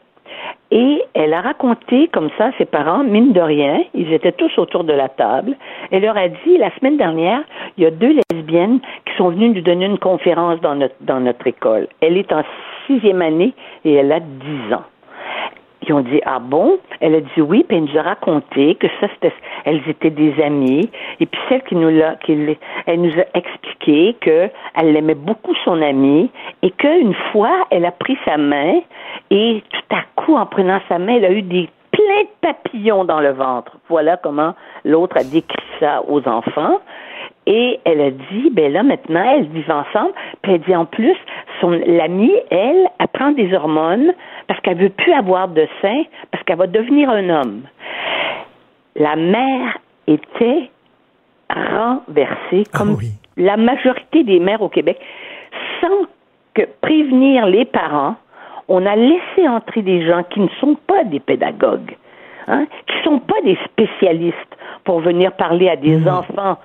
Et 0.70 1.02
elle 1.14 1.32
a 1.32 1.40
raconté 1.40 2.08
comme 2.08 2.28
ça 2.36 2.50
ses 2.58 2.66
parents, 2.66 3.02
mine 3.02 3.32
de 3.32 3.40
rien, 3.40 3.82
ils 3.94 4.12
étaient 4.12 4.32
tous 4.32 4.50
autour 4.58 4.84
de 4.84 4.92
la 4.92 5.08
table. 5.08 5.56
Elle 5.90 6.02
leur 6.02 6.16
a 6.16 6.28
dit, 6.28 6.58
la 6.58 6.70
semaine 6.76 6.98
dernière, 6.98 7.40
il 7.76 7.84
y 7.84 7.86
a 7.86 7.90
deux 7.90 8.14
lesbiennes 8.30 8.80
qui 9.06 9.16
sont 9.16 9.30
venues 9.30 9.48
nous 9.48 9.62
donner 9.62 9.86
une 9.86 9.98
conférence 9.98 10.60
dans 10.60 10.74
notre, 10.74 10.94
dans 11.00 11.20
notre 11.20 11.46
école. 11.46 11.88
Elle 12.02 12.18
est 12.18 12.30
en 12.32 12.42
sixième 12.86 13.22
année 13.22 13.54
et 13.86 13.94
elle 13.94 14.12
a 14.12 14.20
dix 14.20 14.74
ans. 14.74 14.84
Ils 15.88 15.94
ont 15.94 16.00
dit 16.00 16.20
ah 16.26 16.38
bon? 16.38 16.78
Elle 17.00 17.14
a 17.14 17.20
dit 17.20 17.40
oui, 17.40 17.64
puis 17.66 17.78
elle 17.78 17.84
nous 17.84 17.98
a 17.98 18.02
raconté 18.02 18.74
que 18.74 18.86
ça 19.00 19.08
c'était, 19.14 19.32
elles 19.64 19.80
étaient 19.88 20.10
des 20.10 20.34
amies. 20.42 20.90
Et 21.18 21.26
puis 21.26 21.40
celle 21.48 21.62
qui 21.62 21.76
nous 21.76 21.88
l'a, 21.88 22.16
qui, 22.16 22.36
elle 22.86 23.00
nous 23.00 23.12
a 23.18 23.24
expliqué 23.38 24.14
que 24.20 24.50
elle 24.74 24.96
aimait 24.96 25.14
beaucoup 25.14 25.54
son 25.64 25.80
amie 25.80 26.30
et 26.62 26.70
qu'une 26.72 27.14
fois 27.32 27.66
elle 27.70 27.86
a 27.86 27.92
pris 27.92 28.18
sa 28.26 28.36
main 28.36 28.80
et 29.30 29.62
tout 29.70 29.96
à 29.96 30.02
coup 30.16 30.36
en 30.36 30.44
prenant 30.44 30.80
sa 30.88 30.98
main 30.98 31.16
elle 31.16 31.24
a 31.24 31.32
eu 31.32 31.42
des 31.42 31.68
plein 31.90 32.22
de 32.22 32.28
papillons 32.52 33.04
dans 33.04 33.20
le 33.20 33.32
ventre. 33.32 33.72
Voilà 33.88 34.16
comment 34.18 34.54
l'autre 34.84 35.16
a 35.16 35.24
décrit 35.24 35.56
ça 35.80 36.02
aux 36.06 36.26
enfants. 36.28 36.80
Et 37.50 37.80
elle 37.86 38.02
a 38.02 38.10
dit, 38.10 38.50
ben 38.52 38.70
là, 38.70 38.82
maintenant, 38.82 39.24
elles 39.24 39.46
vivent 39.46 39.70
ensemble. 39.70 40.12
Puis 40.42 40.52
elle 40.52 40.60
dit, 40.60 40.76
en 40.76 40.84
plus, 40.84 41.16
son 41.62 41.70
l'amie, 41.70 42.34
elle, 42.50 42.88
elle 42.98 43.08
prend 43.08 43.30
des 43.30 43.54
hormones 43.54 44.12
parce 44.48 44.60
qu'elle 44.60 44.76
veut 44.76 44.90
plus 44.90 45.12
avoir 45.14 45.48
de 45.48 45.66
sein, 45.80 46.02
parce 46.30 46.44
qu'elle 46.44 46.58
va 46.58 46.66
devenir 46.66 47.08
un 47.08 47.30
homme. 47.30 47.62
La 48.96 49.16
mère 49.16 49.78
était 50.06 50.70
renversée, 51.48 52.64
ah 52.66 52.78
comme 52.78 52.98
la 53.38 53.56
majorité 53.56 54.24
des 54.24 54.40
mères 54.40 54.60
au 54.60 54.68
Québec, 54.68 55.00
sans 55.80 56.06
que 56.52 56.68
prévenir 56.82 57.46
les 57.46 57.64
parents, 57.64 58.16
on 58.68 58.84
a 58.84 58.94
laissé 58.94 59.48
entrer 59.48 59.80
des 59.80 60.06
gens 60.06 60.22
qui 60.24 60.40
ne 60.40 60.48
sont 60.60 60.76
pas 60.86 61.04
des 61.04 61.20
pédagogues, 61.20 61.96
hein, 62.46 62.66
qui 62.86 62.98
ne 62.98 63.02
sont 63.04 63.20
pas 63.20 63.40
des 63.42 63.56
spécialistes 63.64 64.36
pour 64.84 65.00
venir 65.00 65.32
parler 65.32 65.70
à 65.70 65.76
des 65.76 65.96
mmh. 65.96 66.08
enfants 66.08 66.58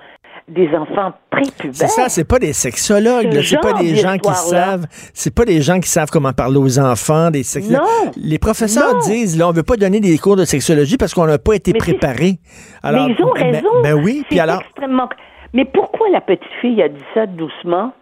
des 0.48 0.68
enfants 0.76 1.12
prépubères. 1.30 1.74
C'est 1.74 1.88
ça, 1.88 2.08
c'est 2.08 2.28
pas 2.28 2.38
des 2.38 2.52
sexologues, 2.52 3.40
c'est 3.42 3.60
pas 3.60 3.72
des 3.72 3.94
gens 3.96 4.18
qui 4.18 4.32
savent, 4.32 4.86
c'est 5.14 5.34
pas 5.34 5.44
des 5.44 5.62
gens 5.62 5.80
qui 5.80 5.88
savent 5.88 6.10
comment 6.10 6.32
parler 6.32 6.58
aux 6.58 6.78
enfants, 6.78 7.30
des 7.30 7.42
sexologues. 7.42 7.80
Non, 7.80 8.10
les 8.16 8.38
professeurs 8.38 8.98
disent 9.00 9.38
là, 9.38 9.48
on 9.48 9.52
veut 9.52 9.62
pas 9.62 9.76
donner 9.76 10.00
des 10.00 10.18
cours 10.18 10.36
de 10.36 10.44
sexologie 10.44 10.96
parce 10.96 11.14
qu'on 11.14 11.26
n'a 11.26 11.38
pas 11.38 11.54
été 11.54 11.72
préparé. 11.72 12.38
Alors, 12.82 13.08
mais 13.08 13.14
ils 13.18 13.24
ont 13.24 13.32
ben, 13.32 13.54
raison. 13.54 13.82
Ben, 13.82 13.94
oui, 13.94 14.24
puis 14.28 14.38
alors. 14.38 14.60
Extrêmement... 14.60 15.08
Mais 15.54 15.64
pourquoi 15.64 16.08
la 16.10 16.20
petite 16.20 16.42
fille 16.60 16.82
a 16.82 16.88
dit 16.88 17.04
ça 17.14 17.26
doucement 17.26 17.92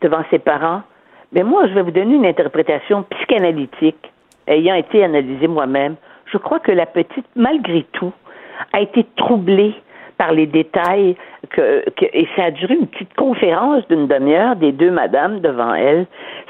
devant 0.00 0.24
ses 0.30 0.38
parents? 0.38 0.82
Ben 1.32 1.44
moi, 1.44 1.66
je 1.68 1.74
vais 1.74 1.82
vous 1.82 1.90
donner 1.90 2.14
une 2.14 2.26
interprétation 2.26 3.04
psychanalytique, 3.10 4.10
ayant 4.46 4.74
été 4.74 5.04
analysée 5.04 5.48
moi-même. 5.48 5.96
Je 6.32 6.38
crois 6.38 6.60
que 6.60 6.72
la 6.72 6.86
petite, 6.86 7.26
malgré 7.36 7.84
tout, 7.92 8.12
a 8.72 8.80
été 8.80 9.06
troublée 9.16 9.74
par 10.24 10.32
les 10.32 10.46
détails 10.46 11.16
que, 11.50 11.84
et 12.00 12.26
ça 12.34 12.44
a 12.44 12.50
duré 12.50 12.74
une 12.74 12.86
petite 12.86 13.12
conférence 13.14 13.86
d'une 13.88 14.06
demi-heure 14.06 14.56
des 14.56 14.72
deux 14.72 14.90
madames 14.90 15.40
devant 15.40 15.74
elle. 15.74 16.06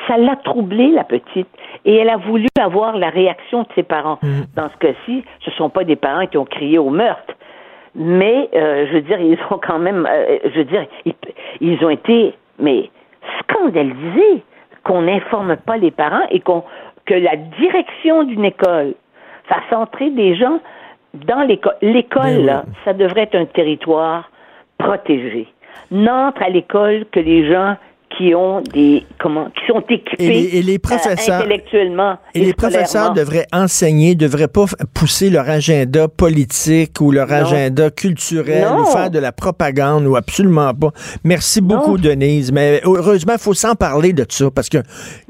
Ça 0.07 0.17
l'a 0.17 0.37
troublée, 0.37 0.93
la 0.93 1.03
petite, 1.03 1.49
et 1.85 1.97
elle 1.97 2.09
a 2.09 2.17
voulu 2.17 2.47
avoir 2.61 2.97
la 2.97 3.11
réaction 3.11 3.63
de 3.63 3.69
ses 3.75 3.83
parents. 3.83 4.21
Mm. 4.23 4.43
Dans 4.55 4.69
ce 4.71 4.77
cas-ci, 4.79 5.25
ce 5.41 5.51
ne 5.51 5.55
sont 5.57 5.71
pas 5.71 5.83
des 5.83 5.97
parents 5.97 6.27
qui 6.27 6.39
ont 6.39 6.45
crié 6.45 6.79
au 6.79 6.91
meurtre, 6.91 7.35
mais 7.97 8.49
euh, 8.55 8.87
je 8.87 8.93
veux 8.93 9.01
dire, 9.01 9.21
ils 9.21 9.39
ont 9.51 9.59
quand 9.59 9.81
même, 9.81 10.07
euh, 10.09 10.39
je 10.45 10.59
veux 10.59 10.65
dire, 10.65 10.87
ils, 11.61 11.85
ont 11.85 11.91
été, 11.91 12.35
mais 12.61 12.91
scandalisés 13.41 14.45
qu'on 14.85 15.03
n'informe 15.03 15.57
pas 15.57 15.79
les 15.79 15.91
parents 15.91 16.27
et 16.31 16.39
qu'on 16.39 16.63
que 17.07 17.15
la 17.15 17.37
direction 17.37 18.23
d'une 18.23 18.45
école 18.45 18.95
fasse 19.49 19.73
entrer 19.73 20.11
des 20.11 20.37
gens 20.37 20.61
dans 21.27 21.43
l'école, 21.43 21.77
l'école, 21.83 22.45
là, 22.45 22.65
ça 22.85 22.93
devrait 22.93 23.23
être 23.23 23.37
un 23.37 23.47
territoire 23.47 24.31
protégé. 24.79 25.47
N'entre 25.91 26.43
à 26.43 26.49
l'école 26.49 27.07
que 27.13 27.21
les 27.21 27.51
gens 27.51 27.77
qui 28.17 28.35
ont 28.35 28.61
des 28.61 29.05
comment 29.21 29.47
qui 29.47 29.67
sont 29.67 29.83
équipés 29.89 30.57
et 30.57 30.63
les, 30.63 30.79
professeurs 30.79 31.41
intellectuellement 31.41 32.17
et, 32.33 32.45
les 32.45 32.53
professeurs 32.53 33.13
devraient 33.13 33.47
enseigner 33.53 34.15
devraient 34.15 34.47
pas 34.47 34.67
pousser 34.95 35.31
leur 35.31 35.49
agenda 35.49 36.07
politique 36.07 37.01
ou 37.01 37.11
leur 37.11 37.33
agenda 37.33 37.91
culturel 37.91 38.67
ou 38.79 38.85
faire 38.85 39.11
de 39.11 39.19
la 39.19 39.33
propagande 39.33 40.07
ou 40.07 40.15
absolument 40.15 40.73
pas. 40.75 40.91
Merci 41.25 41.61
beaucoup 41.61 41.99
Denise. 41.99 42.53
Mais 42.53 42.81
heureusement 42.85 43.33
il 43.35 43.41
faut 43.41 43.55
s'en 43.55 43.75
parler 43.75 44.13
de 44.13 44.25
ça 44.29 44.49
parce 44.51 44.69
que 44.69 44.79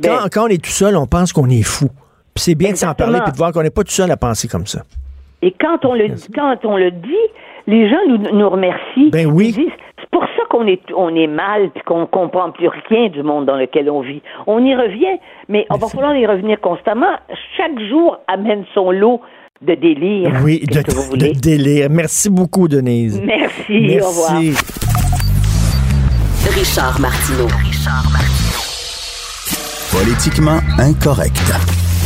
quand, 0.03 0.23
ben 0.23 0.29
quand 0.31 0.45
on 0.45 0.49
est 0.49 0.63
tout 0.63 0.71
seul 0.71 0.97
on 0.97 1.07
pense 1.07 1.33
qu'on 1.33 1.49
est 1.49 1.63
fou. 1.63 1.89
Puis 2.35 2.45
c'est 2.45 2.55
bien 2.55 2.73
de 2.73 2.77
s'en 2.77 2.93
parler 2.93 3.21
puis 3.23 3.33
de 3.33 3.37
voir 3.37 3.53
qu'on 3.53 3.63
n'est 3.63 3.71
pas 3.71 3.85
tout 3.85 3.93
seul 3.93 4.11
à 4.11 4.17
penser 4.19 4.47
comme 4.47 4.67
ça. 4.67 4.83
Et 5.43 5.53
quand 5.53 5.85
on 5.85 5.95
le, 5.95 6.09
quand 6.35 6.65
on 6.65 6.77
le 6.77 6.91
dit, 6.91 7.27
les 7.67 7.89
gens 7.89 7.99
nous, 8.09 8.19
nous 8.19 8.49
remercient. 8.49 9.11
Ben 9.11 9.27
oui. 9.27 9.49
Ils 9.49 9.65
disent, 9.65 9.73
c'est 10.01 10.11
pour 10.11 10.23
ça 10.23 10.43
qu'on 10.51 10.67
est, 10.67 10.81
on 10.97 11.15
est 11.15 11.27
mal 11.27 11.71
puis 11.71 11.83
qu'on 11.85 12.07
comprend 12.07 12.51
plus 12.51 12.69
rien 12.89 13.09
du 13.09 13.23
monde 13.23 13.47
dans 13.47 13.57
lequel 13.57 13.91
on 13.91 14.01
vit. 14.01 14.23
On 14.47 14.65
y 14.65 14.75
revient, 14.75 15.19
mais 15.49 15.67
on 15.71 15.77
va 15.77 15.89
falloir 15.89 16.17
y 16.17 16.27
revenir 16.27 16.61
constamment. 16.61 17.15
Chaque 17.57 17.79
jour 17.89 18.19
amène 18.27 18.65
son 18.75 18.91
lot 18.91 19.21
de 19.63 19.75
délire. 19.75 20.33
Oui, 20.43 20.61
de, 20.61 21.41
délire. 21.41 21.89
Merci 21.91 22.31
beaucoup, 22.31 22.69
Denise. 22.69 23.21
Merci, 23.25 23.99
au 24.01 24.09
revoir. 24.09 24.41
Merci. 24.41 24.85
Richard 26.51 27.01
Martineau. 27.01 27.49
Politiquement 29.91 30.61
incorrect. 30.79 31.53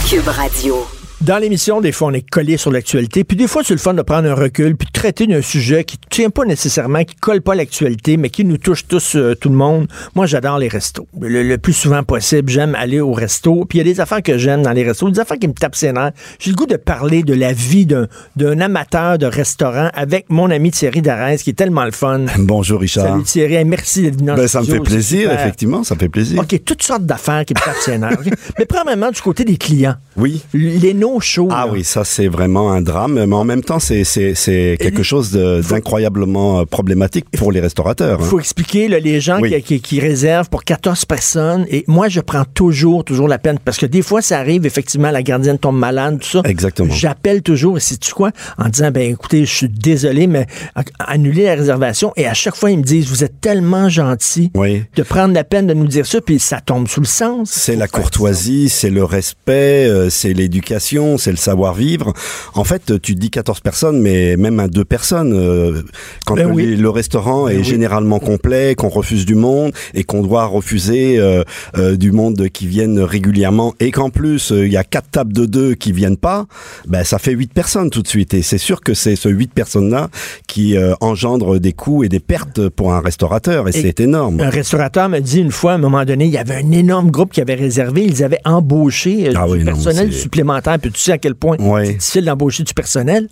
Cube 0.08 0.28
Radio. 0.28 0.97
Dans 1.20 1.38
l'émission, 1.38 1.80
des 1.80 1.90
fois, 1.90 2.08
on 2.08 2.12
est 2.12 2.22
collé 2.30 2.56
sur 2.56 2.70
l'actualité, 2.70 3.24
puis 3.24 3.36
des 3.36 3.48
fois, 3.48 3.62
c'est 3.64 3.74
le 3.74 3.80
fun 3.80 3.92
de 3.92 4.02
prendre 4.02 4.28
un 4.30 4.34
recul, 4.34 4.76
puis 4.76 4.86
de 4.86 4.92
traiter 4.92 5.26
d'un 5.26 5.42
sujet 5.42 5.82
qui 5.82 5.96
ne 5.96 6.08
tient 6.08 6.30
pas 6.30 6.44
nécessairement, 6.44 7.02
qui 7.02 7.16
colle 7.16 7.40
pas 7.42 7.54
à 7.54 7.56
l'actualité, 7.56 8.16
mais 8.16 8.30
qui 8.30 8.44
nous 8.44 8.56
touche 8.56 8.86
tous, 8.86 9.16
euh, 9.16 9.34
tout 9.34 9.48
le 9.48 9.56
monde. 9.56 9.88
Moi, 10.14 10.26
j'adore 10.26 10.58
les 10.60 10.68
restos. 10.68 11.08
Le, 11.20 11.42
le 11.42 11.58
plus 11.58 11.72
souvent 11.72 12.04
possible, 12.04 12.48
j'aime 12.48 12.76
aller 12.76 13.00
au 13.00 13.12
resto. 13.12 13.64
Puis 13.68 13.78
il 13.80 13.86
y 13.86 13.90
a 13.90 13.92
des 13.92 13.98
affaires 14.00 14.22
que 14.22 14.38
j'aime 14.38 14.62
dans 14.62 14.70
les 14.70 14.84
restos, 14.84 15.10
des 15.10 15.18
affaires 15.18 15.40
qui 15.40 15.48
me 15.48 15.54
tapent 15.54 15.74
ses 15.74 15.90
nerfs. 15.92 16.12
J'ai 16.38 16.52
le 16.52 16.56
goût 16.56 16.66
de 16.66 16.76
parler 16.76 17.24
de 17.24 17.34
la 17.34 17.52
vie 17.52 17.84
d'un 17.84 18.60
amateur 18.60 19.18
de 19.18 19.26
restaurant 19.26 19.90
avec 19.94 20.26
mon 20.28 20.48
ami 20.52 20.70
Thierry 20.70 21.02
Darès, 21.02 21.42
qui 21.42 21.50
est 21.50 21.54
tellement 21.54 21.84
le 21.84 21.90
fun. 21.90 22.26
Bonjour 22.38 22.80
Richard. 22.80 23.06
Salut 23.08 23.24
Thierry, 23.24 23.54
Hey, 23.56 23.64
merci 23.64 24.02
d'être 24.02 24.18
venu 24.20 24.34
Ben, 24.36 24.46
ça 24.46 24.60
me 24.60 24.66
fait 24.66 24.78
plaisir, 24.78 25.32
effectivement, 25.32 25.82
ça 25.82 25.96
me 25.96 26.00
fait 26.00 26.08
plaisir. 26.08 26.38
OK, 26.40 26.60
toutes 26.64 26.84
sortes 26.84 27.04
d'affaires 27.06 27.44
qui 27.44 27.54
me 27.54 27.60
tapent 27.60 27.74
ses 27.80 27.98
nerfs. 27.98 28.20
Mais 28.56 28.66
premièrement, 28.66 29.10
du 29.10 29.20
côté 29.20 29.44
des 29.44 29.56
clients, 29.56 29.96
Oui. 30.16 30.44
les 30.54 30.94
no-shows. 31.14 31.48
Ah 31.50 31.66
là. 31.66 31.72
oui, 31.72 31.84
ça 31.84 32.04
c'est 32.04 32.28
vraiment 32.28 32.72
un 32.72 32.80
drame, 32.82 33.24
mais 33.24 33.34
en 33.36 33.44
même 33.44 33.62
temps 33.62 33.78
c'est 33.78 34.04
c'est 34.04 34.34
c'est 34.34 34.76
quelque 34.80 35.02
chose 35.02 35.32
d'incroyablement 35.32 36.60
euh, 36.60 36.64
problématique 36.64 37.26
pour 37.36 37.52
les 37.52 37.60
restaurateurs. 37.60 38.18
Il 38.20 38.24
hein. 38.24 38.28
faut 38.28 38.40
expliquer, 38.40 38.88
là, 38.88 38.98
les 38.98 39.20
gens 39.20 39.40
Oui. 39.40 39.50
qui, 39.50 39.62
qui- 39.62 39.80
qui 39.80 40.00
réservent 40.00 40.48
pour 40.50 40.64
14 40.64 41.04
personnes. 41.04 41.66
Et 41.70 41.84
moi, 41.86 42.08
je 42.08 42.20
prends 42.20 42.44
toujours, 42.44 43.04
toujours 43.04 43.28
la 43.28 43.38
peine. 43.38 43.58
Parce 43.64 43.78
que 43.78 43.86
des 43.86 44.02
fois, 44.02 44.20
ça 44.22 44.38
arrive, 44.38 44.66
effectivement, 44.66 45.10
la 45.10 45.22
gardienne 45.22 45.58
tombe 45.58 45.78
malade, 45.78 46.18
tout 46.20 46.28
ça. 46.28 46.42
Exactement. 46.44 46.92
J'appelle 46.92 47.42
toujours, 47.42 47.76
et 47.78 47.80
sais-tu 47.80 48.12
quoi? 48.12 48.30
En 48.58 48.68
disant, 48.68 48.90
ben 48.90 49.10
écoutez, 49.12 49.44
je 49.44 49.54
suis 49.54 49.68
désolé, 49.68 50.26
mais 50.26 50.46
a- 50.74 50.82
annulez 50.98 51.44
la 51.44 51.54
réservation. 51.54 52.12
Et 52.16 52.26
à 52.26 52.34
chaque 52.34 52.54
fois, 52.56 52.70
ils 52.70 52.78
me 52.78 52.82
disent, 52.82 53.08
vous 53.08 53.24
êtes 53.24 53.40
tellement 53.40 53.88
gentil 53.88 54.50
Oui. 54.54 54.82
de 54.96 55.02
prendre 55.02 55.32
la 55.34 55.44
peine 55.44 55.66
de 55.66 55.74
nous 55.74 55.86
dire 55.86 56.06
ça, 56.06 56.20
puis 56.20 56.38
ça 56.38 56.60
tombe 56.60 56.88
sous 56.88 57.00
le 57.00 57.06
sens. 57.06 57.50
C'est 57.50 57.76
la 57.76 57.88
courtoisie, 57.88 58.68
c'est 58.68 58.90
le 58.90 59.04
respect, 59.04 59.86
euh, 59.88 60.10
c'est 60.10 60.32
l'éducation, 60.32 60.97
c'est 61.18 61.30
le 61.30 61.36
savoir-vivre. 61.36 62.12
En 62.54 62.64
fait, 62.64 63.00
tu 63.00 63.14
dis 63.14 63.30
14 63.30 63.60
personnes, 63.60 64.00
mais 64.00 64.36
même 64.36 64.60
à 64.60 64.68
deux 64.68 64.84
personnes, 64.84 65.32
euh, 65.32 65.82
quand 66.26 66.34
Ben 66.34 66.48
le, 66.48 66.54
oui. 66.54 66.76
le 66.76 66.90
restaurant 66.90 67.46
Ben 67.46 67.54
est 67.54 67.58
oui. 67.58 67.64
généralement 67.64 68.18
complet, 68.18 68.74
qu'on 68.74 68.88
refuse 68.88 69.26
du 69.26 69.34
monde 69.34 69.72
et 69.94 70.04
qu'on 70.04 70.22
doit 70.22 70.46
refuser 70.46 71.18
euh, 71.18 71.44
euh, 71.76 71.96
du 71.96 72.12
monde 72.12 72.48
qui 72.48 72.66
viennent 72.66 73.00
régulièrement 73.00 73.74
et 73.80 73.90
qu'en 73.90 74.10
plus 74.10 74.52
il 74.54 74.72
y 74.72 74.76
a 74.76 74.84
quatre 74.84 75.10
tables 75.10 75.32
de 75.32 75.46
deux 75.46 75.74
qui 75.74 75.92
viennent 75.92 76.16
pas, 76.16 76.46
ben 76.86 77.04
ça 77.04 77.18
fait 77.18 77.32
huit 77.32 77.52
personnes 77.52 77.90
tout 77.90 78.02
de 78.02 78.08
suite 78.08 78.34
et 78.34 78.42
c'est 78.42 78.58
sûr 78.58 78.80
que 78.80 78.94
c'est 78.94 79.16
ce 79.16 79.28
huit 79.28 79.52
personnes-là 79.52 80.08
qui 80.46 80.76
engendre 81.00 81.58
des 81.58 81.72
coûts 81.72 82.04
et 82.04 82.08
des 82.08 82.20
pertes 82.20 82.68
pour 82.68 82.92
un 82.92 83.00
restaurateur 83.00 83.68
et, 83.68 83.72
c'est 83.72 84.00
énorme. 84.00 84.40
Un 84.40 84.50
restaurateur 84.50 85.08
m'a 85.08 85.20
dit 85.20 85.40
une 85.40 85.50
fois, 85.50 85.72
à 85.72 85.74
un 85.76 85.78
moment 85.78 86.04
donné, 86.04 86.26
il 86.26 86.30
y 86.30 86.38
avait 86.38 86.56
un 86.56 86.70
énorme 86.72 87.10
groupe 87.10 87.32
qui 87.32 87.40
avait 87.40 87.54
réservé. 87.54 88.04
Ils 88.04 88.24
avaient 88.24 88.40
embauché 88.44 89.30
Ah 89.34 89.46
du 89.46 89.52
oui, 89.52 89.64
personnel 89.64 90.12
supplémentaire. 90.12 90.78
Puis 90.78 90.87
tu 90.88 91.00
sais 91.00 91.12
à 91.12 91.18
quel 91.18 91.34
point 91.34 91.56
Ouais. 91.58 91.86
c'est 91.86 91.92
difficile 91.94 92.24
d'embaucher 92.24 92.62
du 92.64 92.74
personnel? 92.74 93.28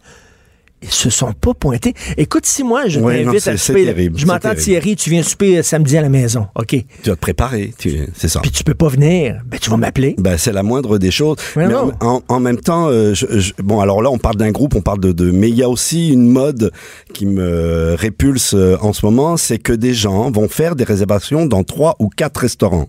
Ils 0.83 0.91
se 0.91 1.09
sont 1.09 1.33
pas 1.33 1.55
pointés. 1.55 1.95
Écoute, 2.19 2.45
si 2.45 2.63
moi, 2.63 2.87
je 2.87 3.01
Ouais, 3.01 3.25
t'invite 3.25 3.49
à 3.49 3.57
souper, 3.57 3.87
terrible, 3.87 4.19
je 4.19 4.27
m'entends. 4.27 4.55
Thierry, 4.55 4.95
tu 4.95 5.09
viens 5.09 5.23
souper 5.23 5.57
euh, 5.59 5.63
samedi 5.63 5.97
à 5.97 6.03
la 6.03 6.11
maison, 6.11 6.49
OK? 6.55 6.67
Tu 6.69 6.85
vas 7.09 7.17
te 7.17 7.21
préparer, 7.21 7.73
tu- 7.79 8.07
c'est 8.15 8.29
ça. 8.29 8.41
Puis 8.41 8.51
tu 8.51 8.63
peux 8.63 8.75
pas 8.75 8.89
venir, 8.89 9.41
ben 9.47 9.59
tu 9.59 9.71
vas 9.71 9.79
m'appeler. 9.79 10.15
Ben, 10.19 10.37
c'est 10.37 10.53
la 10.53 10.63
moindre 10.63 10.99
des 10.99 11.11
choses. 11.11 11.39
Mais 11.57 11.65
en, 11.75 11.93
en- 12.03 12.23
en 12.29 12.41
même 12.41 12.61
temps, 12.61 12.89
euh, 12.91 13.15
je- 13.15 13.39
je- 13.41 13.53
bon, 13.63 13.81
alors 13.81 14.03
là, 14.03 14.11
on 14.11 14.19
parle 14.19 14.37
d'un 14.37 14.51
groupe, 14.51 14.75
on 14.77 14.83
parle 14.83 15.01
de, 15.01 15.13
de, 15.13 15.31
mais 15.31 15.49
il 15.49 15.57
y 15.57 15.63
a 15.63 15.69
aussi 15.71 16.11
une 16.11 16.29
mode 16.29 16.71
qui 17.15 17.25
me 17.25 17.95
répulse 17.99 18.53
euh, 18.53 18.77
en 18.83 18.93
ce 18.93 19.07
moment, 19.07 19.39
c'est 19.39 19.59
que 19.59 19.73
des 19.73 19.95
gens 19.95 20.31
vont 20.31 20.47
faire 20.47 20.77
des 20.77 20.85
réservations 20.85 21.47
dans 21.47 21.65
trois 21.65 21.97
ou 22.01 22.11
quatre 22.15 22.37
restaurants. 22.43 22.89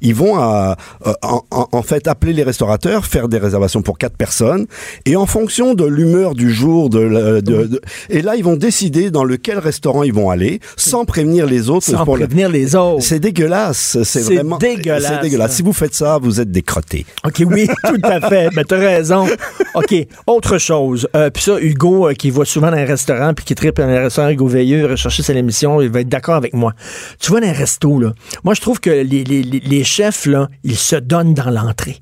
Ils 0.00 0.14
vont 0.14 0.36
à, 0.38 0.76
euh, 1.06 1.12
en, 1.50 1.82
fait 1.82 2.06
appeler 2.08 2.32
les 2.32 2.42
restaurateurs, 2.42 3.06
faire 3.06 3.28
des 3.28 3.38
réservations 3.38 3.82
pour 3.82 3.98
quatre 3.98 4.16
personnes, 4.16 4.66
et 5.06 5.16
en 5.16 5.26
fonction 5.26 5.74
de 5.74 5.84
l'humeur 5.84 6.34
du 6.34 6.50
jour, 6.52 6.88
de, 6.90 6.98
la- 7.00 7.40
de- 7.40 7.64
de- 7.64 7.80
et 8.10 8.22
là, 8.22 8.36
ils 8.36 8.44
vont 8.44 8.56
décider 8.56 9.10
dans 9.10 9.24
lequel 9.24 9.58
restaurant 9.58 10.02
ils 10.02 10.12
vont 10.12 10.30
aller, 10.30 10.60
sans 10.76 11.04
prévenir 11.04 11.46
les 11.46 11.70
autres. 11.70 11.86
Sans 11.86 12.04
pour 12.04 12.16
le- 12.16 12.26
prévenir 12.26 12.48
les 12.48 12.74
autres. 12.76 13.02
c'est 13.04 13.20
dégueulasse, 13.20 13.98
c'est 14.02 14.22
C'est 14.22 14.34
vraiment 14.36 14.58
dégueulasse. 14.58 15.12
C'est 15.16 15.22
dégueulasse. 15.22 15.54
Si 15.56 15.62
vous 15.62 15.72
faites 15.72 15.94
ça, 15.94 16.18
vous 16.20 16.40
êtes 16.40 16.50
des 16.50 16.62
crottés. 16.62 17.06
OK, 17.24 17.42
oui, 17.46 17.68
tout 17.84 18.00
à 18.02 18.20
fait. 18.28 18.48
Ben, 18.54 18.64
t'as 18.66 18.78
raison. 18.78 19.26
OK, 19.74 19.94
autre 20.26 20.58
chose. 20.58 21.08
Euh, 21.16 21.30
puis 21.30 21.42
ça, 21.42 21.58
Hugo, 21.60 22.08
euh, 22.08 22.14
qui 22.14 22.30
va 22.30 22.44
souvent 22.44 22.70
dans 22.70 22.76
un 22.76 22.84
restaurant, 22.84 23.34
puis 23.34 23.44
qui 23.44 23.54
tripe 23.54 23.76
dans 23.76 23.84
un 23.84 24.02
restaurant 24.04 24.28
Hugo 24.28 24.46
Veilleux, 24.46 24.86
rechercher 24.86 25.22
sa 25.22 25.32
émission, 25.34 25.80
il 25.80 25.88
va 25.90 26.00
être 26.00 26.08
d'accord 26.08 26.34
avec 26.36 26.54
moi. 26.54 26.72
Tu 27.20 27.32
vas 27.32 27.40
dans 27.40 27.46
un 27.48 27.52
resto, 27.52 27.98
là. 28.00 28.12
Moi, 28.44 28.54
je 28.54 28.60
trouve 28.60 28.80
que 28.80 28.90
les, 28.90 29.24
les, 29.24 29.42
les- 29.42 29.83
les 29.84 29.88
chefs, 29.88 30.24
là, 30.24 30.48
ils 30.62 30.78
se 30.78 30.96
donnent 30.96 31.34
dans 31.34 31.50
l'entrée. 31.50 31.98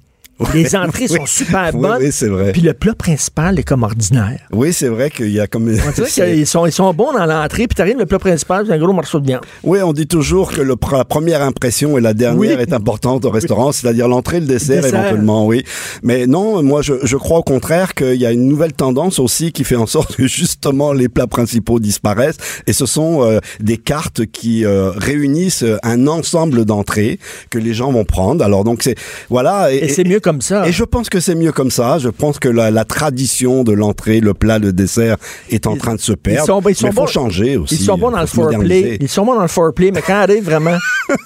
Les 0.55 0.75
entrées 0.77 1.07
Oui. 1.11 1.17
sont 1.17 1.27
super 1.27 1.73
bonnes. 1.73 1.99
oui, 2.01 2.09
c'est 2.13 2.29
vrai. 2.29 2.53
Puis 2.53 2.63
le 2.63 2.73
plat 2.75 2.95
principal 2.95 3.59
est 3.59 3.63
comme 3.63 3.83
ordinaire. 3.83 4.41
Oui, 4.53 4.73
c'est 4.73 4.89
vrai 4.89 5.11
qu'il 5.11 5.31
y 5.31 5.41
a 5.41 5.47
comme. 5.47 5.69
On 5.69 5.91
dirait 5.91 6.09
qu'ils 6.11 6.47
sont, 6.47 6.67
ils 6.67 6.73
sont 6.73 6.93
bons 6.95 7.13
dans 7.13 7.27
l'entrée, 7.27 7.67
puis 7.67 7.75
t'arrives, 7.77 7.99
le 7.99 8.07
plat 8.07 8.19
principal, 8.19 8.65
c'est 8.67 8.73
un 8.73 8.79
gros 8.79 8.93
morceau 8.93 9.21
de 9.21 9.27
viande. 9.27 9.43
Oui, 9.63 9.81
on 9.83 9.93
dit 9.93 10.07
toujours 10.07 10.53
que 10.53 10.61
le, 10.61 10.75
la 10.93 11.05
première 11.05 11.43
impression 11.43 11.99
et 11.99 12.01
la 12.01 12.15
dernière 12.15 12.39
Oui. 12.39 12.49
est 12.49 12.73
importante 12.73 13.25
au 13.25 13.31
restaurant, 13.31 13.73
c'est-à-dire 13.73 14.09
l'entrée, 14.09 14.41
le 14.41 14.47
dessert, 14.47 14.83
Dessert. 14.83 15.01
éventuellement, 15.01 15.47
oui. 15.47 15.65
Mais 16.03 16.27
non, 16.27 16.63
moi, 16.63 16.83
je, 16.83 16.95
je 17.03 17.17
crois 17.17 17.39
au 17.39 17.43
contraire 17.43 17.95
qu'il 17.95 18.15
y 18.17 18.27
a 18.27 18.33
une 18.33 18.47
nouvelle 18.47 18.73
tendance 18.73 19.19
aussi 19.19 19.53
qui 19.53 19.65
fait 19.65 19.77
en 19.77 19.87
sorte 19.87 20.17
que 20.17 20.27
justement 20.27 20.93
les 20.93 21.09
plats 21.09 21.27
principaux 21.27 21.81
disparaissent. 21.81 22.37
Et 22.67 22.73
ce 22.73 22.87
sont 22.87 23.23
euh, 23.23 23.39
des 23.61 23.77
cartes 23.79 24.27
qui 24.27 24.65
euh, 24.65 24.91
réunissent 24.91 25.65
un 25.83 26.07
ensemble 26.07 26.65
d'entrées 26.65 27.19
que 27.51 27.59
les 27.59 27.75
gens 27.75 27.93
vont 27.93 28.05
prendre. 28.05 28.45
Alors 28.45 28.65
donc 28.65 28.83
c'est 28.83 28.95
voilà. 29.31 29.73
Et, 29.73 29.89
c'est 29.89 30.05
mieux 30.05 30.21
comme 30.21 30.32
ça. 30.41 30.67
Et 30.67 30.73
je 30.73 30.85
pense 30.85 31.09
que 31.11 31.21
c'est 31.21 31.35
mieux 31.35 31.53
comme 31.53 31.71
ça. 31.71 31.99
Je 31.99 32.09
pense 32.09 32.39
que 32.39 32.49
la, 32.49 32.71
la 32.71 32.85
tradition 32.85 33.65
de 33.65 33.73
l'entrée, 33.73 34.21
le 34.21 34.33
plat, 34.35 34.59
le 34.59 34.73
dessert 34.73 35.17
est 35.51 35.67
en 35.67 35.77
train 35.77 35.95
de 35.95 36.01
se 36.01 36.13
perdre. 36.13 36.43
Ils 36.43 36.47
sont, 36.47 36.63
ils 36.69 36.75
sont 36.75 36.87
mais 36.87 36.93
faut 36.93 37.01
bons- 37.03 37.07
changer 37.07 37.57
aussi. 37.57 37.75
Ils 37.75 37.85
sont 37.85 37.99
bons 37.99 38.11
dans 38.11 38.21
le 38.21 38.27
foreplay. 38.27 38.99
Ils 39.01 39.09
sont 39.09 39.25
bons 39.27 39.35
dans 39.35 39.43
le 39.43 39.49
foreplay, 39.49 39.91
mais 39.91 40.01
quand 40.03 40.15
arrive 40.15 40.45
vraiment. 40.45 40.77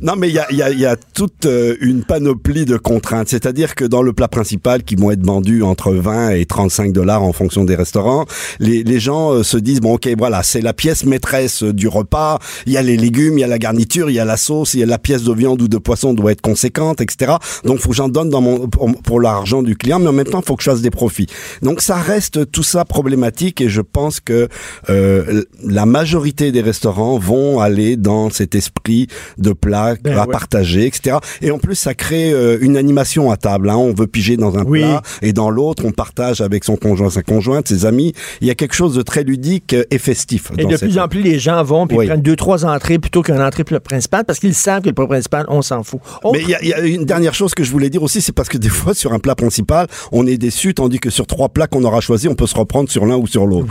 Non, 0.00 0.14
mais 0.16 0.28
il 0.28 0.34
y 0.34 0.38
a, 0.38 0.46
il 0.50 0.56
y, 0.56 0.62
a, 0.62 0.70
il 0.70 0.80
y 0.80 0.86
a 0.86 0.96
toute 0.96 1.46
euh, 1.46 1.76
une 1.80 2.02
panoplie 2.04 2.64
de 2.64 2.76
contraintes. 2.76 3.28
C'est-à-dire 3.28 3.74
que 3.74 3.84
dans 3.84 4.02
le 4.02 4.12
plat 4.12 4.28
principal, 4.28 4.82
qui 4.82 4.96
vont 4.96 5.10
être 5.10 5.24
vendus 5.24 5.62
entre 5.62 5.92
20 5.92 6.30
et 6.30 6.46
35 6.46 6.92
dollars 6.92 7.22
en 7.22 7.32
fonction 7.32 7.64
des 7.64 7.74
restaurants, 7.76 8.24
les, 8.58 8.82
les 8.82 8.98
gens 9.00 9.32
euh, 9.32 9.42
se 9.42 9.56
disent, 9.56 9.80
bon, 9.80 9.94
ok, 9.94 10.08
voilà, 10.16 10.42
c'est 10.42 10.60
la 10.60 10.72
pièce 10.72 11.04
maîtresse 11.04 11.62
du 11.62 11.88
repas. 11.88 12.38
Il 12.66 12.72
y 12.72 12.76
a 12.78 12.82
les 12.82 12.96
légumes, 12.96 13.38
il 13.38 13.42
y 13.42 13.44
a 13.44 13.48
la 13.48 13.58
garniture, 13.58 14.10
il 14.10 14.14
y 14.14 14.18
a 14.20 14.24
la 14.24 14.36
sauce, 14.36 14.74
il 14.74 14.80
y 14.80 14.82
a 14.82 14.86
la 14.86 14.98
pièce 14.98 15.22
de 15.24 15.32
viande 15.32 15.60
ou 15.62 15.68
de 15.68 15.78
poisson 15.78 16.14
doit 16.14 16.32
être 16.32 16.40
conséquente, 16.40 17.00
etc. 17.00 17.32
Donc, 17.64 17.78
faut 17.78 17.90
que 17.90 17.96
j'en 17.96 18.08
donne 18.08 18.29
dans 18.30 18.40
mon, 18.40 18.68
pour, 18.68 18.90
pour 19.02 19.20
l'argent 19.20 19.62
du 19.62 19.76
client, 19.76 19.98
mais 19.98 20.08
en 20.08 20.12
même 20.12 20.26
temps, 20.26 20.40
faut 20.42 20.56
que 20.56 20.62
je 20.62 20.70
fasse 20.70 20.80
des 20.82 20.90
profits. 20.90 21.26
Donc, 21.62 21.80
ça 21.82 21.96
reste 21.96 22.50
tout 22.50 22.62
ça 22.62 22.84
problématique 22.84 23.60
et 23.60 23.68
je 23.68 23.80
pense 23.80 24.20
que 24.20 24.48
euh, 24.88 25.42
la 25.64 25.86
majorité 25.86 26.52
des 26.52 26.60
restaurants 26.60 27.18
vont 27.18 27.60
aller 27.60 27.96
dans 27.96 28.30
cet 28.30 28.54
esprit 28.54 29.08
de 29.38 29.52
plat 29.52 29.94
Ben 30.02 30.16
à 30.16 30.26
ouais. 30.26 30.32
partager, 30.32 30.86
etc. 30.86 31.16
Et 31.42 31.50
en 31.50 31.58
plus, 31.58 31.74
ça 31.74 31.94
crée 31.94 32.32
euh, 32.32 32.58
une 32.60 32.76
animation 32.76 33.30
à 33.30 33.36
table. 33.36 33.70
Hein. 33.70 33.76
On 33.76 33.92
veut 33.92 34.06
piger 34.06 34.36
dans 34.36 34.56
un 34.56 34.64
Oui. 34.64 34.80
plat 34.80 35.02
et 35.22 35.32
dans 35.32 35.50
l'autre, 35.50 35.84
on 35.84 35.92
partage 35.92 36.40
avec 36.40 36.64
son 36.64 36.76
conjoint, 36.76 37.10
sa 37.10 37.22
conjointe, 37.22 37.68
ses 37.68 37.84
amis. 37.86 38.14
Il 38.40 38.46
y 38.46 38.50
a 38.50 38.54
quelque 38.54 38.74
chose 38.74 38.94
de 38.94 39.02
très 39.02 39.24
ludique 39.24 39.74
et 39.90 39.98
festif. 39.98 40.50
Et 40.58 40.62
dans 40.64 40.70
de 40.70 40.76
plus 40.76 40.98
en 40.98 41.08
plus, 41.08 41.22
les 41.22 41.38
gens 41.38 41.62
vont 41.64 41.86
puis 41.86 41.96
Oui. 41.96 42.06
prennent 42.06 42.22
deux, 42.22 42.36
trois 42.36 42.64
entrées 42.64 42.98
plutôt 42.98 43.22
qu'une 43.22 43.40
entrée 43.40 43.64
plat 43.64 43.80
principal 43.80 44.24
parce 44.24 44.38
qu'ils 44.38 44.54
savent 44.54 44.82
que 44.82 44.88
le 44.88 44.94
plat 44.94 45.06
principal, 45.06 45.44
on 45.48 45.62
s'en 45.62 45.82
fout. 45.82 46.00
Autre- 46.22 46.34
Mais 46.38 46.42
il 46.42 46.48
y, 46.50 46.56
il 46.62 46.68
y 46.68 46.74
a 46.74 46.80
une 46.80 47.04
dernière 47.04 47.34
chose 47.34 47.54
que 47.54 47.64
je 47.64 47.70
voulais 47.70 47.90
dire 47.90 48.02
aussi, 48.02 48.19
c'est 48.20 48.32
parce 48.32 48.48
que 48.48 48.58
des 48.58 48.68
fois 48.80 48.94
sur 48.94 49.12
un 49.12 49.18
plat 49.18 49.34
principal, 49.34 49.86
on 50.12 50.26
est 50.26 50.36
déçu, 50.38 50.74
tandis 50.74 50.98
que 51.00 51.10
sur 51.10 51.26
trois 51.26 51.48
plats 51.48 51.66
qu'on 51.66 51.84
aura 51.84 52.00
choisi, 52.00 52.28
on 52.28 52.34
peut 52.34 52.46
se 52.46 52.56
reprendre 52.56 52.88
sur 52.90 53.06
l'un 53.06 53.16
ou 53.16 53.26
sur 53.26 53.46
l'autre. 53.46 53.68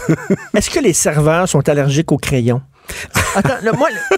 Est-ce 0.54 0.70
que 0.70 0.80
les 0.80 0.92
serveurs 0.92 1.48
sont 1.48 1.68
allergiques 1.68 2.12
aux 2.12 2.18
crayons? 2.18 2.62
Attends, 3.34 3.54
moi. 3.76 3.88
le- 3.90 4.16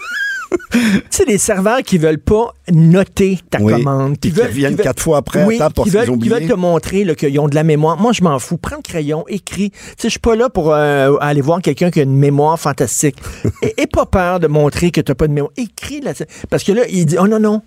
Tu 0.72 0.80
sais, 1.10 1.24
les 1.26 1.38
serveurs 1.38 1.82
qui 1.82 1.96
veulent 1.98 2.18
pas 2.18 2.54
noter 2.72 3.38
ta 3.50 3.60
Oui. 3.60 3.72
commande. 3.72 4.18
Qui 4.18 4.30
veulent- 4.30 4.76
quatre 4.76 5.00
fois 5.02 5.18
après 5.18 5.42
à 5.42 5.46
oui, 5.46 5.58
parce 5.58 5.72
qui 5.88 5.90
veulent, 5.90 6.18
qui 6.18 6.28
veulent 6.28 6.48
te 6.48 6.54
montrer 6.54 7.14
qu'ils 7.14 7.38
ont 7.38 7.46
de 7.48 7.54
la 7.54 7.62
mémoire. 7.62 7.96
Moi, 8.00 8.12
je 8.12 8.22
m'en 8.22 8.38
fous. 8.40 8.56
Prends 8.56 8.76
le 8.76 8.82
crayon, 8.82 9.24
écris. 9.28 9.70
Tu 9.70 9.76
sais, 9.96 10.04
je 10.04 10.08
suis 10.10 10.18
pas 10.18 10.34
là 10.34 10.48
pour 10.48 10.72
euh, 10.72 11.14
aller 11.20 11.40
voir 11.40 11.60
quelqu'un 11.62 11.90
qui 11.90 12.00
a 12.00 12.02
une 12.02 12.16
mémoire 12.16 12.58
fantastique. 12.58 13.16
et, 13.62 13.74
et 13.82 13.86
pas 13.86 14.06
peur 14.06 14.40
de 14.40 14.48
montrer 14.48 14.90
que 14.90 15.00
tu 15.00 15.14
pas 15.14 15.28
de 15.28 15.32
mémoire. 15.32 15.52
Écris 15.56 16.00
là. 16.00 16.12
Parce 16.48 16.64
que 16.64 16.72
là, 16.72 16.82
il 16.88 17.06
dit, 17.06 17.16
oh 17.20 17.28
non, 17.28 17.38
non. 17.38 17.62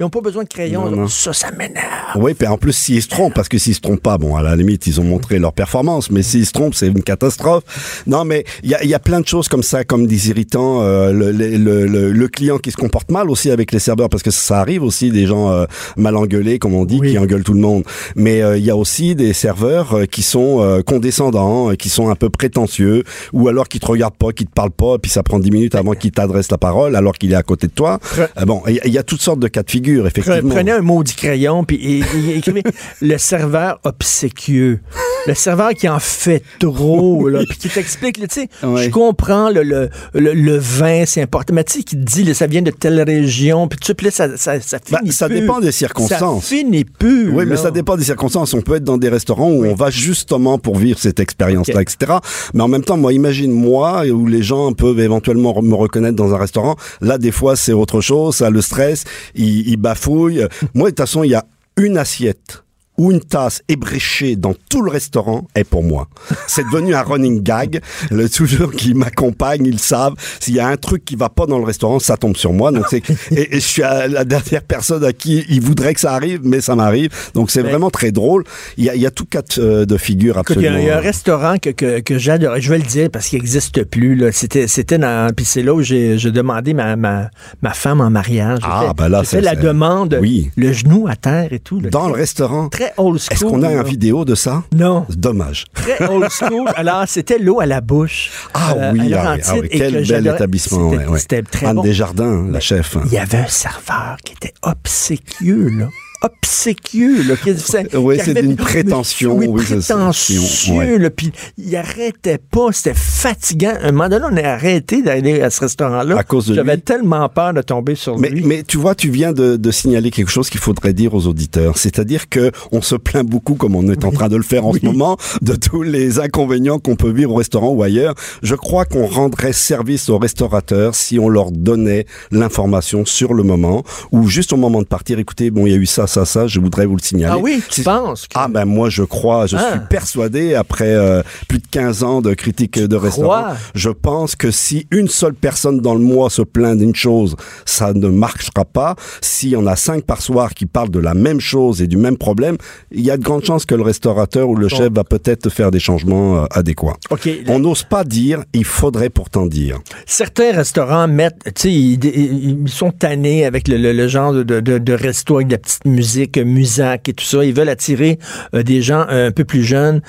Ils 0.00 0.04
n'ont 0.04 0.10
pas 0.10 0.20
besoin 0.20 0.44
de 0.44 0.48
crayon. 0.48 0.88
Non. 0.90 1.08
Ça, 1.08 1.32
ça 1.32 1.50
m'énerve. 1.50 1.82
Oui, 2.16 2.32
puis 2.34 2.46
en 2.46 2.56
plus, 2.56 2.72
s'ils 2.72 3.02
se 3.02 3.08
trompent, 3.08 3.34
parce 3.34 3.48
que 3.48 3.58
s'ils 3.58 3.74
se 3.74 3.80
trompent 3.80 4.00
pas, 4.00 4.16
bon, 4.16 4.36
à 4.36 4.42
la 4.42 4.54
limite, 4.54 4.86
ils 4.86 5.00
ont 5.00 5.04
montré 5.04 5.40
leur 5.40 5.52
performance, 5.52 6.10
mais 6.12 6.22
s'ils 6.22 6.46
se 6.46 6.52
trompent, 6.52 6.74
c'est 6.74 6.86
une 6.86 7.02
catastrophe. 7.02 7.64
Non, 8.06 8.24
mais 8.24 8.44
il 8.62 8.70
y 8.70 8.74
a, 8.76 8.84
y 8.84 8.94
a 8.94 9.00
plein 9.00 9.20
de 9.20 9.26
choses 9.26 9.48
comme 9.48 9.64
ça, 9.64 9.82
comme 9.82 10.06
des 10.06 10.28
irritants, 10.30 10.82
euh, 10.82 11.10
le, 11.12 11.32
le, 11.32 11.56
le, 11.86 12.12
le 12.12 12.28
client 12.28 12.58
qui 12.58 12.70
se 12.70 12.76
comporte 12.76 13.10
mal 13.10 13.28
aussi 13.28 13.50
avec 13.50 13.72
les 13.72 13.80
serveurs, 13.80 14.08
parce 14.08 14.22
que 14.22 14.30
ça 14.30 14.60
arrive 14.60 14.84
aussi 14.84 15.10
des 15.10 15.26
gens 15.26 15.50
euh, 15.50 15.64
mal 15.96 16.16
engueulés, 16.16 16.60
comme 16.60 16.74
on 16.74 16.84
dit, 16.84 16.98
Oui. 17.00 17.10
qui 17.10 17.18
engueulent 17.18 17.42
tout 17.42 17.54
le 17.54 17.60
monde. 17.60 17.82
Mais 18.14 18.40
euh, 18.42 18.56
il 18.56 18.64
y 18.64 18.70
a 18.70 18.76
aussi 18.76 19.16
des 19.16 19.32
serveurs 19.32 19.94
euh, 19.94 20.04
qui 20.04 20.22
sont 20.22 20.60
euh, 20.62 20.80
condescendants, 20.82 21.74
qui 21.74 21.88
sont 21.88 22.08
un 22.08 22.14
peu 22.14 22.28
prétentieux, 22.30 23.02
ou 23.32 23.48
alors 23.48 23.66
qui 23.66 23.80
te 23.80 23.86
regardent 23.86 24.14
pas, 24.16 24.30
qui 24.32 24.46
te 24.46 24.52
parlent 24.52 24.70
pas, 24.70 24.98
puis 24.98 25.10
ça 25.10 25.24
prend 25.24 25.40
10 25.40 25.50
minutes 25.50 25.74
avant 25.74 25.94
qu'il 25.94 26.12
t'adresse 26.12 26.50
la 26.52 26.58
parole, 26.58 26.94
alors 26.94 27.14
qu'il 27.14 27.32
est 27.32 27.36
à 27.36 27.42
côté 27.42 27.66
de 27.66 27.72
toi. 27.72 27.98
Bon, 28.46 28.62
il 28.68 28.80
y, 28.84 28.90
y 28.90 28.98
a 28.98 29.02
toutes 29.02 29.22
sortes 29.22 29.40
de 29.40 29.48
cas 29.48 29.64
de 29.64 29.70
figure, 29.70 29.87
Effectivement. 29.96 30.48
Prenez 30.54 30.72
un 30.72 30.80
maudit 30.80 31.14
crayon 31.14 31.64
puis 31.64 31.76
et- 31.76 31.98
et- 32.30 32.36
écrivez 32.38 32.62
le 33.02 33.18
serveur 33.18 33.80
obséquieux. 33.84 34.80
Le 35.26 35.34
serveur 35.34 35.70
qui 35.74 35.88
en 35.88 35.98
fait 35.98 36.42
trop, 36.58 37.28
là, 37.28 37.40
puis 37.48 37.58
qui 37.58 37.68
t'explique, 37.68 38.16
tu 38.18 38.26
sais, 38.30 38.48
Ouais. 38.66 38.84
je 38.84 38.90
comprends 38.90 39.50
le, 39.50 39.62
le, 39.62 39.90
le, 40.14 40.32
le 40.32 40.56
vin, 40.56 41.04
c'est 41.06 41.20
important, 41.22 41.52
mais 41.54 41.64
tu 41.64 41.74
sais, 41.78 41.82
qui 41.82 41.96
te 41.96 42.00
dit, 42.02 42.24
là, 42.24 42.32
ça 42.34 42.46
vient 42.46 42.62
de 42.62 42.70
telle 42.70 43.02
région, 43.02 43.68
puis 43.68 43.78
tu 43.78 43.92
sais, 44.04 44.10
ça, 44.10 44.36
ça, 44.36 44.60
ça 44.60 44.78
Bah, 44.90 44.98
finit 45.00 45.12
ça 45.12 45.26
plus. 45.28 45.40
dépend 45.40 45.60
des 45.60 45.72
circonstances. 45.72 46.44
Ça 46.44 46.48
finit 46.56 46.84
plus. 46.84 47.30
Oui, 47.30 47.44
mais 47.46 47.56
ça 47.56 47.70
dépend 47.70 47.96
des 47.96 48.04
circonstances. 48.04 48.54
On 48.54 48.62
peut 48.62 48.76
être 48.76 48.84
dans 48.84 48.96
des 48.96 49.08
restaurants 49.08 49.50
où 49.50 49.62
Oui. 49.62 49.68
on 49.70 49.74
va 49.74 49.90
justement 49.90 50.58
pour 50.58 50.76
vivre 50.76 50.98
cette 50.98 51.20
expérience-là, 51.20 51.82
etc. 51.82 52.12
Mais 52.54 52.62
en 52.62 52.68
même 52.68 52.84
temps, 52.84 52.96
moi, 52.96 53.12
imagine 53.12 53.50
moi 53.50 54.04
où 54.06 54.26
les 54.26 54.42
gens 54.42 54.72
peuvent 54.72 55.00
éventuellement 55.00 55.60
me 55.60 55.74
reconnaître 55.74 56.16
dans 56.16 56.32
un 56.32 56.38
restaurant. 56.38 56.76
Là, 57.00 57.18
des 57.18 57.32
fois, 57.32 57.56
c'est 57.56 57.72
autre 57.72 58.00
chose. 58.00 58.36
Ça 58.36 58.50
le 58.50 58.62
stress, 58.62 59.04
il, 59.34 59.68
il 59.68 59.76
bafouille. 59.78 60.46
Moi, 60.74 60.90
de 60.90 60.90
toute 60.90 60.98
façon, 61.00 61.22
il 61.22 61.30
y 61.30 61.34
a 61.34 61.44
une 61.76 61.96
assiette 61.96 62.64
ou 62.98 63.12
une 63.12 63.20
tasse 63.20 63.62
ébréchée 63.68 64.36
dans 64.36 64.54
tout 64.68 64.82
le 64.82 64.90
restaurant 64.90 65.46
est 65.54 65.64
pour 65.64 65.82
moi. 65.82 66.08
C'est 66.46 66.64
devenu 66.72 66.94
un 66.94 67.02
running 67.02 67.42
gag. 67.42 67.80
Le 68.10 68.28
toujours 68.28 68.72
qui 68.72 68.92
m'accompagne, 68.94 69.64
ils 69.66 69.78
savent. 69.78 70.14
S'il 70.40 70.54
y 70.54 70.60
a 70.60 70.66
un 70.68 70.76
truc 70.76 71.04
qui 71.04 71.16
va 71.16 71.28
pas 71.28 71.46
dans 71.46 71.58
le 71.58 71.64
restaurant, 71.64 71.98
ça 71.98 72.16
tombe 72.16 72.36
sur 72.36 72.52
moi. 72.52 72.72
Donc 72.72 72.84
c'est 72.90 73.02
et, 73.30 73.56
et 73.56 73.60
je 73.60 73.66
suis 73.66 73.82
à 73.82 74.08
la 74.08 74.24
dernière 74.24 74.62
personne 74.62 75.04
à 75.04 75.12
qui 75.12 75.44
ils 75.48 75.60
voudraient 75.60 75.94
que 75.94 76.00
ça 76.00 76.12
arrive, 76.12 76.40
mais 76.42 76.60
ça 76.60 76.74
m'arrive. 76.74 77.10
Donc 77.34 77.50
c'est 77.50 77.62
vraiment 77.62 77.90
très 77.90 78.10
drôle. 78.12 78.44
Il 78.76 78.84
y 78.84 78.90
a, 78.90 78.94
il 78.94 79.00
y 79.00 79.06
a 79.06 79.10
tout 79.10 79.24
cas 79.26 79.42
de, 79.56 79.84
de 79.84 79.96
figure 79.96 80.38
Écoute, 80.38 80.56
il 80.56 80.62
y, 80.62 80.66
absolument. 80.66 80.78
il 80.84 80.86
y 80.88 80.90
a 80.90 80.98
un 80.98 81.00
restaurant 81.00 81.56
que, 81.58 81.70
que, 81.70 82.00
que 82.00 82.18
j'adore. 82.18 82.56
Je 82.58 82.70
vais 82.70 82.78
le 82.78 82.84
dire 82.84 83.10
parce 83.10 83.28
qu'il 83.28 83.38
n'existe 83.38 83.84
plus. 83.84 84.16
Là. 84.16 84.32
C'était, 84.32 84.66
c'était 84.66 84.98
dans. 84.98 85.32
Puis 85.34 85.44
c'est 85.44 85.62
là 85.62 85.72
où 85.74 85.82
j'ai, 85.82 86.18
j'ai 86.18 86.30
demandé 86.32 86.74
ma, 86.74 86.96
ma, 86.96 87.30
ma 87.62 87.70
femme 87.74 88.00
en 88.00 88.10
mariage. 88.10 88.58
J'ai 88.62 88.68
Ah, 88.68 88.86
fait, 88.88 88.94
ben 88.96 89.08
là, 89.08 89.20
j'ai 89.20 89.26
c'est- 89.28 89.36
fait 89.36 89.42
la 89.42 89.50
c'est- 89.54 89.62
demande, 89.62 90.18
Oui. 90.20 90.50
le 90.56 90.72
genou 90.72 91.06
à 91.08 91.14
terre 91.16 91.52
et 91.52 91.60
tout. 91.60 91.80
là. 91.80 91.90
dans 91.90 92.08
le 92.08 92.14
restaurant. 92.14 92.68
Très 92.68 92.87
old 92.96 93.18
school. 93.18 93.32
Est-ce 93.32 93.44
qu'on 93.44 93.62
a 93.62 93.70
là. 93.72 93.80
un 93.80 93.82
vidéo 93.82 94.24
de 94.24 94.34
ça? 94.34 94.64
Non. 94.74 95.06
Dommage. 95.10 95.66
Très 95.74 96.08
old 96.08 96.28
school. 96.30 96.68
Alors, 96.76 97.04
c'était 97.06 97.38
l'eau 97.38 97.60
à 97.60 97.66
la 97.66 97.80
bouche. 97.80 98.30
Ah 98.54 98.74
euh, 98.76 98.92
oui, 98.92 99.12
ah 99.14 99.34
oui, 99.34 99.42
ah 99.44 99.54
oui, 99.60 99.68
quel 99.70 100.04
que 100.04 100.08
bel 100.08 100.26
établissement. 100.26 100.90
C'était, 100.90 101.04
ouais, 101.04 101.10
ouais. 101.10 101.18
c'était 101.18 101.42
très 101.42 101.66
Anne 101.66 101.76
bon. 101.76 101.82
Desjardins, 101.82 102.46
la 102.50 102.60
chef. 102.60 102.96
Il 103.06 103.12
y 103.12 103.18
avait 103.18 103.38
un 103.38 103.46
serveur 103.48 104.16
qui 104.24 104.34
était 104.34 104.54
obséquieux, 104.62 105.68
là. 105.70 105.88
Obséquieux, 106.22 107.22
là. 107.22 107.36
Qui, 107.36 107.50
Oui, 107.96 108.18
c'est 108.24 108.34
d'une 108.34 108.56
prétention, 108.56 109.36
Oui, 109.36 109.46
oui, 109.48 109.62
prétentieux, 109.62 110.40
Ouais. 110.74 110.98
là. 110.98 111.10
Puis 111.10 111.30
il 111.56 111.76
arrêtait 111.76 112.38
pas. 112.38 112.72
C'était 112.72 112.94
fatigant. 112.94 113.74
À 113.80 113.86
un 113.88 113.92
moment 113.92 114.08
donné, 114.08 114.26
on 114.32 114.36
a 114.36 114.48
arrêté 114.48 115.00
d'aller 115.02 115.40
à 115.42 115.50
ce 115.50 115.60
restaurant-là. 115.60 116.18
À 116.18 116.24
cause 116.24 116.46
de 116.46 116.54
J'avais 116.54 116.78
tellement 116.78 117.28
peur 117.28 117.54
de 117.54 117.62
tomber 117.62 117.94
sur 117.94 118.18
Mais, 118.18 118.30
lui. 118.30 118.42
mais 118.44 118.64
tu 118.64 118.78
vois, 118.78 118.96
tu 118.96 119.10
viens 119.10 119.32
de, 119.32 119.56
de 119.56 119.70
signaler 119.70 120.10
quelque 120.10 120.30
chose 120.30 120.50
qu'il 120.50 120.58
faudrait 120.60 120.92
dire 120.92 121.14
aux 121.14 121.26
auditeurs. 121.28 121.78
C'est-à-dire 121.78 122.28
que 122.28 122.50
on 122.72 122.82
se 122.82 122.96
plaint 122.96 123.24
beaucoup, 123.26 123.54
comme 123.54 123.76
on 123.76 123.88
est 123.88 124.04
en 124.04 124.10
train 124.10 124.28
de 124.28 124.36
le 124.36 124.42
faire 124.42 124.66
en 124.66 124.72
ce 124.72 124.84
moment, 124.84 125.16
de 125.40 125.54
tous 125.54 125.82
les 125.82 126.18
inconvénients 126.18 126.80
qu'on 126.80 126.96
peut 126.96 127.12
vivre 127.12 127.30
au 127.32 127.36
restaurant 127.36 127.68
ou 127.68 127.82
ailleurs. 127.84 128.14
Je 128.42 128.56
crois 128.56 128.84
qu'on 128.86 129.06
rendrait 129.06 129.52
service 129.52 130.08
aux 130.08 130.18
restaurateurs 130.18 130.96
si 130.96 131.20
on 131.20 131.28
leur 131.28 131.52
donnait 131.52 132.06
l'information 132.32 133.04
sur 133.04 133.34
le 133.34 133.44
moment 133.44 133.84
ou 134.10 134.26
juste 134.26 134.52
au 134.52 134.56
moment 134.56 134.82
de 134.82 134.86
partir. 134.86 135.20
Écoutez, 135.20 135.50
bon, 135.52 135.64
il 135.66 135.70
y 135.72 135.74
a 135.74 135.78
eu 135.78 135.86
ça, 135.86 136.07
ça, 136.08 136.24
ça. 136.24 136.46
Je 136.48 136.58
voudrais 136.60 136.86
vous 136.86 136.96
le 136.96 137.02
signaler. 137.02 137.34
ah 137.36 137.38
oui, 137.40 137.62
tu 137.70 137.82
penses 137.82 138.22
que... 138.26 138.32
Ah 138.34 138.48
ben 138.48 138.64
moi 138.64 138.88
je 138.90 139.02
crois, 139.04 139.46
je 139.46 139.56
Ah. 139.56 139.70
suis 139.72 139.80
persuadé 139.88 140.54
après 140.54 140.90
euh, 140.94 141.22
plus 141.48 141.58
de 141.58 141.66
15 141.70 142.02
ans 142.02 142.20
de 142.20 142.34
critique 142.34 142.78
de 142.78 142.96
restaurant, 142.96 143.42
crois? 143.42 143.56
je 143.74 143.90
pense 143.90 144.34
que 144.36 144.50
si 144.50 144.86
une 144.90 145.08
seule 145.08 145.34
personne 145.34 145.80
dans 145.80 145.94
le 145.94 146.00
mois 146.00 146.30
se 146.30 146.42
plaint 146.42 146.76
d'une 146.78 146.94
chose, 146.94 147.36
ça 147.64 147.92
ne 147.92 148.08
marchera 148.08 148.64
pas. 148.64 148.96
Si 149.20 149.54
on 149.56 149.66
a 149.66 149.76
cinq 149.76 150.04
par 150.04 150.22
soir 150.22 150.54
qui 150.54 150.66
parlent 150.66 150.90
de 150.90 150.98
la 150.98 151.14
même 151.14 151.40
chose 151.40 151.82
et 151.82 151.86
du 151.86 151.96
même 151.96 152.16
problème, 152.16 152.56
il 152.90 153.02
y 153.02 153.10
a 153.10 153.16
de 153.16 153.22
grandes 153.22 153.44
chances 153.44 153.64
que 153.66 153.74
le 153.74 153.82
restaurateur 153.82 154.48
ou 154.48 154.56
le 154.56 154.68
chef 154.68 154.90
va 154.92 155.04
peut-être 155.04 155.50
faire 155.50 155.70
des 155.70 155.78
changements 155.80 156.38
euh, 156.42 156.44
adéquats. 156.50 156.96
OK. 157.10 157.28
On 157.48 157.58
n'ose 157.58 157.82
pas 157.84 158.04
dire, 158.04 158.42
il 158.54 158.64
faudrait 158.64 159.10
pourtant 159.10 159.46
dire. 159.46 159.78
Certains 160.06 160.52
restaurants 160.52 161.06
mettent, 161.08 161.42
tu 161.54 161.62
sais, 161.62 161.72
ils, 161.72 162.04
ils- 162.04 162.60
ils 162.62 162.68
sont 162.68 162.90
tannés 162.90 163.44
avec 163.44 163.68
le, 163.68 163.76
le- 163.76 163.92
le 163.92 164.08
genre 164.08 164.32
de, 164.32 164.42
de, 164.42 164.78
de 164.78 164.92
resto 164.92 165.36
avec 165.36 165.48
de 165.48 165.52
la 165.52 165.58
petite 165.58 165.84
musique, 165.98 166.38
euh, 166.38 166.44
musac 166.44 167.08
et 167.08 167.12
tout 167.12 167.24
ça. 167.24 167.44
Ils 167.44 167.54
veulent 167.54 167.68
attirer 167.68 168.18
euh, 168.54 168.62
des 168.62 168.82
gens 168.82 169.04
un 169.08 169.30
peu 169.30 169.44
plus 169.44 169.64
jeunes. 169.64 170.00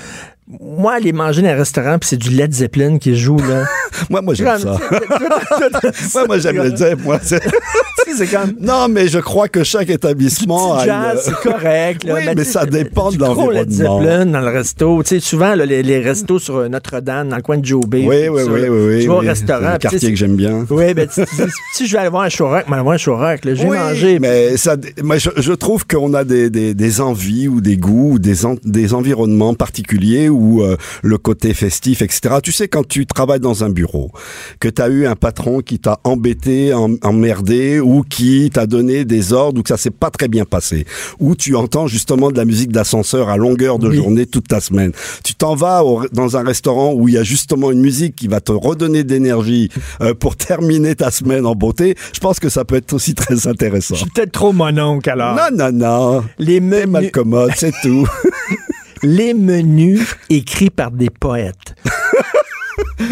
Moi, 0.60 0.94
aller 0.94 1.12
manger 1.14 1.44
dans 1.44 1.50
un 1.50 1.56
restaurant, 1.56 2.00
puis 2.00 2.10
c'est 2.10 2.18
du 2.18 2.32
Led 2.32 2.52
Zeppelin 2.54 2.98
qui 2.98 3.16
joue, 3.16 3.38
là. 3.38 3.66
Moi, 4.10 4.22
moi 4.22 4.34
j'aime 4.34 4.58
ça. 4.58 4.78
Ouais, 6.16 6.26
moi 6.28 6.38
j'aime 6.40 6.58
le 6.64 6.72
dire. 6.72 6.96
Moi, 7.04 7.20
c'est- 7.24 7.42
comme... 8.32 8.54
non, 8.60 8.88
mais 8.90 9.08
je 9.08 9.20
crois 9.20 9.48
que 9.50 9.64
chaque 9.64 9.90
établissement 9.90 10.76
Petit 10.78 10.82
une- 10.84 10.86
jazz, 10.88 11.22
c'est 11.26 11.50
correct. 11.50 12.04
Là, 12.06 12.14
Oui, 12.16 12.22
mais 12.36 12.44
ça 12.44 12.66
dépend 12.66 13.08
de 13.12 13.18
du 13.18 13.24
gros 13.24 13.52
Led 13.52 13.70
l'environnement. 13.70 14.00
Zeppelin 14.02 14.26
dans 14.28 14.40
le 14.42 14.48
resto. 14.50 15.04
Tu 15.04 15.10
sais, 15.10 15.20
souvent, 15.20 15.54
là, 15.56 15.66
les, 15.66 15.84
les 15.84 16.00
restos 16.00 16.40
sur 16.40 16.56
euh, 16.58 16.70
Notre-Dame, 16.70 17.30
dans 17.30 17.36
le 17.36 17.42
coin 17.42 17.58
de 17.58 17.66
Joe 17.66 17.86
Bay. 17.86 18.06
Oui, 18.08 18.28
oui, 18.30 18.44
ça, 18.46 18.52
oui, 18.52 18.62
oui, 18.70 18.70
oui. 18.96 19.02
Tu 19.02 19.08
vas 19.08 19.16
au 19.16 19.20
oui. 19.20 19.28
restaurant. 19.28 19.60
C'est 19.62 19.68
un 19.68 19.78
puis 19.78 19.80
tu 19.80 19.88
sais, 19.88 19.90
quartier 19.90 20.12
que 20.12 20.18
j'aime 20.18 20.36
bien. 20.36 20.66
Oui, 20.70 20.94
ben, 20.94 21.08
si 21.74 21.86
je 21.88 21.92
vais 21.92 22.00
aller 22.00 22.10
voir 22.10 22.24
un 22.24 22.30
show 22.30 22.48
rock, 22.48 22.64
mais 22.68 22.74
aller 22.76 22.84
voir 22.84 22.96
un 22.96 22.98
show 22.98 23.16
rock, 23.18 23.44
là, 23.46 23.56
je 23.56 23.64
vais 23.64 23.70
Oui, 23.70 23.78
manger. 23.78 24.20
mais 24.20 24.58
ça, 24.58 24.76
moi, 25.04 25.18
je, 25.18 25.30
je 25.38 25.54
trouve 25.54 25.86
qu'on 25.86 26.14
a 26.14 26.24
des, 26.24 26.50
des, 26.50 26.74
des 26.74 27.02
envies 27.02 27.48
ou 27.48 27.60
des 27.62 27.78
goûts 27.78 28.14
ou 28.14 28.20
des, 28.20 28.46
en- 28.46 28.56
des 28.64 28.94
environnements 28.94 29.54
particuliers 29.54 30.30
où 30.30 30.39
euh, 30.62 30.78
le 31.04 31.18
côté 31.18 31.54
festif, 31.54 32.02
etc. 32.02 32.36
Tu 32.44 32.52
sais, 32.52 32.68
quand 32.68 32.88
tu 32.88 33.06
travailles 33.06 33.40
dans 33.40 33.64
un 33.64 33.70
bureau, 33.70 34.12
que 34.60 34.68
tu 34.70 34.82
as 34.82 34.88
eu 34.90 35.06
un 35.06 35.16
patron 35.16 35.60
qui 35.62 35.80
t'a 35.80 36.00
embêté, 36.04 36.70
em- 36.74 36.98
emmerdé 37.04 37.80
ou 37.80 38.04
qui 38.04 38.50
t'a 38.54 38.66
donné 38.66 39.06
des 39.06 39.34
ordres 39.34 39.60
ou 39.60 39.64
que 39.64 39.70
ça 39.70 39.78
s'est 39.78 39.90
pas 39.92 40.10
très 40.10 40.28
bien 40.28 40.46
passé, 40.46 40.86
ou 41.20 41.36
tu 41.36 41.56
entends 41.56 41.88
justement 41.88 42.32
de 42.32 42.38
la 42.38 42.46
musique 42.46 42.72
d'ascenseur 42.72 43.30
à 43.30 43.38
longueur 43.38 43.80
de 43.80 43.90
Oui. 43.90 43.96
journée 43.98 44.26
toute 44.26 44.48
ta 44.48 44.60
semaine. 44.60 44.92
Tu 45.24 45.34
t'en 45.36 45.56
vas 45.56 45.84
au- 45.84 46.08
dans 46.12 46.38
un 46.38 46.44
restaurant 46.44 46.94
où 46.94 47.08
il 47.08 47.16
y 47.16 47.18
a 47.18 47.24
justement 47.24 47.72
une 47.72 47.82
musique 47.82 48.16
qui 48.16 48.28
va 48.28 48.40
te 48.42 48.52
redonner 48.52 49.04
d'énergie 49.04 49.70
euh, 50.02 50.14
pour 50.14 50.36
terminer 50.36 50.96
ta 50.96 51.12
semaine 51.12 51.46
en 51.46 51.56
beauté. 51.56 51.96
Je 52.14 52.20
pense 52.20 52.40
que 52.40 52.50
ça 52.50 52.66
peut 52.66 52.76
être 52.76 52.94
aussi 52.94 53.14
très 53.16 53.48
intéressant. 53.48 53.96
Je 53.96 54.02
suis 54.02 54.10
peut-être 54.12 54.32
trop 54.32 54.54
mon 54.54 54.78
oncle, 54.78 55.10
alors. 55.10 55.36
Non, 55.36 55.58
non, 55.58 55.72
non. 55.72 56.24
Les 56.38 56.60
mal 56.60 57.12
commode, 57.12 57.52
c'est 57.56 57.74
tout. 57.82 58.08
les 59.04 59.34
menus 59.34 60.16
écrits 60.30 60.70
par 60.70 60.92
des 60.92 61.10
poètes. 61.10 61.76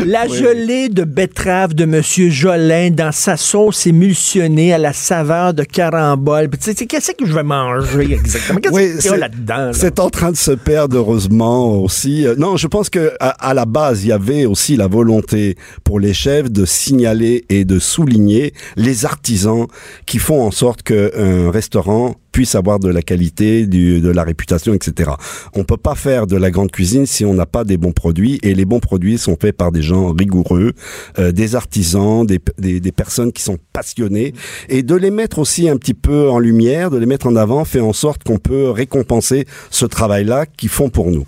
La 0.06 0.28
gelée 0.28 0.88
de 0.90 1.04
betterave 1.04 1.74
de 1.74 1.86
Monsieur 1.86 2.30
Jolin 2.30 2.90
dans 2.92 3.12
sa 3.12 3.36
sauce 3.38 3.86
émulsionnée 3.88 4.74
à 4.74 4.78
la 4.78 4.92
saveur 4.94 5.54
de 5.54 5.64
carambole. 5.64 6.50
Tu 6.50 6.74
sais, 6.74 6.86
qu'est-ce 6.86 7.12
que 7.12 7.26
je 7.26 7.34
vais 7.34 7.44
manger 7.44 8.14
exactement? 8.14 8.60
Qu'est-ce 8.62 8.74
qu'il 8.74 8.88
y 8.96 8.98
a 8.98 9.02
c'est- 9.02 9.18
là-dedans? 9.18 9.58
là? 9.58 9.74
C'est 9.74 10.00
en 10.00 10.10
train 10.10 10.32
de 10.32 10.38
se 10.38 10.52
perdre 10.52 10.98
heureusement 10.98 11.82
aussi. 11.82 12.26
Euh, 12.28 12.36
Non, 12.38 12.56
je 12.58 12.68
pense 12.68 12.90
que 12.90 13.14
à, 13.20 13.30
à 13.50 13.54
la 13.54 13.66
base, 13.66 14.04
il 14.04 14.10
y 14.10 14.12
avait 14.12 14.46
aussi 14.46 14.76
la 14.76 14.88
volonté 14.88 15.56
pour 15.84 16.00
les 16.00 16.14
chefs 16.14 16.52
de 16.52 16.66
signaler 16.66 17.46
et 17.50 17.64
de 17.66 17.80
souligner 17.80 18.54
les 18.76 19.06
artisans 19.06 19.68
qui 20.06 20.20
font 20.20 20.42
en 20.44 20.52
sorte 20.52 20.84
qu'un 20.84 21.50
restaurant 21.52 22.16
puisse 22.38 22.54
avoir 22.54 22.78
de 22.78 22.88
la 22.90 23.02
qualité, 23.02 23.66
du, 23.66 24.00
de 24.00 24.10
la 24.10 24.22
réputation, 24.24 24.76
etc. 24.76 25.10
On 25.56 25.64
peut 25.64 25.76
pas 25.76 25.96
faire 25.96 26.28
de 26.28 26.38
la 26.38 26.52
grande 26.52 26.72
cuisine 26.72 27.08
si 27.08 27.26
on 27.26 27.34
n'a 27.34 27.48
pas 27.48 27.64
des 27.64 27.78
bons 27.78 27.94
produits 27.94 28.38
et 28.44 28.54
les 28.54 28.64
bons 28.64 28.80
produits 28.80 29.18
sont 29.18 29.36
faits 29.42 29.58
par 29.58 29.72
des 29.72 29.82
gens 29.82 30.14
rigoureux, 30.14 30.74
euh, 31.18 31.32
des 31.32 31.56
artisans, 31.56 32.28
des, 32.28 32.40
des, 32.60 32.80
des 32.80 32.92
personnes 32.92 33.32
qui 33.32 33.42
sont 33.42 33.58
passionnées 33.74 34.36
et 34.70 34.84
de 34.84 34.94
les 34.94 35.10
mettre 35.10 35.40
aussi 35.40 35.68
un 35.68 35.78
petit 35.78 35.96
peu 35.96 36.30
en 36.30 36.38
lumière, 36.38 36.92
de 36.92 37.00
les 37.00 37.08
mettre 37.08 37.26
en 37.26 37.36
avant, 37.36 37.66
fait 37.66 37.80
en 37.80 37.92
sorte 37.92 38.24
qu'on 38.24 38.38
peut 38.38 38.70
récompenser 38.70 39.46
ce 39.72 39.88
travail-là 39.88 40.46
qu'ils 40.46 40.70
font 40.70 40.90
pour 40.90 41.10
nous. 41.10 41.26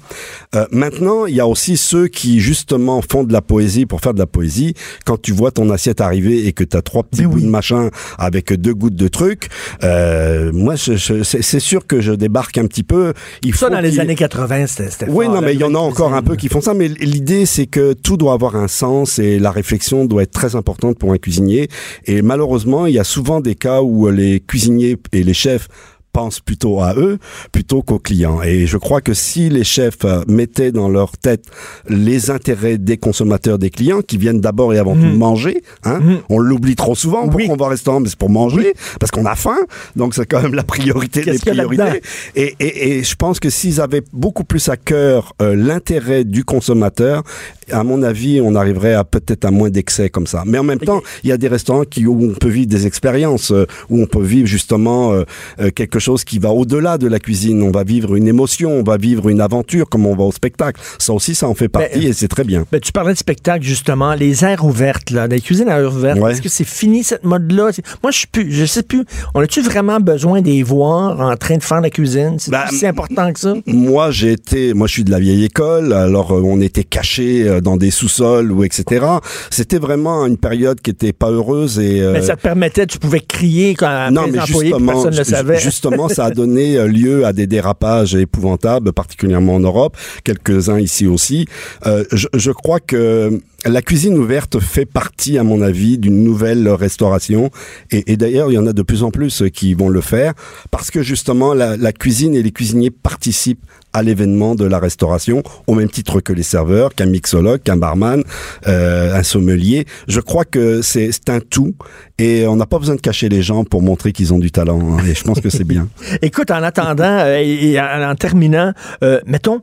Euh, 0.53 0.67
maintenant, 0.71 1.25
il 1.25 1.33
y 1.33 1.39
a 1.39 1.47
aussi 1.47 1.75
ceux 1.75 2.07
qui 2.07 2.39
justement 2.39 3.01
font 3.01 3.23
de 3.23 3.33
la 3.33 3.41
poésie 3.41 3.87
pour 3.87 3.99
faire 4.01 4.13
de 4.13 4.19
la 4.19 4.27
poésie. 4.27 4.75
Quand 5.07 5.19
tu 5.19 5.31
vois 5.31 5.49
ton 5.49 5.71
assiette 5.71 6.01
arriver 6.01 6.45
et 6.45 6.53
que 6.53 6.63
tu 6.63 6.77
as 6.77 6.83
trois 6.83 7.01
petits 7.01 7.21
Mais 7.21 7.27
bouts 7.29 7.37
oui. 7.37 7.43
de 7.45 7.49
machin 7.49 7.89
avec 8.19 8.53
deux 8.53 8.75
gouttes 8.75 8.95
de 8.95 9.07
truc, 9.07 9.49
euh, 9.83 10.51
moi, 10.53 10.75
je- 10.75 10.98
c'est 10.99 11.41
c'est 11.41 11.59
sûr 11.59 11.87
que 11.87 12.01
je 12.01 12.13
débarque 12.13 12.57
un 12.57 12.65
petit 12.65 12.83
peu. 12.83 13.13
Il 13.43 13.55
Ça, 13.55 13.67
faut 13.67 13.73
dans 13.73 13.79
les 13.79 13.99
années 13.99 14.15
80, 14.15 14.67
c'était 14.67 15.09
oui, 15.09 15.25
fort, 15.25 15.35
non, 15.35 15.41
mais 15.41 15.53
il 15.53 15.59
y 15.59 15.63
en 15.63 15.73
a 15.73 15.79
encore 15.79 16.13
un 16.13 16.21
peu 16.21 16.35
qui 16.35 16.47
font 16.47 16.61
ça, 16.61 16.73
mais 16.73 16.87
l'idée, 16.87 17.45
c'est 17.45 17.65
que 17.65 17.93
tout 17.93 18.17
doit 18.17 18.33
avoir 18.33 18.55
un 18.55 18.67
sens 18.67 19.19
et 19.19 19.39
la 19.39 19.51
réflexion 19.51 20.05
doit 20.05 20.23
être 20.23 20.31
très 20.31 20.55
importante 20.55 20.97
pour 20.97 21.11
un 21.11 21.17
cuisinier. 21.17 21.69
Et 22.05 22.21
malheureusement, 22.21 22.85
il 22.85 22.93
y 22.93 22.99
a 22.99 23.03
souvent 23.03 23.39
des 23.39 23.55
cas 23.55 23.81
où 23.81 24.09
les 24.09 24.39
cuisiniers 24.39 24.97
et 25.11 25.23
les 25.23 25.33
chefs 25.33 25.67
pensent 26.11 26.39
plutôt 26.39 26.81
à 26.81 26.93
eux 26.95 27.17
plutôt 27.51 27.81
qu'aux 27.81 27.99
clients. 27.99 28.41
Et 28.41 28.65
je 28.67 28.77
crois 28.77 29.01
que 29.01 29.13
si 29.13 29.49
les 29.49 29.63
chefs 29.63 30.03
euh, 30.05 30.23
mettaient 30.27 30.71
dans 30.71 30.89
leur 30.89 31.17
tête 31.17 31.45
les 31.87 32.31
intérêts 32.31 32.77
des 32.77 32.97
consommateurs, 32.97 33.57
des 33.59 33.69
clients, 33.69 34.01
qui 34.01 34.17
viennent 34.17 34.41
d'abord 34.41 34.73
et 34.73 34.77
avant 34.79 34.95
tout 34.95 35.01
Mhm. 35.01 35.17
manger, 35.17 35.63
hein, 35.83 35.99
Mhm. 35.99 36.17
on 36.29 36.39
l'oublie 36.39 36.75
trop 36.75 36.95
souvent. 36.95 37.27
Oui. 37.33 37.47
On 37.49 37.55
va 37.55 37.65
au 37.65 37.69
restaurant? 37.69 37.99
Mais 37.99 38.09
c'est 38.09 38.17
pour 38.17 38.29
manger, 38.29 38.73
parce 38.99 39.11
qu'on 39.11 39.25
a 39.25 39.35
faim. 39.35 39.57
Donc 39.95 40.13
c'est 40.15 40.25
quand 40.25 40.41
même 40.41 40.53
la 40.55 40.63
priorité 40.63 41.21
des 41.23 41.37
priorités. 41.39 42.01
et, 42.35 42.55
et 42.59 43.03
je 43.03 43.15
pense 43.15 43.39
que 43.39 43.49
s'ils 43.49 43.81
avaient 43.81 44.03
beaucoup 44.13 44.43
plus 44.43 44.69
à 44.69 44.77
cœur 44.77 45.33
euh, 45.41 45.55
l'intérêt 45.55 46.23
du 46.23 46.43
consommateur, 46.43 47.23
à 47.71 47.83
mon 47.83 48.03
avis, 48.03 48.41
on 48.41 48.55
arriverait 48.55 48.93
à 48.93 49.03
peut-être 49.03 49.45
à 49.45 49.51
moins 49.51 49.69
d'excès 49.69 50.09
comme 50.09 50.27
ça. 50.27 50.43
Mais 50.45 50.57
en 50.57 50.63
même 50.63 50.79
temps, 50.79 51.01
il 51.23 51.29
y 51.29 51.33
a 51.33 51.37
des 51.37 51.47
restaurants 51.47 51.83
qui, 51.83 52.05
où 52.05 52.31
on 52.31 52.33
peut 52.33 52.49
vivre 52.49 52.67
des 52.67 52.87
expériences, 52.87 53.51
euh, 53.51 53.65
où 53.89 54.01
on 54.01 54.05
peut 54.05 54.23
vivre 54.23 54.47
justement 54.47 55.11
euh, 55.11 55.23
euh, 55.59 55.71
quelque 55.71 55.99
chose 55.99 56.23
qui 56.23 56.39
va 56.39 56.51
au-delà 56.51 56.97
de 56.97 57.07
la 57.07 57.19
cuisine. 57.19 57.61
On 57.63 57.71
va 57.71 57.83
vivre 57.83 58.15
une 58.15 58.27
émotion, 58.27 58.71
on 58.71 58.83
va 58.83 58.97
vivre 58.97 59.29
une 59.29 59.41
aventure 59.41 59.87
comme 59.89 60.05
on 60.05 60.15
va 60.15 60.23
au 60.23 60.31
spectacle. 60.31 60.81
Ça 60.97 61.13
aussi, 61.13 61.35
ça 61.35 61.47
en 61.47 61.55
fait 61.55 61.69
partie 61.69 62.07
et 62.07 62.13
c'est 62.13 62.27
très 62.27 62.43
bien. 62.43 62.65
Ben, 62.71 62.79
tu 62.79 62.91
parlais 62.91 63.13
de 63.13 63.17
spectacle, 63.17 63.63
justement, 63.63 64.13
les 64.13 64.43
aires 64.43 64.65
ouvertes, 64.65 65.11
là, 65.11 65.27
les 65.27 65.41
cuisines 65.41 65.69
à 65.69 65.79
aires 65.79 65.93
ouvertes. 65.93 66.19
Ouais. 66.19 66.31
Est-ce 66.31 66.41
que 66.41 66.49
c'est 66.49 66.67
fini, 66.67 67.03
cette 67.03 67.23
mode-là? 67.23 67.71
Moi, 68.03 68.11
je 68.11 68.25
plus, 68.31 68.51
je 68.51 68.65
sais 68.65 68.83
plus. 68.83 69.05
On 69.33 69.41
a-tu 69.41 69.61
vraiment 69.61 69.99
besoin 69.99 70.41
des 70.41 70.63
voir 70.63 71.19
en 71.19 71.35
train 71.35 71.57
de 71.57 71.63
faire 71.63 71.81
la 71.81 71.89
cuisine? 71.89 72.35
C'est 72.37 72.51
Ben, 72.51 72.65
si 72.71 72.85
important 72.85 73.31
que 73.33 73.39
ça? 73.39 73.53
Moi, 73.65 74.11
j'ai 74.11 74.33
été, 74.33 74.73
moi, 74.73 74.87
je 74.87 74.93
suis 74.93 75.03
de 75.03 75.11
la 75.11 75.19
vieille 75.19 75.45
école. 75.45 75.93
Alors, 75.93 76.31
on 76.31 76.61
était 76.61 76.83
cachés 76.83 77.58
dans 77.61 77.77
des 77.77 77.91
sous-sols 77.91 78.51
ou 78.51 78.63
etc. 78.63 79.05
C'était 79.49 79.77
vraiment 79.79 80.25
une 80.25 80.37
période 80.37 80.81
qui 80.81 80.91
était 80.91 81.13
pas 81.13 81.29
heureuse 81.31 81.79
et. 81.79 82.01
euh, 82.01 82.13
Mais 82.13 82.21
ça 82.21 82.35
te 82.35 82.41
permettait, 82.41 82.85
tu 82.87 82.99
pouvais 82.99 83.19
crier 83.19 83.75
quand 83.75 84.11
non, 84.11 84.27
mais 84.31 84.39
employés, 84.39 84.69
justement, 84.71 84.91
personne 84.93 85.13
ne 85.13 85.17
le 85.17 85.23
ju- 85.23 85.29
savait. 85.31 85.59
justement, 85.59 86.09
ça 86.09 86.25
a 86.25 86.31
donné 86.41 86.77
euh, 86.77 86.87
lieu 86.87 87.25
à 87.25 87.33
des 87.33 87.47
dérapages 87.47 88.15
épouvantables, 88.15 88.93
particulièrement 88.93 89.55
en 89.55 89.59
Europe, 89.59 89.95
quelques-uns 90.23 90.79
ici 90.79 91.07
aussi. 91.07 91.45
Euh, 91.85 92.03
je, 92.11 92.27
je 92.33 92.51
crois 92.51 92.79
que 92.79 93.39
la 93.65 93.81
cuisine 93.81 94.17
ouverte 94.17 94.59
fait 94.59 94.85
partie, 94.85 95.37
à 95.37 95.43
mon 95.43 95.61
avis, 95.61 95.97
d'une 95.97 96.23
nouvelle 96.23 96.67
restauration. 96.69 97.51
Et, 97.91 98.11
et 98.13 98.17
d'ailleurs, 98.17 98.49
il 98.51 98.55
y 98.55 98.57
en 98.57 98.67
a 98.67 98.73
de 98.73 98.81
plus 98.81 99.03
en 99.03 99.11
plus 99.11 99.43
qui 99.53 99.73
vont 99.73 99.89
le 99.89 100.01
faire 100.01 100.33
parce 100.71 100.91
que 100.91 101.03
justement, 101.03 101.53
la, 101.53 101.75
la 101.75 101.91
cuisine 101.91 102.35
et 102.35 102.41
les 102.43 102.51
cuisiniers 102.51 102.89
participent 102.91 103.63
à 103.93 104.03
l'événement 104.03 104.55
de 104.55 104.65
la 104.65 104.79
restauration 104.79 105.43
au 105.67 105.73
même 105.73 105.89
titre 105.89 106.19
que 106.19 106.33
les 106.33 106.43
serveurs, 106.43 106.93
qu'un 106.93 107.07
mixologue, 107.07 107.61
qu'un 107.61 107.77
barman, 107.77 108.23
euh, 108.67 109.15
un 109.15 109.23
sommelier. 109.23 109.85
Je 110.07 110.19
crois 110.19 110.45
que 110.45 110.81
c'est 110.81 111.29
un 111.29 111.39
tout 111.39 111.75
et 112.17 112.45
on 112.47 112.55
n'a 112.55 112.65
pas 112.65 112.79
besoin 112.79 112.95
de 112.95 113.01
cacher 113.01 113.29
les 113.29 113.41
gens 113.41 113.63
pour 113.63 113.81
montrer 113.81 114.11
qu'ils 114.11 114.33
ont 114.33 114.39
du 114.39 114.51
talent. 114.51 114.79
hein, 114.79 115.03
et 115.07 115.15
je 115.15 115.23
pense 115.23 115.39
que 115.39 115.49
c'est 115.49 115.63
bien. 115.63 115.87
Écoute, 116.21 116.51
en 116.51 116.63
attendant 116.63 117.03
euh, 117.03 117.39
et, 117.41 117.79
en 117.79 118.15
terminant, 118.15 118.73
euh, 119.03 119.19
mettons, 119.25 119.61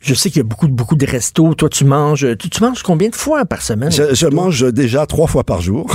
je 0.00 0.14
sais 0.14 0.30
qu'il 0.30 0.38
y 0.38 0.40
a 0.40 0.44
beaucoup, 0.48 0.66
beaucoup 0.68 0.96
de 0.96 1.04
restos. 1.06 1.54
Toi, 1.54 1.68
tu 1.68 1.84
manges, 1.84 2.26
tu, 2.38 2.48
tu 2.48 2.62
manges 2.62 2.82
combien 2.82 3.10
de 3.10 3.14
fois 3.16 3.44
par 3.44 3.60
semaine? 3.62 3.92
Je, 3.92 4.14
je 4.14 4.26
mange 4.26 4.72
déjà 4.72 5.04
trois 5.06 5.26
fois 5.26 5.44
par 5.44 5.60
jour. 5.60 5.94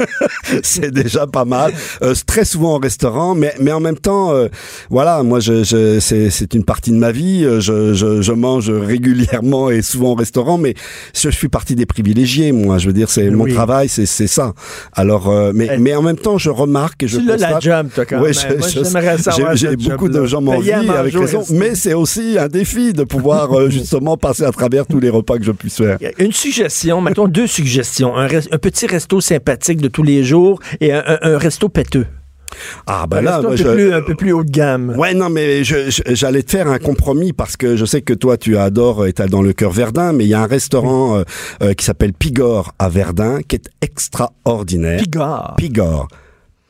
c'est 0.62 0.90
déjà 0.92 1.26
pas 1.26 1.44
mal. 1.44 1.72
Euh, 2.02 2.14
très 2.26 2.44
souvent 2.44 2.76
au 2.76 2.78
restaurant, 2.78 3.34
mais, 3.34 3.52
mais 3.60 3.72
en 3.72 3.80
même 3.80 3.98
temps, 3.98 4.32
euh, 4.32 4.48
voilà, 4.88 5.22
moi, 5.22 5.40
je, 5.40 5.64
je, 5.64 5.98
c'est, 6.00 6.30
c'est 6.30 6.54
une 6.54 6.64
partie 6.64 6.90
de 6.90 6.96
ma 6.96 7.12
vie. 7.12 7.44
Euh, 7.44 7.60
Je, 7.60 7.92
je, 7.94 8.22
je 8.22 8.32
mange 8.32 8.70
régulièrement 8.70 9.70
et 9.70 9.82
souvent 9.82 10.12
au 10.12 10.14
restaurant, 10.14 10.56
mais 10.58 10.74
je, 11.14 11.30
je 11.30 11.36
suis 11.36 11.48
partie 11.48 11.74
des 11.74 11.86
privilégiés, 11.86 12.52
moi. 12.52 12.78
Je 12.78 12.86
veux 12.86 12.92
dire, 12.92 13.10
c'est 13.10 13.30
mon 13.30 13.46
travail, 13.46 13.88
c'est, 13.88 14.06
c'est 14.06 14.26
ça. 14.26 14.54
Alors, 14.92 15.28
euh, 15.28 15.52
mais, 15.54 15.68
Eh. 15.74 15.78
mais 15.78 15.94
en 15.94 16.02
même 16.02 16.16
temps, 16.16 16.38
je 16.38 16.50
remarque 16.50 17.02
et 17.02 17.08
je 17.08 17.18
tu 17.18 17.24
l'as 17.26 17.36
la 17.36 17.52
constate- 17.54 17.62
job, 17.62 17.88
toi, 17.94 18.04
quand 18.06 18.20
Ouais, 18.20 18.30
même. 18.30 19.56
j'ai, 19.56 19.76
beaucoup 19.76 20.08
de 20.08 20.24
gens 20.24 20.40
m'envient 20.40 20.88
avec 20.88 21.14
raison, 21.16 21.44
mais 21.50 21.74
c'est 21.74 21.94
aussi 21.94 22.36
un 22.38 22.48
défi 22.48 22.92
de 22.92 23.04
pouvoir 23.04 23.39
euh, 23.52 23.70
justement 23.70 24.16
passer 24.16 24.44
à 24.44 24.52
travers 24.52 24.86
tous 24.86 25.00
les 25.00 25.10
repas 25.10 25.38
que 25.38 25.44
je 25.44 25.52
puisse 25.52 25.76
faire. 25.76 25.98
Une 26.18 26.32
suggestion, 26.32 27.00
mettons 27.00 27.28
deux 27.28 27.46
suggestions. 27.46 28.16
Un, 28.16 28.28
petit 28.28 28.86
resto 28.86 29.20
sympathique 29.20 29.80
de 29.80 29.88
tous 29.88 30.02
les 30.02 30.24
jours 30.24 30.60
et 30.80 30.92
un, 30.92 31.02
un- 31.06 31.18
un 31.22 31.38
resto 31.38 31.68
péteux. 31.68 32.06
Ah 32.86 33.04
un 33.04 33.06
ben 33.06 33.20
là, 33.22 33.38
un, 33.38 33.42
peu 33.42 33.56
je- 33.56 33.62
plus, 33.62 33.92
un 33.94 34.02
peu 34.02 34.14
plus 34.16 34.32
haut 34.32 34.42
de 34.42 34.50
gamme. 34.50 34.94
Ouais, 34.98 35.14
non, 35.14 35.30
mais 35.30 35.62
j'allais 35.64 36.42
te 36.42 36.50
faire 36.50 36.66
un 36.68 36.78
compromis 36.78 37.32
parce 37.32 37.56
que 37.56 37.76
je 37.76 37.84
sais 37.84 38.02
que 38.02 38.12
toi, 38.12 38.36
tu 38.36 38.56
adores 38.58 39.06
être 39.06 39.24
dans 39.28 39.40
le 39.40 39.52
cœur 39.52 39.70
Verdun, 39.70 40.12
mais 40.12 40.24
il 40.24 40.28
y 40.28 40.34
a 40.34 40.42
un 40.42 40.46
restaurant 40.46 41.18
euh, 41.18 41.22
euh, 41.62 41.74
qui 41.74 41.84
s'appelle 41.84 42.12
Pigor 42.12 42.74
à 42.80 42.88
Verdun 42.88 43.40
qui 43.46 43.54
est 43.56 43.68
extraordinaire. 43.82 45.00
Pigor. 45.56 46.08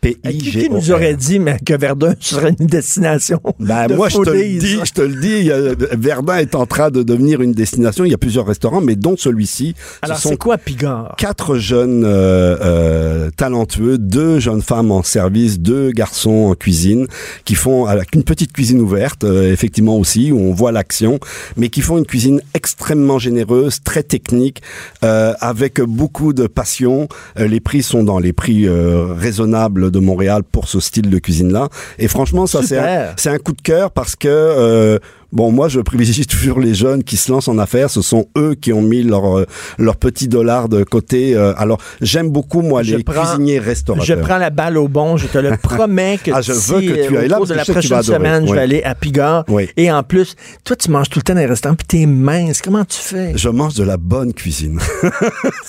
Qui, 0.03 0.39
qui 0.39 0.71
nous 0.71 0.91
aurait 0.93 1.15
dit 1.15 1.39
mais, 1.39 1.59
que 1.65 1.75
Verdun 1.75 2.15
serait 2.21 2.55
une 2.59 2.67
destination 2.67 3.41
Ben, 3.59 3.87
de 3.87 3.95
moi, 3.95 4.09
je 4.09 4.19
te 4.19 4.31
le 4.31 4.59
dis, 4.59 4.79
je 4.85 4.93
te 4.93 5.03
le 5.03 5.21
dis, 5.21 5.51
Verdun 5.99 6.39
est 6.39 6.55
en 6.55 6.67
train 6.67 6.91
de 6.91 7.03
devenir 7.03 7.43
une 7.43 7.53
destination. 7.53 8.05
Il 8.05 8.11
y 8.11 8.15
a 8.15 8.19
plusieurs 8.19 8.47
restaurants, 8.47 8.81
mais 8.81 8.97
dont 8.97 9.17
celui-ci. 9.17 9.75
Alors, 10.03 10.17
Ce 10.19 10.29
c'est 10.31 10.37
quoi 10.37 10.59
Pigard? 10.59 11.15
quatre 11.19 11.57
jeunes 11.57 12.05
euh, 12.05 12.57
euh, 12.61 13.31
talentueux, 13.37 13.99
deux 13.99 14.41
jeunes 14.41 14.63
femmes 14.63 14.91
en 14.91 15.03
service, 15.03 15.59
deux 15.61 15.91
garçons 15.91 16.49
en 16.51 16.55
cuisine, 16.55 17.07
qui 17.45 17.55
font 17.55 17.85
avec 17.87 18.15
une 18.15 18.23
petite 18.25 18.53
cuisine 18.53 18.81
ouverte, 18.81 19.25
euh, 19.25 19.53
effectivement 19.53 19.97
aussi, 19.97 20.33
où 20.33 20.39
on 20.39 20.53
voit 20.53 20.73
l'action, 20.73 21.19
mais 21.57 21.69
qui 21.69 21.81
font 21.83 21.99
une 21.99 22.07
cuisine 22.07 22.41
extrêmement 22.55 23.19
généreuse, 23.19 23.81
très 23.85 24.03
technique, 24.03 24.63
euh, 25.05 25.35
avec 25.41 25.81
beaucoup 25.81 26.33
de 26.33 26.47
passion. 26.47 27.09
Euh, 27.39 27.47
les 27.47 27.61
prix 27.61 27.83
sont 27.83 28.05
dans 28.05 28.19
les 28.19 28.33
prix 28.33 28.67
euh, 28.67 29.15
raisonnables 29.15 29.90
de 29.91 29.99
Montréal 29.99 30.43
pour 30.43 30.69
ce 30.69 30.81
style 30.81 31.11
de 31.11 31.19
cuisine-là. 31.19 31.69
Et 31.99 32.09
franchement, 32.09 32.47
ça 32.47 32.61
c'est 32.63 32.79
un, 33.31 33.39
coup 33.39 33.53
de 33.53 33.63
cœur 33.63 33.91
parce 33.91 34.17
que 34.17 34.29
euh, 34.29 34.99
Bon, 35.33 35.53
moi, 35.53 35.69
je 35.69 35.81
privilégie 35.81 36.27
toujours 36.27 36.61
les 36.61 36.75
jeunes 36.75 37.05
qui 37.05 37.17
se 37.17 37.31
lancent 37.31 37.49
en 37.49 37.59
affaires. 37.59 37.91
Ce 37.91 38.03
sont 38.03 38.27
eux 38.37 38.55
qui 38.55 38.73
ont 38.73 38.83
mis 38.83 39.03
leur 39.03 39.39
euh, 39.39 39.47
leur 39.79 39.97
petit 39.97 40.29
dollar 40.29 40.69
de 40.69 40.83
côté. 40.85 41.35
Euh, 41.37 41.53
alors, 41.57 41.79
j'aime 42.01 42.31
beaucoup 42.31 42.63
moi 42.63 42.83
Je 42.83 42.97
les 42.97 43.05
prends- 43.05 43.23
cuisiniers 43.23 43.59
restaurateurs. 43.59 44.05
Je 44.07 44.15
prends 44.15 44.39
la 44.39 44.51
balle 44.51 44.77
au 44.79 44.89
bon, 44.89 45.17
je 45.17 45.27
te 45.27 45.39
le 45.39 45.57
promets 45.63 46.19
que 46.23 46.31
Ah, 46.35 46.41
je 46.41 46.53
d'ici, 46.53 46.73
veux 46.73 46.81
que 46.81 46.87
tu 47.09 47.17
euh, 47.17 47.21
ailles 47.21 47.27
au 47.27 47.29
là, 47.29 47.37
cours 47.37 47.47
parce 47.47 47.49
de 47.49 47.55
la 47.55 47.65
prochaine 47.65 48.03
semaine, 48.03 48.47
je 48.49 48.53
vais 48.55 48.61
aller 48.61 48.83
à 48.83 48.95
Pigard. 48.95 49.45
Oui. 49.49 49.69
Et 49.77 49.91
en 49.93 50.03
plus, 50.03 50.35
toi, 50.65 50.77
tu 50.77 50.91
manges 50.91 51.09
tout 51.09 51.19
le 51.19 51.23
temps 51.23 51.35
dans 51.35 51.41
les 51.41 51.47
restaurants, 51.47 51.75
puis 51.77 51.87
t'es 51.87 52.07
mince. 52.07 52.61
Comment 52.63 52.85
tu 52.85 52.99
fais? 52.99 53.33
Je 53.37 53.49
mange 53.49 53.75
de 53.75 53.85
la 53.85 53.97
bonne 53.97 54.33
cuisine. 54.35 54.79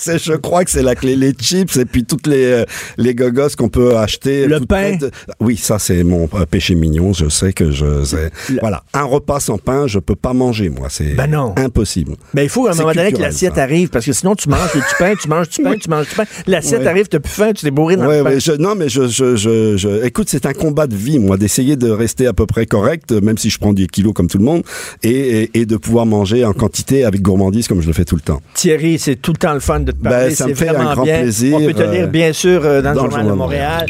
je 0.04 0.36
crois 0.36 0.64
que 0.64 0.70
c'est 0.70 0.82
la 0.82 0.94
clé. 0.94 1.16
Les 1.16 1.32
chips 1.32 1.76
et 1.76 1.84
puis 1.84 2.04
toutes 2.04 2.26
les 2.26 2.64
les 2.96 3.14
gogos 3.14 3.48
qu'on 3.56 3.68
peut 3.68 3.96
acheter. 3.96 4.46
Le 4.46 4.60
pain? 4.60 4.96
prêtes. 4.98 5.12
Oui, 5.40 5.56
ça 5.56 5.78
c'est 5.78 6.02
mon 6.04 6.26
péché 6.50 6.74
mignon. 6.74 7.12
Je 7.12 7.28
sais 7.28 7.52
que 7.52 7.70
je. 7.70 7.84
Le- 7.84 8.60
Voilà, 8.60 8.82
un 8.94 9.04
repas 9.04 9.40
sans 9.40 9.51
pain, 9.58 9.86
je 9.86 9.98
peux 9.98 10.14
pas 10.16 10.32
manger 10.32 10.68
moi. 10.68 10.88
C'est 10.90 11.14
Ben 11.14 11.26
non. 11.26 11.54
impossible. 11.56 12.16
Ben, 12.34 12.42
il 12.42 12.48
faut 12.48 12.66
à 12.66 12.70
un 12.70 12.72
C'est 12.72 12.80
moment 12.82 12.92
donné 12.94 13.12
que 13.12 13.20
l'assiette 13.20 13.58
arrive, 13.58 13.88
parce 13.88 14.04
que 14.06 14.12
sinon, 14.12 14.34
tu 14.34 14.48
manges 14.48 14.72
du 14.74 14.80
pain, 14.98 15.14
tu 15.20 15.28
manges 15.28 15.48
du 15.48 15.62
pain, 15.62 15.74
tu 15.76 15.88
manges 15.90 16.08
du 16.08 16.14
pain. 16.14 16.24
L'assiette 16.46 16.80
Ouais. 16.82 16.86
arrive, 16.88 17.08
t'as 17.08 17.20
plus 17.20 17.32
faim, 17.32 17.52
tu 17.54 17.64
t'es 17.64 17.70
bourré 17.70 17.96
dans 17.96 18.06
Ouais, 18.06 18.18
le 18.18 18.24
pain. 18.24 18.30
ouais, 18.30 18.40
je, 18.40 18.52
non, 18.52 18.74
mais 18.76 18.88
je, 18.88 19.08
je, 19.08 19.36
je, 19.36 19.76
je- 19.76 20.04
écoute, 20.04 20.28
c'est 20.30 20.46
un 20.46 20.52
combat 20.52 20.86
de 20.86 20.96
vie, 20.96 21.18
moi, 21.18 21.36
d'essayer 21.36 21.76
de 21.76 21.90
rester 21.90 22.26
à 22.26 22.32
peu 22.32 22.46
près 22.46 22.66
correct, 22.66 23.12
même 23.12 23.38
si 23.38 23.50
je 23.50 23.58
prends 23.58 23.72
des 23.72 23.86
kilos 23.86 24.12
comme 24.14 24.28
tout 24.28 24.38
le 24.38 24.44
monde, 24.44 24.62
et, 25.02 25.10
et, 25.54 25.60
et 25.60 25.66
de 25.66 25.76
pouvoir 25.76 26.06
manger 26.06 26.44
en 26.44 26.52
quantité 26.52 27.04
avec 27.04 27.22
gourmandise 27.22 27.68
comme 27.68 27.80
je 27.80 27.86
le 27.86 27.92
fais 27.92 28.04
tout 28.04 28.16
le 28.16 28.20
temps. 28.22 28.40
Thierry, 28.54 28.98
c'est 28.98 29.16
tout 29.16 29.32
le 29.32 29.38
temps 29.38 29.54
le 29.54 29.60
fun 29.60 29.80
de 29.80 29.92
te 29.92 29.96
parler. 30.02 30.28
Ben, 30.28 30.34
ça 30.34 30.46
me 30.46 30.54
fait 30.54 30.68
un 30.68 30.72
vraiment 30.74 30.92
grand 30.94 31.02
bien. 31.04 31.20
plaisir, 31.20 31.56
On 31.56 31.64
peut 31.64 31.72
te 31.74 31.82
lire, 31.82 32.04
euh, 32.04 32.06
bien 32.06 32.32
sûr, 32.32 32.62
euh, 32.64 32.82
dans, 32.82 32.94
dans 32.94 33.04
le 33.04 33.10
Journal 33.10 33.24
de 33.26 33.28
Journal 33.30 33.32
de 33.32 33.38
Montréal. 33.38 33.86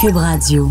Cube 0.00 0.16
Radio. 0.16 0.68